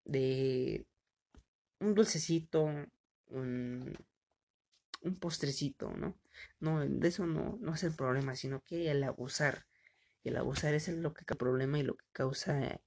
de 0.05 0.85
un 1.79 1.93
dulcecito, 1.93 2.63
un, 3.27 3.97
un 5.01 5.19
postrecito, 5.19 5.91
¿no? 5.91 6.17
No, 6.59 6.87
de 6.87 7.07
eso 7.07 7.25
no, 7.25 7.57
no 7.61 7.73
es 7.73 7.83
el 7.83 7.93
problema, 7.95 8.35
sino 8.35 8.61
que 8.63 8.91
el 8.91 9.03
abusar. 9.03 9.65
El 10.23 10.37
abusar 10.37 10.73
es 10.73 10.87
lo 10.89 11.13
que 11.13 11.25
problema 11.35 11.79
y 11.79 11.83
lo 11.83 11.95
que 11.97 12.05
causa 12.11 12.79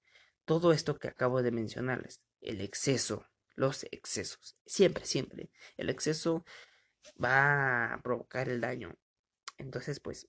todo 0.45 0.73
esto 0.73 0.99
que 0.99 1.09
acabo 1.09 1.43
de 1.43 1.51
mencionarles. 1.51 2.23
El 2.41 2.61
exceso, 2.61 3.27
los 3.57 3.85
excesos. 3.91 4.57
Siempre, 4.67 5.05
siempre. 5.07 5.51
El 5.77 5.91
exceso 5.91 6.45
va 7.23 7.95
a 7.95 8.03
provocar 8.03 8.49
el 8.49 8.61
daño. 8.61 8.95
Entonces, 9.59 10.01
pues, 10.01 10.29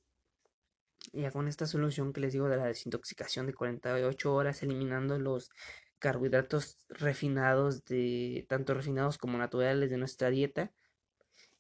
ya 1.14 1.32
con 1.32 1.48
esta 1.48 1.66
solución 1.66 2.14
que 2.14 2.22
les 2.22 2.34
digo 2.34 2.50
de 2.50 2.58
la 2.58 2.66
desintoxicación 2.66 3.46
de 3.48 3.54
48 3.54 4.34
horas, 4.34 4.64
eliminando 4.64 5.18
los 5.20 5.52
carbohidratos 6.00 6.78
refinados, 6.90 7.86
de 7.86 8.46
tanto 8.50 8.74
refinados 8.74 9.18
como 9.18 9.38
naturales 9.38 9.90
de 9.90 9.98
nuestra 9.98 10.30
dieta, 10.30 10.72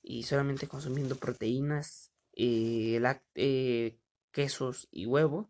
y 0.01 0.23
solamente 0.23 0.67
consumiendo 0.67 1.15
proteínas, 1.15 2.11
eh, 2.33 3.01
eh 3.35 3.97
quesos 4.31 4.87
y 4.91 5.05
huevo, 5.05 5.49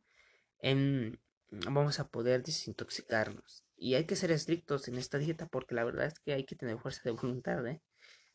vamos 1.50 2.00
a 2.00 2.08
poder 2.08 2.44
desintoxicarnos. 2.44 3.64
Y 3.78 3.96
hay 3.96 4.06
que 4.06 4.16
ser 4.16 4.32
estrictos 4.32 4.88
en 4.88 4.98
esta 4.98 5.18
dieta 5.18 5.48
porque 5.48 5.76
la 5.76 5.84
verdad 5.84 6.06
es 6.06 6.20
que 6.20 6.34
hay 6.34 6.46
que 6.46 6.56
tener 6.56 6.78
fuerza 6.80 7.02
de 7.04 7.12
voluntad, 7.12 7.66
¿eh? 7.68 7.82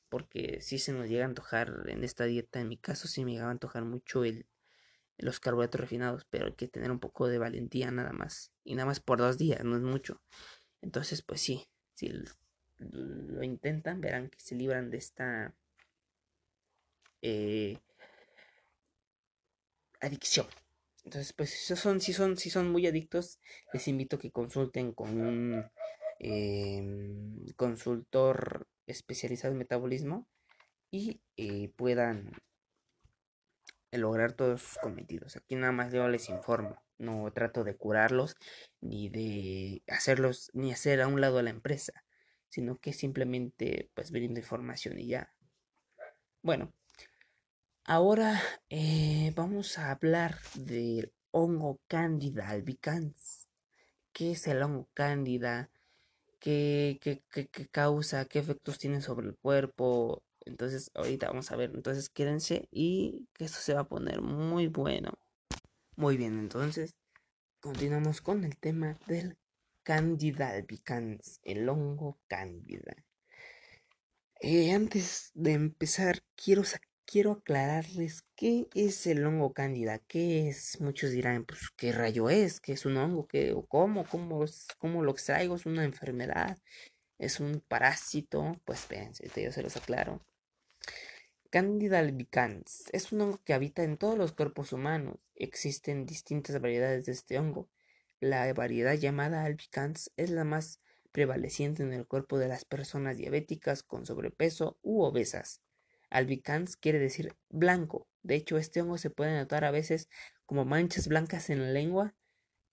Porque 0.08 0.60
si 0.60 0.78
se 0.78 0.92
nos 0.92 1.08
llega 1.08 1.24
a 1.24 1.28
antojar 1.28 1.84
en 1.86 2.02
esta 2.02 2.24
dieta, 2.24 2.60
en 2.60 2.68
mi 2.68 2.76
caso 2.76 3.06
sí 3.06 3.24
me 3.24 3.32
llegaba 3.32 3.50
a 3.50 3.52
antojar 3.52 3.84
mucho 3.84 4.24
el, 4.24 4.46
los 5.20 5.40
carbohidratos 5.40 5.80
refinados, 5.80 6.26
pero 6.30 6.46
hay 6.46 6.52
que 6.54 6.68
tener 6.68 6.90
un 6.90 7.00
poco 7.00 7.28
de 7.28 7.38
valentía 7.38 7.90
nada 7.90 8.12
más. 8.12 8.52
Y 8.64 8.74
nada 8.74 8.86
más 8.86 9.00
por 9.00 9.18
dos 9.18 9.38
días, 9.38 9.64
no 9.64 9.76
es 9.76 9.82
mucho. 9.82 10.20
Entonces, 10.82 11.22
pues 11.22 11.40
sí, 11.40 11.68
si 11.94 12.12
lo 12.78 13.42
intentan, 13.42 14.00
verán 14.00 14.30
que 14.30 14.40
se 14.40 14.54
libran 14.54 14.90
de 14.90 14.98
esta 14.98 15.54
eh, 17.22 17.78
adicción. 20.00 20.46
Entonces, 21.04 21.32
pues 21.32 21.50
si 21.50 21.76
son, 21.76 22.00
si 22.00 22.12
son, 22.12 22.36
si 22.36 22.50
son 22.50 22.70
muy 22.70 22.86
adictos, 22.86 23.38
les 23.72 23.88
invito 23.88 24.16
a 24.16 24.18
que 24.18 24.30
consulten 24.30 24.92
con 24.92 25.20
un 25.20 25.64
em, 26.18 27.46
consultor 27.56 28.66
especializado 28.86 29.52
en 29.52 29.58
metabolismo 29.58 30.28
y 30.90 31.20
eh, 31.36 31.72
puedan 31.76 32.32
lograr 33.98 34.32
todos 34.32 34.62
sus 34.62 34.78
cometidos. 34.78 35.36
Aquí 35.36 35.56
nada 35.56 35.72
más 35.72 35.92
yo 35.92 36.08
les 36.08 36.28
informo, 36.28 36.82
no 36.98 37.30
trato 37.32 37.64
de 37.64 37.76
curarlos 37.76 38.36
ni 38.80 39.08
de 39.08 39.82
hacerlos 39.88 40.50
ni 40.54 40.72
hacer 40.72 41.00
a 41.00 41.08
un 41.08 41.20
lado 41.20 41.38
a 41.38 41.42
la 41.42 41.50
empresa, 41.50 42.04
sino 42.48 42.78
que 42.78 42.92
simplemente 42.92 43.90
pues 43.94 44.10
brindo 44.10 44.40
información 44.40 44.98
y 44.98 45.08
ya. 45.08 45.34
Bueno, 46.42 46.72
ahora 47.84 48.40
eh, 48.68 49.32
vamos 49.34 49.78
a 49.78 49.90
hablar 49.90 50.38
del 50.54 51.12
hongo 51.32 51.80
Candida 51.86 52.48
albicans. 52.48 53.48
¿Qué 54.12 54.32
es 54.32 54.46
el 54.46 54.62
hongo 54.62 54.88
Candida? 54.94 55.70
¿Qué, 56.38 56.98
qué, 57.02 57.22
qué, 57.30 57.48
qué 57.48 57.68
causa? 57.68 58.24
¿Qué 58.24 58.38
efectos 58.38 58.78
tiene 58.78 59.02
sobre 59.02 59.28
el 59.28 59.36
cuerpo? 59.36 60.24
Entonces, 60.46 60.90
ahorita 60.94 61.28
vamos 61.28 61.50
a 61.50 61.56
ver. 61.56 61.72
Entonces, 61.74 62.08
quédense 62.08 62.68
y 62.70 63.28
que 63.34 63.44
esto 63.44 63.58
se 63.60 63.74
va 63.74 63.80
a 63.80 63.88
poner 63.88 64.20
muy 64.22 64.68
bueno. 64.68 65.12
Muy 65.96 66.16
bien, 66.16 66.38
entonces, 66.38 66.94
continuamos 67.60 68.20
con 68.22 68.44
el 68.44 68.56
tema 68.56 68.98
del 69.06 69.36
Candida 69.82 70.50
albicans, 70.50 71.40
el 71.42 71.68
hongo 71.68 72.18
Candida. 72.26 72.94
Eh, 74.40 74.72
antes 74.72 75.30
de 75.34 75.52
empezar, 75.52 76.22
quiero, 76.34 76.62
quiero 77.04 77.32
aclararles 77.32 78.24
qué 78.36 78.68
es 78.74 79.06
el 79.06 79.26
hongo 79.26 79.52
Candida. 79.52 79.98
¿Qué 79.98 80.48
es? 80.48 80.80
Muchos 80.80 81.10
dirán, 81.10 81.44
pues, 81.44 81.68
¿qué 81.76 81.92
rayo 81.92 82.30
es? 82.30 82.60
¿Qué 82.60 82.72
es 82.72 82.86
un 82.86 82.96
hongo? 82.96 83.26
¿Qué, 83.26 83.54
cómo? 83.68 84.06
¿Cómo, 84.06 84.44
cómo 84.78 85.02
lo 85.02 85.10
extraigo? 85.12 85.56
¿Es 85.56 85.66
una 85.66 85.84
enfermedad? 85.84 86.58
¿Es 87.18 87.40
un 87.40 87.62
parásito? 87.68 88.58
Pues, 88.64 88.80
espérense, 88.80 89.30
yo 89.36 89.52
se 89.52 89.62
los 89.62 89.76
aclaro. 89.76 90.24
Candida 91.50 91.98
albicans 91.98 92.84
es 92.92 93.10
un 93.10 93.22
hongo 93.22 93.40
que 93.42 93.52
habita 93.52 93.82
en 93.82 93.96
todos 93.96 94.16
los 94.16 94.30
cuerpos 94.30 94.72
humanos. 94.72 95.16
Existen 95.34 96.06
distintas 96.06 96.60
variedades 96.60 97.06
de 97.06 97.12
este 97.12 97.40
hongo. 97.40 97.68
La 98.20 98.52
variedad 98.52 98.94
llamada 98.94 99.42
albicans 99.42 100.12
es 100.16 100.30
la 100.30 100.44
más 100.44 100.78
prevaleciente 101.10 101.82
en 101.82 101.92
el 101.92 102.06
cuerpo 102.06 102.38
de 102.38 102.46
las 102.46 102.64
personas 102.64 103.16
diabéticas 103.16 103.82
con 103.82 104.06
sobrepeso 104.06 104.78
u 104.82 105.02
obesas. 105.02 105.60
Albicans 106.08 106.76
quiere 106.76 107.00
decir 107.00 107.34
blanco. 107.48 108.06
De 108.22 108.36
hecho, 108.36 108.56
este 108.56 108.80
hongo 108.80 108.96
se 108.96 109.10
puede 109.10 109.36
notar 109.36 109.64
a 109.64 109.72
veces 109.72 110.08
como 110.46 110.64
manchas 110.64 111.08
blancas 111.08 111.50
en 111.50 111.62
la 111.62 111.72
lengua 111.72 112.14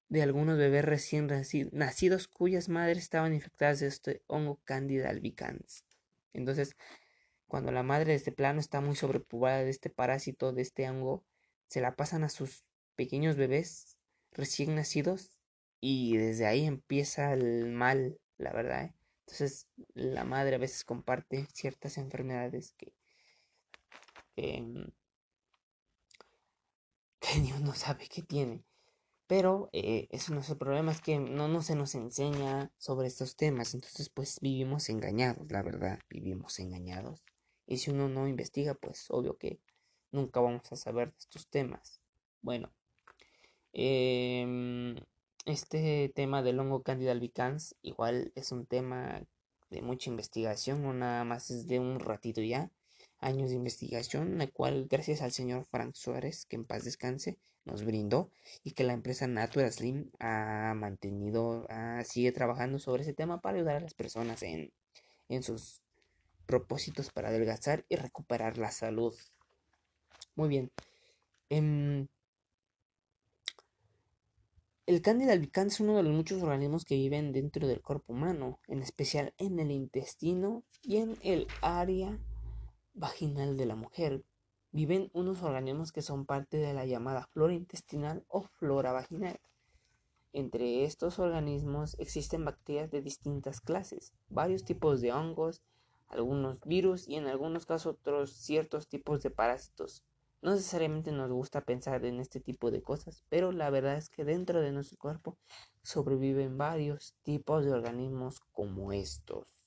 de 0.07 0.21
algunos 0.21 0.59
bebés 0.59 0.85
recién 0.85 1.27
nacidos 1.71 2.27
cuyas 2.27 2.69
madres 2.69 2.99
estaban 2.99 3.33
infectadas 3.33 3.79
de 3.79 3.87
este 3.87 4.21
hongo 4.27 4.61
Candida 4.65 5.09
albicans. 5.09 5.83
Entonces, 6.33 6.75
cuando 7.47 7.71
la 7.71 7.83
madre 7.83 8.11
de 8.11 8.15
este 8.17 8.31
plano 8.31 8.59
está 8.59 8.81
muy 8.81 8.95
sobrepoblada 8.95 9.63
de 9.63 9.69
este 9.69 9.89
parásito, 9.89 10.53
de 10.53 10.61
este 10.61 10.89
hongo, 10.89 11.23
se 11.67 11.81
la 11.81 11.95
pasan 11.95 12.23
a 12.23 12.29
sus 12.29 12.63
pequeños 12.95 13.37
bebés 13.37 13.97
recién 14.31 14.75
nacidos 14.75 15.39
Y 15.79 16.17
desde 16.17 16.45
ahí 16.47 16.65
empieza 16.65 17.33
el 17.33 17.71
mal, 17.71 18.19
la 18.37 18.51
verdad. 18.51 18.85
¿eh? 18.85 18.93
Entonces 19.25 19.67
la 19.93 20.23
madre 20.23 20.55
a 20.55 20.59
veces 20.59 20.83
comparte 20.83 21.45
ciertas 21.53 21.97
enfermedades 21.97 22.73
que, 22.77 22.93
que, 24.35 24.61
ni 27.41 27.51
uno 27.53 27.73
sabe 27.73 28.07
que 28.07 28.21
tiene. 28.23 28.63
Pero 29.27 29.69
eh, 29.73 30.07
eso 30.11 30.33
no 30.33 30.39
es 30.41 30.49
el 30.49 30.57
problema, 30.57 30.91
es 30.91 31.01
que 31.01 31.19
no, 31.19 31.47
no 31.49 31.61
se 31.61 31.75
nos 31.75 31.95
enseña 31.95 32.71
sobre 32.77 33.07
estos 33.07 33.35
temas. 33.35 33.73
Entonces 33.73 34.09
pues 34.09 34.39
vivimos 34.41 34.89
engañados, 34.89 35.51
la 35.51 35.61
verdad, 35.61 35.99
vivimos 36.09 36.59
engañados. 36.59 37.21
Y 37.67 37.77
si 37.77 37.91
uno 37.91 38.09
no 38.09 38.27
investiga, 38.27 38.73
pues 38.73 39.07
obvio 39.09 39.37
que 39.37 39.59
nunca 40.11 40.39
vamos 40.39 40.71
a 40.71 40.75
saber 40.75 41.11
de 41.11 41.17
estos 41.19 41.47
temas. 41.47 42.01
Bueno, 42.41 42.71
eh, 43.73 44.95
este 45.45 46.11
tema 46.15 46.41
del 46.41 46.59
hongo 46.59 46.83
Candida 46.83 47.11
albicans 47.11 47.75
igual 47.81 48.31
es 48.35 48.51
un 48.51 48.65
tema 48.65 49.21
de 49.69 49.81
mucha 49.81 50.09
investigación, 50.09 50.81
no 50.81 50.93
nada 50.93 51.23
más 51.23 51.51
es 51.51 51.67
de 51.67 51.79
un 51.79 51.99
ratito 51.99 52.41
ya, 52.41 52.71
años 53.19 53.49
de 53.49 53.55
investigación, 53.55 54.37
la 54.37 54.47
cual 54.47 54.87
gracias 54.89 55.21
al 55.21 55.31
señor 55.31 55.65
Frank 55.65 55.93
Suárez, 55.95 56.45
que 56.45 56.55
en 56.55 56.65
paz 56.65 56.83
descanse, 56.85 57.37
nos 57.65 57.83
brindó 57.83 58.29
y 58.63 58.71
que 58.71 58.83
la 58.83 58.93
empresa 58.93 59.27
Natura 59.27 59.71
Slim 59.71 60.11
ha 60.19 60.73
mantenido, 60.75 61.67
sigue 62.03 62.31
trabajando 62.31 62.79
sobre 62.79 63.03
ese 63.03 63.13
tema 63.13 63.41
para 63.41 63.57
ayudar 63.57 63.75
a 63.77 63.81
las 63.81 63.93
personas 63.93 64.41
en, 64.43 64.71
en 65.29 65.43
sus 65.43 65.81
propósitos 66.47 67.11
para 67.11 67.29
adelgazar 67.29 67.85
y 67.89 67.97
recuperar 67.97 68.57
la 68.57 68.71
salud. 68.71 69.13
Muy 70.35 70.49
bien. 70.49 70.71
Em, 71.49 72.07
el 74.87 75.01
Candida 75.01 75.33
albicans 75.33 75.73
es 75.73 75.79
uno 75.81 75.97
de 75.97 76.03
los 76.03 76.13
muchos 76.13 76.41
organismos 76.41 76.85
que 76.85 76.95
viven 76.95 77.33
dentro 77.33 77.67
del 77.67 77.81
cuerpo 77.81 78.13
humano, 78.13 78.59
en 78.67 78.81
especial 78.81 79.33
en 79.37 79.59
el 79.59 79.69
intestino 79.69 80.63
y 80.81 80.97
en 80.97 81.17
el 81.21 81.47
área 81.61 82.17
vaginal 82.93 83.57
de 83.57 83.65
la 83.65 83.75
mujer. 83.75 84.23
Viven 84.71 85.09
unos 85.13 85.43
organismos 85.43 85.91
que 85.91 86.01
son 86.01 86.25
parte 86.25 86.57
de 86.57 86.73
la 86.73 86.85
llamada 86.85 87.27
flora 87.27 87.53
intestinal 87.53 88.23
o 88.29 88.43
flora 88.43 88.93
vaginal. 88.93 89.39
Entre 90.33 90.83
estos 90.83 91.19
organismos 91.19 91.95
existen 91.99 92.45
bacterias 92.45 92.91
de 92.91 93.01
distintas 93.01 93.59
clases, 93.59 94.13
varios 94.29 94.63
tipos 94.63 95.01
de 95.01 95.11
hongos, 95.11 95.63
algunos 96.07 96.61
virus 96.61 97.07
y 97.07 97.15
en 97.15 97.27
algunos 97.27 97.65
casos 97.65 97.95
otros 97.95 98.31
ciertos 98.31 98.87
tipos 98.87 99.21
de 99.23 99.29
parásitos. 99.29 100.03
No 100.41 100.51
necesariamente 100.51 101.11
nos 101.11 101.31
gusta 101.31 101.61
pensar 101.61 102.05
en 102.05 102.19
este 102.19 102.39
tipo 102.39 102.71
de 102.71 102.81
cosas, 102.81 103.23
pero 103.29 103.51
la 103.51 103.69
verdad 103.69 103.97
es 103.97 104.09
que 104.09 104.23
dentro 104.23 104.61
de 104.61 104.71
nuestro 104.71 104.97
cuerpo 104.97 105.37
sobreviven 105.81 106.57
varios 106.57 107.15
tipos 107.23 107.65
de 107.65 107.71
organismos 107.71 108.41
como 108.51 108.93
estos. 108.93 109.63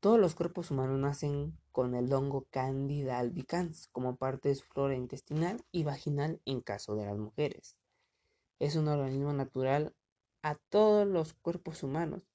Todos 0.00 0.20
los 0.20 0.34
cuerpos 0.34 0.70
humanos 0.70 0.98
nacen 0.98 1.56
con 1.72 1.94
el 1.94 2.12
hongo 2.12 2.46
Candida 2.50 3.18
albicans 3.18 3.88
como 3.90 4.16
parte 4.16 4.50
de 4.50 4.54
su 4.54 4.66
flora 4.66 4.94
intestinal 4.94 5.64
y 5.72 5.84
vaginal 5.84 6.42
en 6.44 6.60
caso 6.60 6.94
de 6.94 7.06
las 7.06 7.16
mujeres. 7.16 7.78
Es 8.58 8.76
un 8.76 8.88
organismo 8.88 9.32
natural 9.32 9.94
a 10.42 10.56
todos 10.56 11.06
los 11.06 11.32
cuerpos 11.32 11.82
humanos. 11.82 12.33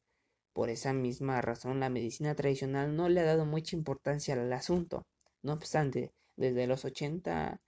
Por 0.60 0.70
esa 0.70 0.92
misma 0.92 1.40
razón 1.40 1.80
la 1.80 1.88
medicina 1.88 2.36
tradicional 2.36 2.94
no 2.94 3.08
le 3.08 3.22
ha 3.22 3.24
dado 3.24 3.46
mucha 3.46 3.78
importancia 3.78 4.34
al 4.34 4.52
asunto. 4.52 5.08
No 5.42 5.54
obstante, 5.54 6.12
desde 6.36 6.68
los 6.68 6.84
80, 6.84 7.62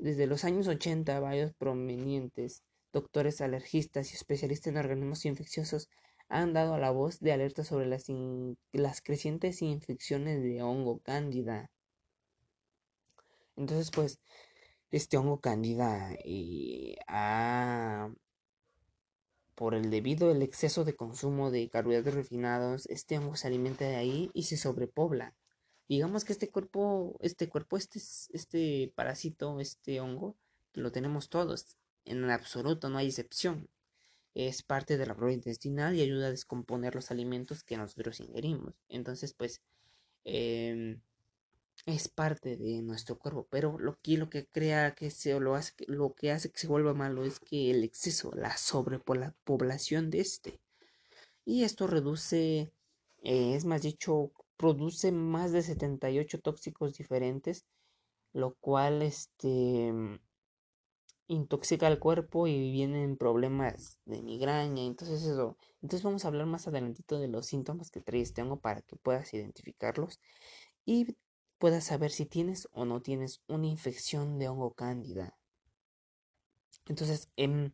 desde 0.00 0.26
los 0.26 0.44
años 0.44 0.68
80, 0.68 1.20
varios 1.20 1.52
prominentes 1.52 2.62
doctores 2.94 3.42
alergistas 3.42 4.10
y 4.10 4.14
especialistas 4.14 4.68
en 4.68 4.78
organismos 4.78 5.26
infecciosos 5.26 5.90
han 6.30 6.54
dado 6.54 6.78
la 6.78 6.90
voz 6.90 7.20
de 7.20 7.34
alerta 7.34 7.62
sobre 7.62 7.84
las, 7.84 8.06
las 8.72 9.02
crecientes 9.02 9.60
infecciones 9.60 10.42
de 10.42 10.62
hongo 10.62 11.00
cándida. 11.00 11.70
Entonces, 13.54 13.90
pues, 13.90 14.18
este 14.90 15.18
hongo 15.18 15.42
cándida 15.42 16.16
eh, 16.24 16.96
por 19.62 19.76
el 19.76 19.90
debido 19.90 20.32
el 20.32 20.42
exceso 20.42 20.84
de 20.84 20.96
consumo 20.96 21.52
de 21.52 21.68
carbohidratos 21.68 22.14
refinados, 22.14 22.86
este 22.86 23.16
hongo 23.16 23.36
se 23.36 23.46
alimenta 23.46 23.84
de 23.84 23.94
ahí 23.94 24.28
y 24.34 24.42
se 24.42 24.56
sobrepobla. 24.56 25.36
Digamos 25.88 26.24
que 26.24 26.32
este 26.32 26.50
cuerpo, 26.50 27.16
este 27.20 27.48
cuerpo, 27.48 27.76
este, 27.76 28.00
este 28.32 28.92
parásito, 28.96 29.60
este 29.60 30.00
hongo, 30.00 30.34
lo 30.72 30.90
tenemos 30.90 31.28
todos. 31.28 31.76
En 32.04 32.28
absoluto, 32.28 32.88
no 32.88 32.98
hay 32.98 33.06
excepción. 33.06 33.68
Es 34.34 34.64
parte 34.64 34.98
de 34.98 35.06
la 35.06 35.14
flora 35.14 35.32
intestinal 35.32 35.94
y 35.94 36.02
ayuda 36.02 36.26
a 36.26 36.30
descomponer 36.30 36.96
los 36.96 37.12
alimentos 37.12 37.62
que 37.62 37.76
nosotros 37.76 38.18
ingerimos. 38.18 38.74
Entonces, 38.88 39.32
pues, 39.32 39.62
em, 40.24 41.00
es 41.86 42.08
parte 42.08 42.56
de 42.56 42.82
nuestro 42.82 43.18
cuerpo. 43.18 43.46
Pero 43.50 43.78
lo 43.78 43.98
que, 44.00 44.16
lo 44.16 44.30
que 44.30 44.46
crea 44.46 44.94
que 44.94 45.10
se 45.10 45.38
lo 45.40 45.54
hace, 45.54 45.74
lo 45.88 46.14
que 46.14 46.30
hace 46.32 46.50
que 46.50 46.58
se 46.58 46.68
vuelva 46.68 46.94
malo 46.94 47.24
es 47.24 47.40
que 47.40 47.70
el 47.70 47.84
exceso, 47.84 48.32
la 48.34 48.56
sobrepoblación 48.56 50.10
de 50.10 50.20
este. 50.20 50.60
Y 51.44 51.64
esto 51.64 51.86
reduce, 51.86 52.72
eh, 53.22 53.54
es 53.54 53.64
más 53.64 53.82
dicho, 53.82 54.32
produce 54.56 55.12
más 55.12 55.52
de 55.52 55.62
78 55.62 56.40
tóxicos 56.40 56.94
diferentes, 56.94 57.66
lo 58.32 58.54
cual 58.54 59.02
este, 59.02 59.92
intoxica 61.26 61.86
al 61.88 61.98
cuerpo 61.98 62.46
y 62.46 62.70
vienen 62.70 63.16
problemas 63.16 63.98
de 64.04 64.22
migraña. 64.22 64.84
Entonces 64.84 65.22
eso, 65.24 65.56
entonces 65.82 66.04
vamos 66.04 66.24
a 66.24 66.28
hablar 66.28 66.46
más 66.46 66.68
adelantito 66.68 67.18
de 67.18 67.28
los 67.28 67.46
síntomas 67.46 67.90
que 67.90 68.00
trae 68.00 68.20
este 68.20 68.42
hongo 68.42 68.60
para 68.60 68.82
que 68.82 68.96
puedas 68.96 69.34
identificarlos 69.34 70.20
y 70.84 71.16
puedas 71.62 71.84
saber 71.84 72.10
si 72.10 72.26
tienes 72.26 72.68
o 72.72 72.84
no 72.84 73.02
tienes 73.02 73.40
una 73.46 73.68
infección 73.68 74.36
de 74.40 74.48
hongo 74.48 74.72
cándida. 74.72 75.38
Entonces, 76.86 77.30
em, 77.36 77.70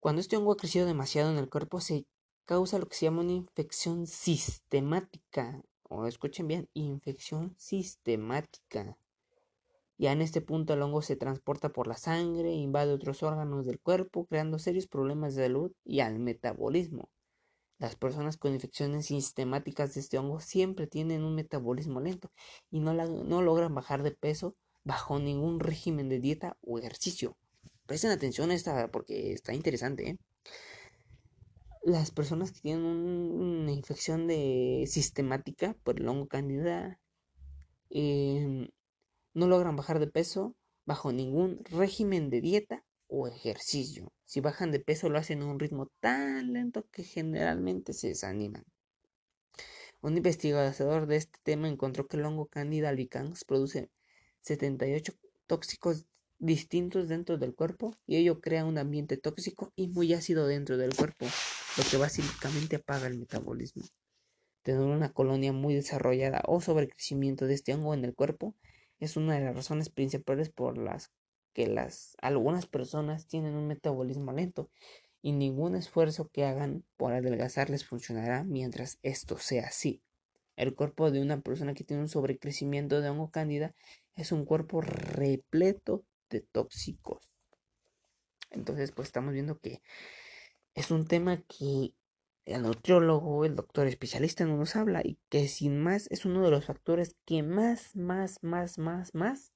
cuando 0.00 0.22
este 0.22 0.38
hongo 0.38 0.52
ha 0.52 0.56
crecido 0.56 0.86
demasiado 0.86 1.30
en 1.30 1.36
el 1.36 1.50
cuerpo, 1.50 1.82
se 1.82 2.06
causa 2.46 2.78
lo 2.78 2.86
que 2.88 2.96
se 2.96 3.04
llama 3.04 3.20
una 3.20 3.32
infección 3.32 4.06
sistemática 4.06 5.62
o 5.90 6.06
escuchen 6.06 6.48
bien, 6.48 6.70
infección 6.72 7.54
sistemática. 7.58 8.96
Ya 9.98 10.12
en 10.12 10.22
este 10.22 10.40
punto 10.40 10.72
el 10.72 10.80
hongo 10.80 11.02
se 11.02 11.16
transporta 11.16 11.74
por 11.74 11.86
la 11.86 11.98
sangre, 11.98 12.50
invade 12.54 12.94
otros 12.94 13.22
órganos 13.22 13.66
del 13.66 13.78
cuerpo, 13.78 14.24
creando 14.24 14.58
serios 14.58 14.86
problemas 14.86 15.34
de 15.34 15.42
salud 15.42 15.72
y 15.84 16.00
al 16.00 16.18
metabolismo. 16.18 17.10
Las 17.80 17.96
personas 17.96 18.36
con 18.36 18.54
infecciones 18.54 19.06
sistemáticas 19.06 19.94
de 19.94 20.00
este 20.00 20.18
hongo 20.18 20.38
siempre 20.38 20.86
tienen 20.86 21.24
un 21.24 21.34
metabolismo 21.34 22.00
lento 22.00 22.30
y 22.70 22.78
no, 22.78 22.94
no 22.94 23.42
logran 23.42 23.74
bajar 23.74 24.04
de 24.04 24.12
peso 24.12 24.54
bajo 24.84 25.18
ningún 25.18 25.58
régimen 25.58 26.08
de 26.08 26.20
dieta 26.20 26.56
o 26.60 26.78
ejercicio. 26.78 27.36
Presten 27.86 28.12
atención 28.12 28.52
a 28.52 28.54
esta 28.54 28.88
porque 28.92 29.32
está 29.32 29.52
interesante. 29.52 30.10
¿eh? 30.10 30.18
las 31.82 32.10
personas 32.10 32.52
que 32.52 32.60
tienen 32.60 32.84
una 32.84 33.72
infección 33.72 34.26
de 34.26 34.84
sistemática 34.86 35.74
por 35.82 35.98
el 35.98 36.08
hongo 36.08 36.28
candida 36.28 37.00
em, 37.88 38.68
no 39.34 39.46
logran 39.48 39.76
bajar 39.76 39.98
de 39.98 40.06
peso 40.06 40.54
bajo 40.84 41.12
ningún 41.12 41.60
régimen 41.64 42.30
de 42.30 42.40
dieta 42.40 42.84
o 43.08 43.28
ejercicio. 43.28 44.12
Si 44.30 44.38
bajan 44.38 44.70
de 44.70 44.78
peso 44.78 45.08
lo 45.08 45.18
hacen 45.18 45.42
a 45.42 45.46
un 45.46 45.58
ritmo 45.58 45.90
tan 45.98 46.52
lento 46.52 46.86
que 46.92 47.02
generalmente 47.02 47.92
se 47.92 48.06
desaniman. 48.06 48.64
Un 50.02 50.16
investigador 50.16 51.08
de 51.08 51.16
este 51.16 51.40
tema 51.42 51.66
encontró 51.66 52.06
que 52.06 52.16
el 52.16 52.24
hongo 52.24 52.46
Candida 52.46 52.90
albicans 52.90 53.44
produce 53.44 53.90
78 54.42 55.14
tóxicos 55.48 56.06
distintos 56.38 57.08
dentro 57.08 57.38
del 57.38 57.56
cuerpo 57.56 57.96
y 58.06 58.18
ello 58.18 58.40
crea 58.40 58.64
un 58.64 58.78
ambiente 58.78 59.16
tóxico 59.16 59.72
y 59.74 59.88
muy 59.88 60.14
ácido 60.14 60.46
dentro 60.46 60.76
del 60.76 60.94
cuerpo, 60.94 61.26
lo 61.76 61.82
que 61.90 61.96
básicamente 61.96 62.76
apaga 62.76 63.08
el 63.08 63.18
metabolismo. 63.18 63.82
Tener 64.62 64.82
una 64.82 65.12
colonia 65.12 65.52
muy 65.52 65.74
desarrollada 65.74 66.40
o 66.46 66.60
sobrecrecimiento 66.60 67.48
de 67.48 67.54
este 67.54 67.74
hongo 67.74 67.94
en 67.94 68.04
el 68.04 68.14
cuerpo 68.14 68.54
es 69.00 69.16
una 69.16 69.34
de 69.34 69.40
las 69.40 69.56
razones 69.56 69.90
principales 69.90 70.50
por 70.50 70.78
las 70.78 71.10
que 71.52 71.66
las 71.66 72.16
algunas 72.20 72.66
personas 72.66 73.26
tienen 73.26 73.54
un 73.54 73.66
metabolismo 73.66 74.32
lento 74.32 74.70
y 75.22 75.32
ningún 75.32 75.76
esfuerzo 75.76 76.28
que 76.28 76.44
hagan 76.44 76.84
por 76.96 77.12
adelgazar 77.12 77.70
les 77.70 77.84
funcionará 77.84 78.44
mientras 78.44 78.98
esto 79.02 79.38
sea 79.38 79.66
así. 79.66 80.02
El 80.56 80.74
cuerpo 80.74 81.10
de 81.10 81.22
una 81.22 81.40
persona 81.40 81.74
que 81.74 81.84
tiene 81.84 82.02
un 82.02 82.08
sobrecrecimiento 82.08 83.00
de 83.00 83.08
hongo 83.08 83.30
cándida 83.30 83.74
es 84.14 84.32
un 84.32 84.44
cuerpo 84.44 84.80
repleto 84.80 86.04
de 86.28 86.40
tóxicos. 86.40 87.32
Entonces, 88.50 88.92
pues 88.92 89.08
estamos 89.08 89.32
viendo 89.32 89.58
que 89.58 89.80
es 90.74 90.90
un 90.90 91.06
tema 91.06 91.42
que 91.42 91.94
el 92.44 92.62
nutriólogo, 92.62 93.44
el 93.44 93.54
doctor 93.54 93.86
especialista 93.86 94.44
no 94.44 94.56
nos 94.56 94.76
habla 94.76 95.02
y 95.04 95.18
que 95.28 95.46
sin 95.48 95.80
más 95.80 96.10
es 96.10 96.24
uno 96.24 96.42
de 96.42 96.50
los 96.50 96.64
factores 96.64 97.16
que 97.24 97.42
más, 97.42 97.94
más, 97.94 98.42
más, 98.42 98.78
más, 98.78 99.14
más 99.14 99.52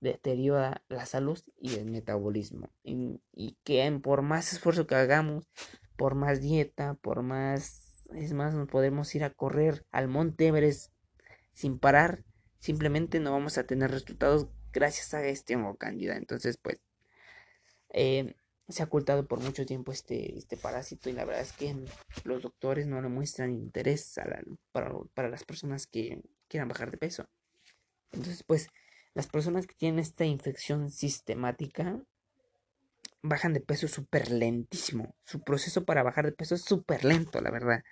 deteriora 0.00 0.82
la 0.88 1.06
salud 1.06 1.40
y 1.60 1.74
el 1.74 1.86
metabolismo. 1.86 2.70
Y, 2.82 3.20
que 3.64 3.90
por 4.02 4.22
más 4.22 4.52
esfuerzo 4.52 4.86
que 4.86 4.94
hagamos, 4.94 5.48
por 5.96 6.14
más 6.14 6.40
dieta, 6.40 6.94
por 6.94 7.22
más, 7.22 8.08
es 8.14 8.32
más, 8.32 8.54
nos 8.54 8.68
podemos 8.68 9.14
ir 9.14 9.24
a 9.24 9.30
correr 9.30 9.86
al 9.90 10.08
Monte 10.08 10.48
Everest 10.48 10.92
sin 11.52 11.78
parar, 11.78 12.24
simplemente 12.58 13.20
no 13.20 13.32
vamos 13.32 13.58
a 13.58 13.66
tener 13.66 13.90
resultados 13.90 14.48
gracias 14.72 15.14
a 15.14 15.26
este 15.26 15.56
hongo 15.56 15.76
cándida. 15.76 16.16
Entonces, 16.16 16.56
pues, 16.56 16.80
eh, 17.90 18.34
se 18.68 18.82
ha 18.82 18.86
ocultado 18.86 19.26
por 19.26 19.40
mucho 19.40 19.64
tiempo 19.64 19.92
este, 19.92 20.36
este 20.36 20.56
parásito 20.56 21.08
y 21.08 21.14
la 21.14 21.24
verdad 21.24 21.42
es 21.42 21.52
que 21.52 21.74
los 22.24 22.42
doctores 22.42 22.86
no 22.86 23.00
le 23.00 23.08
muestran 23.08 23.50
interés 23.50 24.20
para, 24.72 24.92
para 25.14 25.30
las 25.30 25.44
personas 25.44 25.86
que 25.86 26.22
quieran 26.48 26.68
bajar 26.68 26.90
de 26.90 26.98
peso. 26.98 27.28
Entonces, 28.12 28.42
pues, 28.44 28.68
las 29.14 29.26
personas 29.26 29.66
que 29.66 29.74
tienen 29.74 29.98
esta 29.98 30.24
infección 30.24 30.90
sistemática 30.90 32.00
bajan 33.22 33.52
de 33.52 33.60
peso 33.60 33.88
súper 33.88 34.30
lentísimo. 34.30 35.14
Su 35.24 35.40
proceso 35.40 35.84
para 35.84 36.02
bajar 36.02 36.26
de 36.26 36.32
peso 36.32 36.54
es 36.54 36.62
súper 36.62 37.04
lento, 37.04 37.40
la 37.40 37.50
verdad. 37.50 37.84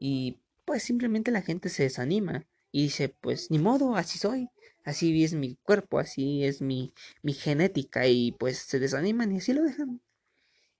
Y 0.00 0.38
pues 0.64 0.82
simplemente 0.82 1.30
la 1.30 1.42
gente 1.42 1.68
se 1.68 1.84
desanima 1.84 2.46
y 2.72 2.84
dice, 2.84 3.08
pues 3.08 3.50
ni 3.50 3.58
modo, 3.58 3.96
así 3.96 4.18
soy. 4.18 4.48
Así 4.84 5.22
es 5.22 5.34
mi 5.34 5.56
cuerpo, 5.56 5.98
así 5.98 6.44
es 6.44 6.62
mi, 6.62 6.92
mi 7.22 7.34
genética 7.34 8.06
y 8.06 8.32
pues 8.32 8.58
se 8.58 8.78
desaniman 8.78 9.32
y 9.32 9.38
así 9.38 9.52
lo 9.52 9.62
dejan. 9.62 10.00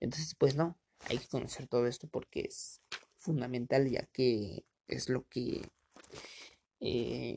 Entonces, 0.00 0.34
pues 0.34 0.54
no, 0.56 0.78
hay 1.08 1.18
que 1.18 1.28
conocer 1.28 1.66
todo 1.66 1.86
esto 1.86 2.08
porque 2.08 2.40
es 2.48 2.80
fundamental 3.18 3.88
ya 3.90 4.06
que 4.12 4.64
es 4.86 5.08
lo 5.08 5.26
que 5.28 5.62
eh, 6.80 7.36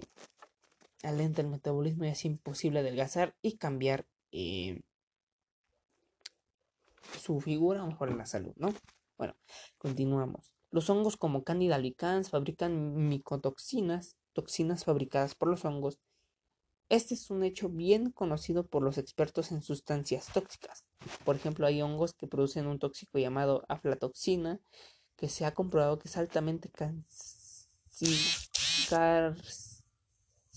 alenta 1.04 1.41
el 1.41 1.47
metabolismo 1.47 2.06
y 2.06 2.10
es 2.10 2.26
imposible 2.26 2.80
adelgazar 2.80 3.36
y 3.41 3.58
cambiar 3.58 4.06
eh, 4.32 4.82
su 7.20 7.39
figura 7.41 7.84
o 7.84 7.88
mejor 7.88 8.16
la 8.16 8.26
salud, 8.26 8.54
¿no? 8.58 8.74
Bueno, 9.18 9.36
continuamos. 9.78 10.54
Los 10.72 10.89
hongos 10.89 11.18
como 11.18 11.43
Candida 11.43 11.76
albicans 11.76 12.30
fabrican 12.30 13.10
micotoxinas, 13.10 14.16
toxinas 14.34 14.86
fabricadas 14.86 15.36
por 15.36 15.49
los 15.49 15.66
hongos. 15.66 15.99
Este 16.89 17.14
es 17.14 17.30
un 17.30 17.43
hecho 17.43 17.70
bien 17.70 18.12
conocido 18.12 18.66
por 18.66 18.84
los 18.84 18.97
expertos 18.97 19.52
en 19.52 19.62
sustancias 19.62 20.28
tóxicas. 20.34 20.86
Por 21.24 21.36
ejemplo, 21.36 21.68
hay 21.68 21.82
hongos 21.82 22.14
que 22.14 22.28
producen 22.28 22.68
un 22.68 22.80
tóxico 22.80 23.20
llamado 23.20 23.64
aflatoxina, 23.70 24.60
que 25.16 25.30
se 25.30 25.45
ha 25.45 25.54
comprobado 25.54 25.99
que 25.99 26.08
es 26.08 26.18
altamente 26.18 26.70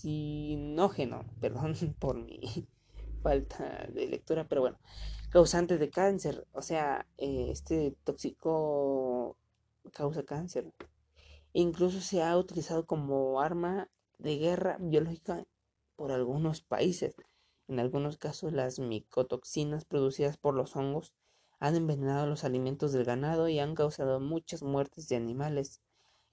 carcinógeno, 0.05 1.25
perdón 1.41 1.75
por 1.99 2.15
mi 2.15 2.39
falta 3.23 3.87
de 3.91 4.07
lectura, 4.07 4.47
pero 4.47 4.61
bueno, 4.61 4.77
causante 5.29 5.77
de 5.77 5.89
cáncer, 5.89 6.47
o 6.53 6.61
sea, 6.61 7.07
eh, 7.17 7.47
este 7.49 7.95
tóxico 8.03 9.37
causa 9.93 10.23
cáncer. 10.23 10.71
Incluso 11.53 12.01
se 12.01 12.21
ha 12.21 12.37
utilizado 12.37 12.85
como 12.85 13.39
arma 13.41 13.89
de 14.19 14.37
guerra 14.37 14.77
biológica 14.79 15.45
por 15.95 16.11
algunos 16.11 16.61
países. 16.61 17.15
En 17.67 17.79
algunos 17.79 18.17
casos, 18.17 18.51
las 18.51 18.77
micotoxinas 18.77 19.85
producidas 19.85 20.37
por 20.37 20.53
los 20.53 20.75
hongos 20.75 21.13
han 21.59 21.75
envenenado 21.75 22.27
los 22.27 22.43
alimentos 22.43 22.91
del 22.91 23.05
ganado 23.05 23.47
y 23.47 23.59
han 23.59 23.73
causado 23.73 24.19
muchas 24.19 24.61
muertes 24.61 25.07
de 25.07 25.15
animales 25.15 25.81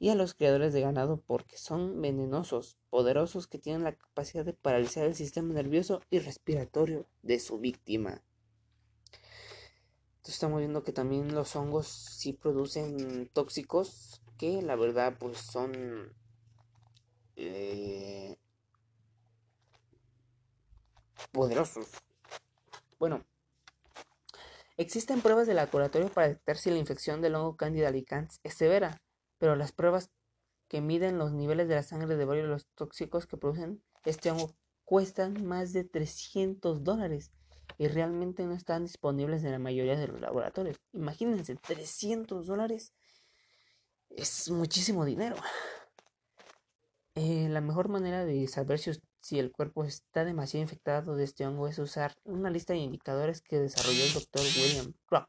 y 0.02 0.10
a 0.10 0.16
los 0.16 0.34
criadores 0.34 0.72
de 0.72 0.80
ganado 0.80 1.22
porque 1.28 1.56
son 1.56 2.02
venenosos, 2.02 2.76
poderosos 2.90 3.46
que 3.46 3.60
tienen 3.60 3.84
la 3.84 3.94
capacidad 3.94 4.44
de 4.44 4.52
paralizar 4.52 5.04
el 5.04 5.14
sistema 5.14 5.54
nervioso 5.54 6.02
y 6.10 6.18
respiratorio 6.18 7.06
de 7.22 7.38
su 7.38 7.60
víctima. 7.60 8.20
Entonces 10.16 10.34
estamos 10.34 10.58
viendo 10.58 10.82
que 10.82 10.92
también 10.92 11.32
los 11.32 11.54
hongos 11.54 11.86
sí 11.86 12.32
producen 12.32 13.28
tóxicos 13.32 14.20
que 14.38 14.60
la 14.60 14.74
verdad 14.74 15.18
pues 15.20 15.38
son 15.38 16.12
eh, 17.36 18.36
poderosos. 21.30 21.86
Bueno, 22.98 23.24
existen 24.76 25.20
pruebas 25.20 25.46
de 25.46 25.54
laboratorio 25.54 26.08
para 26.08 26.26
detectar 26.26 26.56
si 26.56 26.72
la 26.72 26.78
infección 26.78 27.20
del 27.20 27.36
hongo 27.36 27.56
Candida 27.56 27.86
albicans 27.86 28.40
es 28.42 28.54
severa, 28.54 29.00
pero 29.42 29.56
las 29.56 29.72
pruebas 29.72 30.08
que 30.68 30.80
miden 30.80 31.18
los 31.18 31.32
niveles 31.32 31.66
de 31.66 31.74
la 31.74 31.82
sangre 31.82 32.14
de 32.14 32.24
varios 32.24 32.44
de 32.44 32.52
los 32.52 32.68
tóxicos 32.76 33.26
que 33.26 33.36
producen 33.36 33.82
este 34.04 34.30
hongo 34.30 34.54
cuestan 34.84 35.44
más 35.44 35.72
de 35.72 35.82
300 35.82 36.84
dólares 36.84 37.32
y 37.76 37.88
realmente 37.88 38.44
no 38.44 38.54
están 38.54 38.84
disponibles 38.84 39.42
en 39.42 39.50
la 39.50 39.58
mayoría 39.58 39.96
de 39.96 40.06
los 40.06 40.20
laboratorios. 40.20 40.76
Imagínense, 40.92 41.56
300 41.56 42.46
dólares 42.46 42.92
es 44.10 44.48
muchísimo 44.48 45.04
dinero. 45.04 45.34
Eh, 47.16 47.48
la 47.50 47.60
mejor 47.60 47.88
manera 47.88 48.24
de 48.24 48.46
saber 48.46 48.78
si, 48.78 48.92
si, 49.20 49.40
el 49.40 49.50
cuerpo 49.50 49.82
está 49.82 50.24
demasiado 50.24 50.62
infectado 50.62 51.16
de 51.16 51.24
este 51.24 51.44
hongo 51.44 51.66
es 51.66 51.80
usar 51.80 52.14
una 52.22 52.48
lista 52.48 52.74
de 52.74 52.78
indicadores 52.78 53.42
que 53.42 53.58
desarrolló 53.58 54.04
el 54.04 54.14
doctor 54.14 54.40
William 54.40 54.94
Rock 55.10 55.28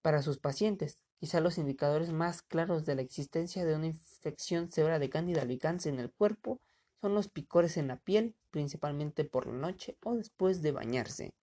para 0.00 0.22
sus 0.22 0.38
pacientes. 0.38 0.98
Quizá 1.20 1.40
los 1.40 1.58
indicadores 1.58 2.12
más 2.12 2.40
claros 2.40 2.86
de 2.86 2.94
la 2.94 3.02
existencia 3.02 3.66
de 3.66 3.76
una 3.76 3.86
infección 3.86 4.72
severa 4.72 4.98
de 4.98 5.10
Candida 5.10 5.42
albicans 5.42 5.84
en 5.84 6.00
el 6.00 6.10
cuerpo 6.10 6.62
son 7.00 7.14
los 7.14 7.28
picores 7.28 7.76
en 7.76 7.88
la 7.88 7.98
piel, 7.98 8.34
principalmente 8.50 9.24
por 9.24 9.46
la 9.46 9.52
noche 9.52 9.98
o 10.02 10.16
después 10.16 10.62
de 10.62 10.72
bañarse, 10.72 11.34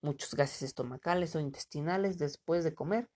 muchos 0.00 0.34
gases 0.34 0.62
estomacales 0.62 1.36
o 1.36 1.40
intestinales 1.40 2.16
después 2.16 2.64
de 2.64 2.74
comer, 2.74 3.10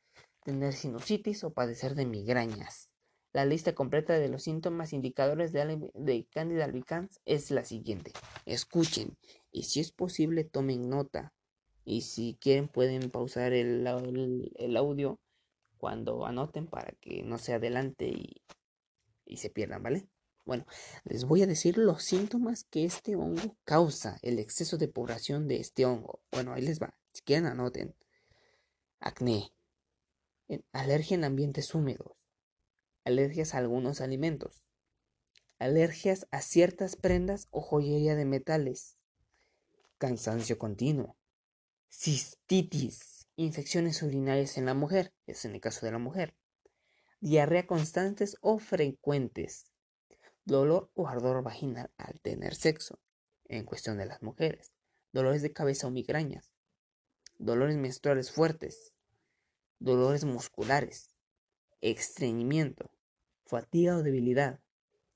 tener 0.44 0.74
sinusitis 0.74 1.44
o 1.44 1.52
padecer 1.54 1.94
de 1.94 2.04
migrañas. 2.04 2.90
La 3.32 3.46
lista 3.46 3.74
completa 3.74 4.18
de 4.18 4.28
los 4.28 4.42
síntomas 4.42 4.92
indicadores 4.92 5.52
de, 5.52 5.90
de 5.94 6.26
Candida 6.30 6.66
albicans 6.66 7.20
es 7.24 7.50
la 7.50 7.64
siguiente. 7.64 8.12
Escuchen 8.44 9.16
y 9.50 9.62
si 9.62 9.80
es 9.80 9.92
posible 9.92 10.44
tomen 10.44 10.90
nota. 10.90 11.32
Y 11.84 12.02
si 12.02 12.36
quieren 12.40 12.68
pueden 12.68 13.10
pausar 13.10 13.54
el, 13.54 13.86
audio 13.86 15.18
cuando 15.82 16.24
anoten 16.26 16.68
para 16.68 16.92
que 17.00 17.24
no 17.24 17.38
se 17.38 17.54
adelante 17.54 18.06
y, 18.06 18.44
y 19.26 19.38
se 19.38 19.50
pierdan, 19.50 19.82
¿vale? 19.82 20.06
Bueno, 20.44 20.64
les 21.02 21.24
voy 21.24 21.42
a 21.42 21.46
decir 21.48 21.76
los 21.76 22.04
síntomas 22.04 22.62
que 22.62 22.84
este 22.84 23.16
hongo 23.16 23.56
causa, 23.64 24.20
el 24.22 24.38
exceso 24.38 24.78
de 24.78 24.86
población 24.86 25.48
de 25.48 25.56
este 25.56 25.84
hongo. 25.84 26.22
Bueno, 26.30 26.52
ahí 26.52 26.62
les 26.62 26.80
va. 26.80 26.94
Si 27.12 27.22
quieren 27.22 27.46
anoten. 27.46 27.96
Acné. 29.00 29.52
Alergia 30.72 31.16
en 31.16 31.24
ambientes 31.24 31.74
húmedos 31.74 32.12
alergias 33.04 33.54
a 33.54 33.58
algunos 33.58 34.00
alimentos, 34.00 34.62
alergias 35.58 36.28
a 36.30 36.40
ciertas 36.40 36.94
prendas 36.94 37.48
o 37.50 37.60
joyería 37.60 38.14
de 38.14 38.24
metales, 38.24 38.96
cansancio 39.98 40.56
continuo, 40.56 41.16
cistitis, 41.90 43.21
infecciones 43.36 44.02
urinarias 44.02 44.58
en 44.58 44.66
la 44.66 44.74
mujer, 44.74 45.12
es 45.26 45.44
en 45.44 45.54
el 45.54 45.60
caso 45.60 45.86
de 45.86 45.92
la 45.92 45.98
mujer, 45.98 46.34
diarrea 47.20 47.66
constantes 47.66 48.36
o 48.40 48.58
frecuentes, 48.58 49.72
dolor 50.44 50.90
o 50.94 51.08
ardor 51.08 51.42
vaginal 51.42 51.90
al 51.96 52.20
tener 52.20 52.54
sexo, 52.54 52.98
en 53.44 53.64
cuestión 53.64 53.98
de 53.98 54.06
las 54.06 54.22
mujeres, 54.22 54.72
dolores 55.12 55.42
de 55.42 55.52
cabeza 55.52 55.86
o 55.86 55.90
migrañas, 55.90 56.52
dolores 57.38 57.76
menstruales 57.76 58.30
fuertes, 58.30 58.92
dolores 59.78 60.24
musculares, 60.24 61.14
estreñimiento, 61.80 62.90
fatiga 63.44 63.96
o 63.96 64.02
debilidad. 64.02 64.60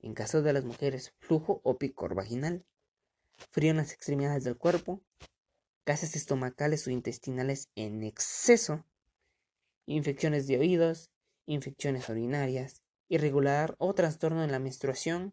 En 0.00 0.14
caso 0.14 0.42
de 0.42 0.52
las 0.52 0.64
mujeres, 0.64 1.14
flujo 1.18 1.60
o 1.64 1.78
picor 1.78 2.14
vaginal, 2.14 2.64
frío 3.50 3.70
en 3.70 3.78
las 3.78 3.92
extremidades 3.92 4.44
del 4.44 4.56
cuerpo, 4.56 5.02
gases 5.86 6.16
estomacales 6.16 6.86
o 6.86 6.90
intestinales 6.90 7.70
en 7.76 8.02
exceso, 8.02 8.84
infecciones 9.86 10.48
de 10.48 10.58
oídos, 10.58 11.10
infecciones 11.46 12.08
urinarias, 12.08 12.82
irregular 13.08 13.76
o 13.78 13.94
trastorno 13.94 14.42
en 14.42 14.50
la 14.50 14.58
menstruación, 14.58 15.32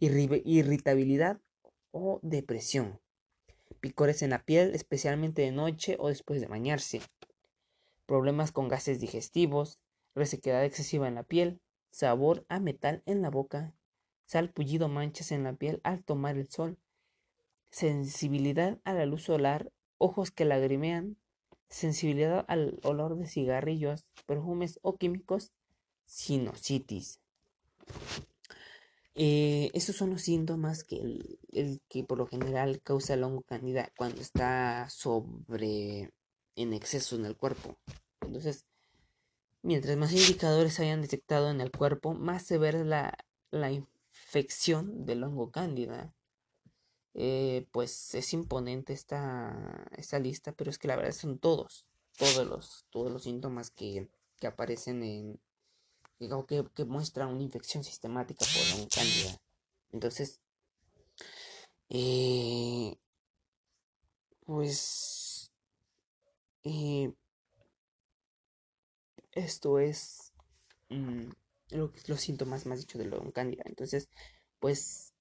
irritabilidad 0.00 1.40
o 1.92 2.18
depresión, 2.22 3.00
picores 3.80 4.22
en 4.22 4.30
la 4.30 4.44
piel, 4.44 4.74
especialmente 4.74 5.42
de 5.42 5.52
noche 5.52 5.96
o 6.00 6.08
después 6.08 6.40
de 6.40 6.48
bañarse, 6.48 7.00
problemas 8.04 8.50
con 8.50 8.68
gases 8.68 8.98
digestivos, 8.98 9.78
resequedad 10.16 10.64
excesiva 10.64 11.06
en 11.06 11.14
la 11.14 11.22
piel, 11.22 11.60
sabor 11.92 12.44
a 12.48 12.58
metal 12.58 13.02
en 13.06 13.22
la 13.22 13.30
boca, 13.30 13.74
salpullido 14.24 14.88
manchas 14.88 15.30
en 15.30 15.44
la 15.44 15.52
piel 15.52 15.80
al 15.84 16.02
tomar 16.02 16.36
el 16.36 16.50
sol, 16.50 16.78
sensibilidad 17.70 18.78
a 18.84 18.94
la 18.94 19.06
luz 19.06 19.24
solar, 19.24 19.72
ojos 19.98 20.30
que 20.30 20.44
lagrimean, 20.44 21.16
sensibilidad 21.68 22.44
al 22.48 22.78
olor 22.82 23.16
de 23.16 23.26
cigarrillos, 23.26 24.08
perfumes 24.26 24.78
o 24.82 24.96
químicos, 24.96 25.52
sinusitis. 26.06 27.20
Eh, 29.14 29.70
esos 29.74 29.96
son 29.96 30.10
los 30.10 30.22
síntomas 30.22 30.84
que 30.84 30.96
el, 30.96 31.80
que 31.88 32.04
por 32.04 32.18
lo 32.18 32.26
general 32.28 32.80
causa 32.82 33.14
el 33.14 33.24
hongo 33.24 33.42
candida 33.42 33.92
cuando 33.96 34.20
está 34.20 34.88
sobre 34.90 36.12
en 36.54 36.72
exceso 36.72 37.16
en 37.16 37.26
el 37.26 37.36
cuerpo. 37.36 37.76
Entonces, 38.20 38.64
mientras 39.62 39.96
más 39.96 40.12
indicadores 40.12 40.78
hayan 40.78 41.02
detectado 41.02 41.50
en 41.50 41.60
el 41.60 41.72
cuerpo, 41.72 42.14
más 42.14 42.44
severa 42.44 42.84
la, 42.84 43.18
la 43.50 43.72
infección 43.72 45.04
del 45.04 45.24
hongo 45.24 45.50
cándida. 45.50 46.14
Eh, 47.20 47.66
pues 47.72 48.14
es 48.14 48.32
imponente 48.32 48.92
esta, 48.92 49.88
esta 49.96 50.20
lista, 50.20 50.52
pero 50.52 50.70
es 50.70 50.78
que 50.78 50.86
la 50.86 50.94
verdad 50.94 51.10
son 51.10 51.40
todos, 51.40 51.84
todos 52.16 52.46
los, 52.46 52.86
todos 52.90 53.10
los 53.10 53.24
síntomas 53.24 53.72
que, 53.72 54.08
que 54.38 54.46
aparecen 54.46 55.02
en, 55.02 55.40
que, 56.46 56.64
que 56.76 56.84
muestra 56.84 57.26
una 57.26 57.42
infección 57.42 57.82
sistemática 57.82 58.44
por 58.44 58.78
hongo 58.78 58.88
cándida. 58.94 59.36
Entonces, 59.90 60.40
eh, 61.88 62.96
pues, 64.46 65.50
eh, 66.62 67.12
esto 69.32 69.80
es 69.80 70.32
mm, 70.88 71.30
los 72.06 72.20
síntomas 72.20 72.64
más 72.64 72.78
dicho 72.78 72.96
de 72.96 73.08
hongo 73.08 73.32
cándida. 73.32 73.64
Entonces, 73.66 74.08
pues, 74.60 75.14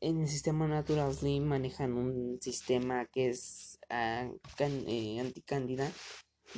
en 0.00 0.20
el 0.20 0.28
sistema 0.28 0.66
Natural 0.66 1.14
Slim 1.14 1.44
manejan 1.44 1.92
un 1.92 2.38
sistema 2.40 3.06
que 3.06 3.28
es 3.28 3.78
uh, 3.90 4.36
eh, 4.58 5.20
anticándida 5.20 5.90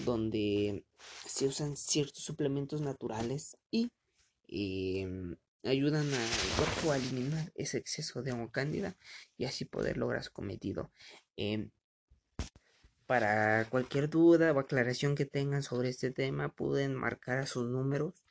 donde 0.05 0.85
se 1.27 1.47
usan 1.47 1.77
ciertos 1.77 2.25
suplementos 2.25 2.81
naturales 2.81 3.57
y 3.71 3.93
em, 4.49 5.37
ayudan 5.63 6.07
al 6.13 6.57
cuerpo 6.57 6.93
a 6.93 6.97
eliminar 6.97 7.53
ese 7.55 7.79
exceso 7.79 8.23
de 8.23 8.33
hongo 8.33 8.51
cándida 8.51 8.97
y 9.37 9.45
así 9.45 9.65
poder 9.65 9.97
lograr 9.97 10.23
su 10.25 10.33
cometido. 10.33 10.91
Em, 11.37 11.71
para 13.07 13.67
cualquier 13.69 14.09
duda 14.09 14.53
o 14.53 14.59
aclaración 14.59 15.15
que 15.15 15.27
tengan 15.27 15.63
sobre 15.63 15.91
este 15.91 16.11
tema, 16.11 16.49
pueden 16.49 16.95
marcar 16.95 17.39
a 17.39 17.47
sus 17.47 17.69
números, 17.69 18.25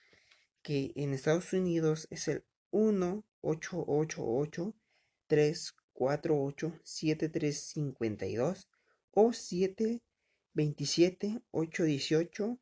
que 0.63 0.91
en 0.95 1.13
Estados 1.13 1.53
Unidos 1.53 2.07
es 2.09 2.27
el 2.27 2.43
1888 2.71 3.32
348 3.43 4.73
7352 6.83 8.69
o 9.11 9.33
727 9.33 11.41
818 11.51 12.59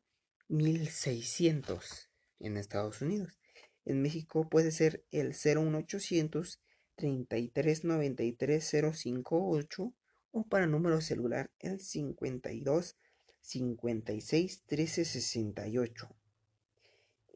1600 0.48 2.10
en 2.40 2.56
Estados 2.56 3.00
Unidos. 3.00 3.38
En 3.84 4.02
México 4.02 4.48
puede 4.48 4.70
ser 4.70 5.04
el 5.10 5.28
01800 5.28 6.60
3393 6.96 8.94
058 8.94 9.94
o 10.32 10.44
para 10.44 10.66
número 10.66 11.00
celular 11.00 11.50
el 11.58 11.80
52 11.80 12.96
56 13.40 14.62
13 14.66 15.04
68. 15.04 16.08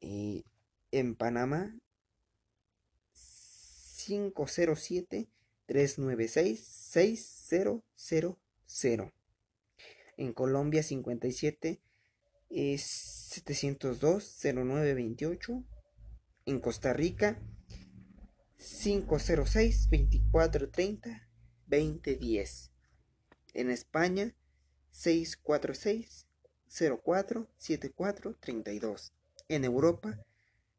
Y 0.00 0.44
en 0.92 1.16
Panamá 1.16 1.76
507 4.06 5.28
396 5.66 6.60
6000. 6.60 9.12
En 10.16 10.32
Colombia 10.32 10.82
57 10.82 11.80
es 12.50 12.82
702 12.82 14.38
0928. 14.42 15.64
En 16.46 16.60
Costa 16.60 16.92
Rica 16.92 17.40
506 18.58 19.88
2430 19.90 21.28
2010. 21.66 22.70
En 23.54 23.70
España 23.70 24.34
646 24.92 26.26
04 27.04 27.48
74 27.56 28.36
32. 28.38 29.12
En 29.48 29.64
Europa 29.64 30.24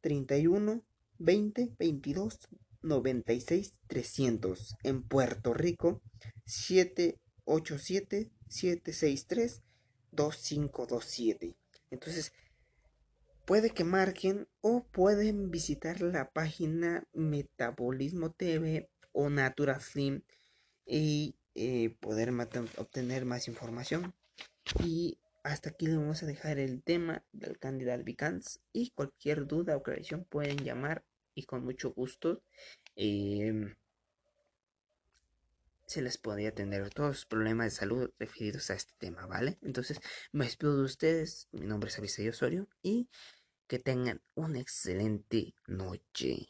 31 0.02 0.84
20 1.20 1.76
22 1.78 2.40
96 2.88 3.74
300. 3.88 4.76
En 4.84 5.04
Puerto 5.04 5.54
Rico 5.54 6.02
787 6.46 8.32
763 8.48 9.62
2527. 10.12 11.56
Entonces, 11.92 12.34
puede 13.46 13.70
que 13.70 13.84
marquen 13.84 14.48
o 14.62 14.84
pueden 14.86 15.52
visitar 15.52 16.02
la 16.02 16.32
página 16.32 17.08
Metabolismo 17.14 18.32
TV 18.32 18.90
o 19.12 19.30
Natura 19.30 19.80
Slim 19.80 20.22
y 20.86 21.36
eh, 21.56 21.96
poder 22.00 22.32
obtener 22.78 23.26
más 23.26 23.48
información. 23.48 24.14
Y 24.84 25.18
hasta 25.44 25.70
aquí 25.70 25.88
le 25.88 25.98
vamos 25.98 26.22
a 26.24 26.26
dejar 26.26 26.60
el 26.60 26.84
tema 26.84 27.24
del 27.32 27.58
candidato 27.58 28.00
Albicans 28.00 28.60
y 28.74 28.92
cualquier 28.92 29.48
duda 29.48 29.76
o 29.76 29.80
aclaración 29.80 30.26
pueden 30.26 30.58
llamar 30.58 31.06
y 31.38 31.44
con 31.44 31.64
mucho 31.64 31.92
gusto 31.92 32.42
em, 32.96 33.76
se 35.86 36.02
les 36.02 36.18
podría 36.18 36.50
atender 36.50 36.90
todos 36.90 37.10
los 37.10 37.26
problemas 37.26 37.68
de 37.68 37.80
salud 37.80 38.12
referidos 38.18 38.72
a 38.72 38.74
este 38.74 38.94
tema, 38.98 39.28
¿vale? 39.28 39.60
Entonces 39.62 40.00
me 40.32 40.46
despido 40.46 40.76
de 40.76 40.84
ustedes, 40.84 41.48
mi 41.52 41.68
nombre 41.68 41.90
es 41.90 41.98
Abisayo 42.00 42.32
Osorio 42.32 42.68
y 42.82 43.08
que 43.68 43.78
tengan 43.78 44.22
una 44.34 44.60
excelente 44.60 45.54
noche. 45.68 46.48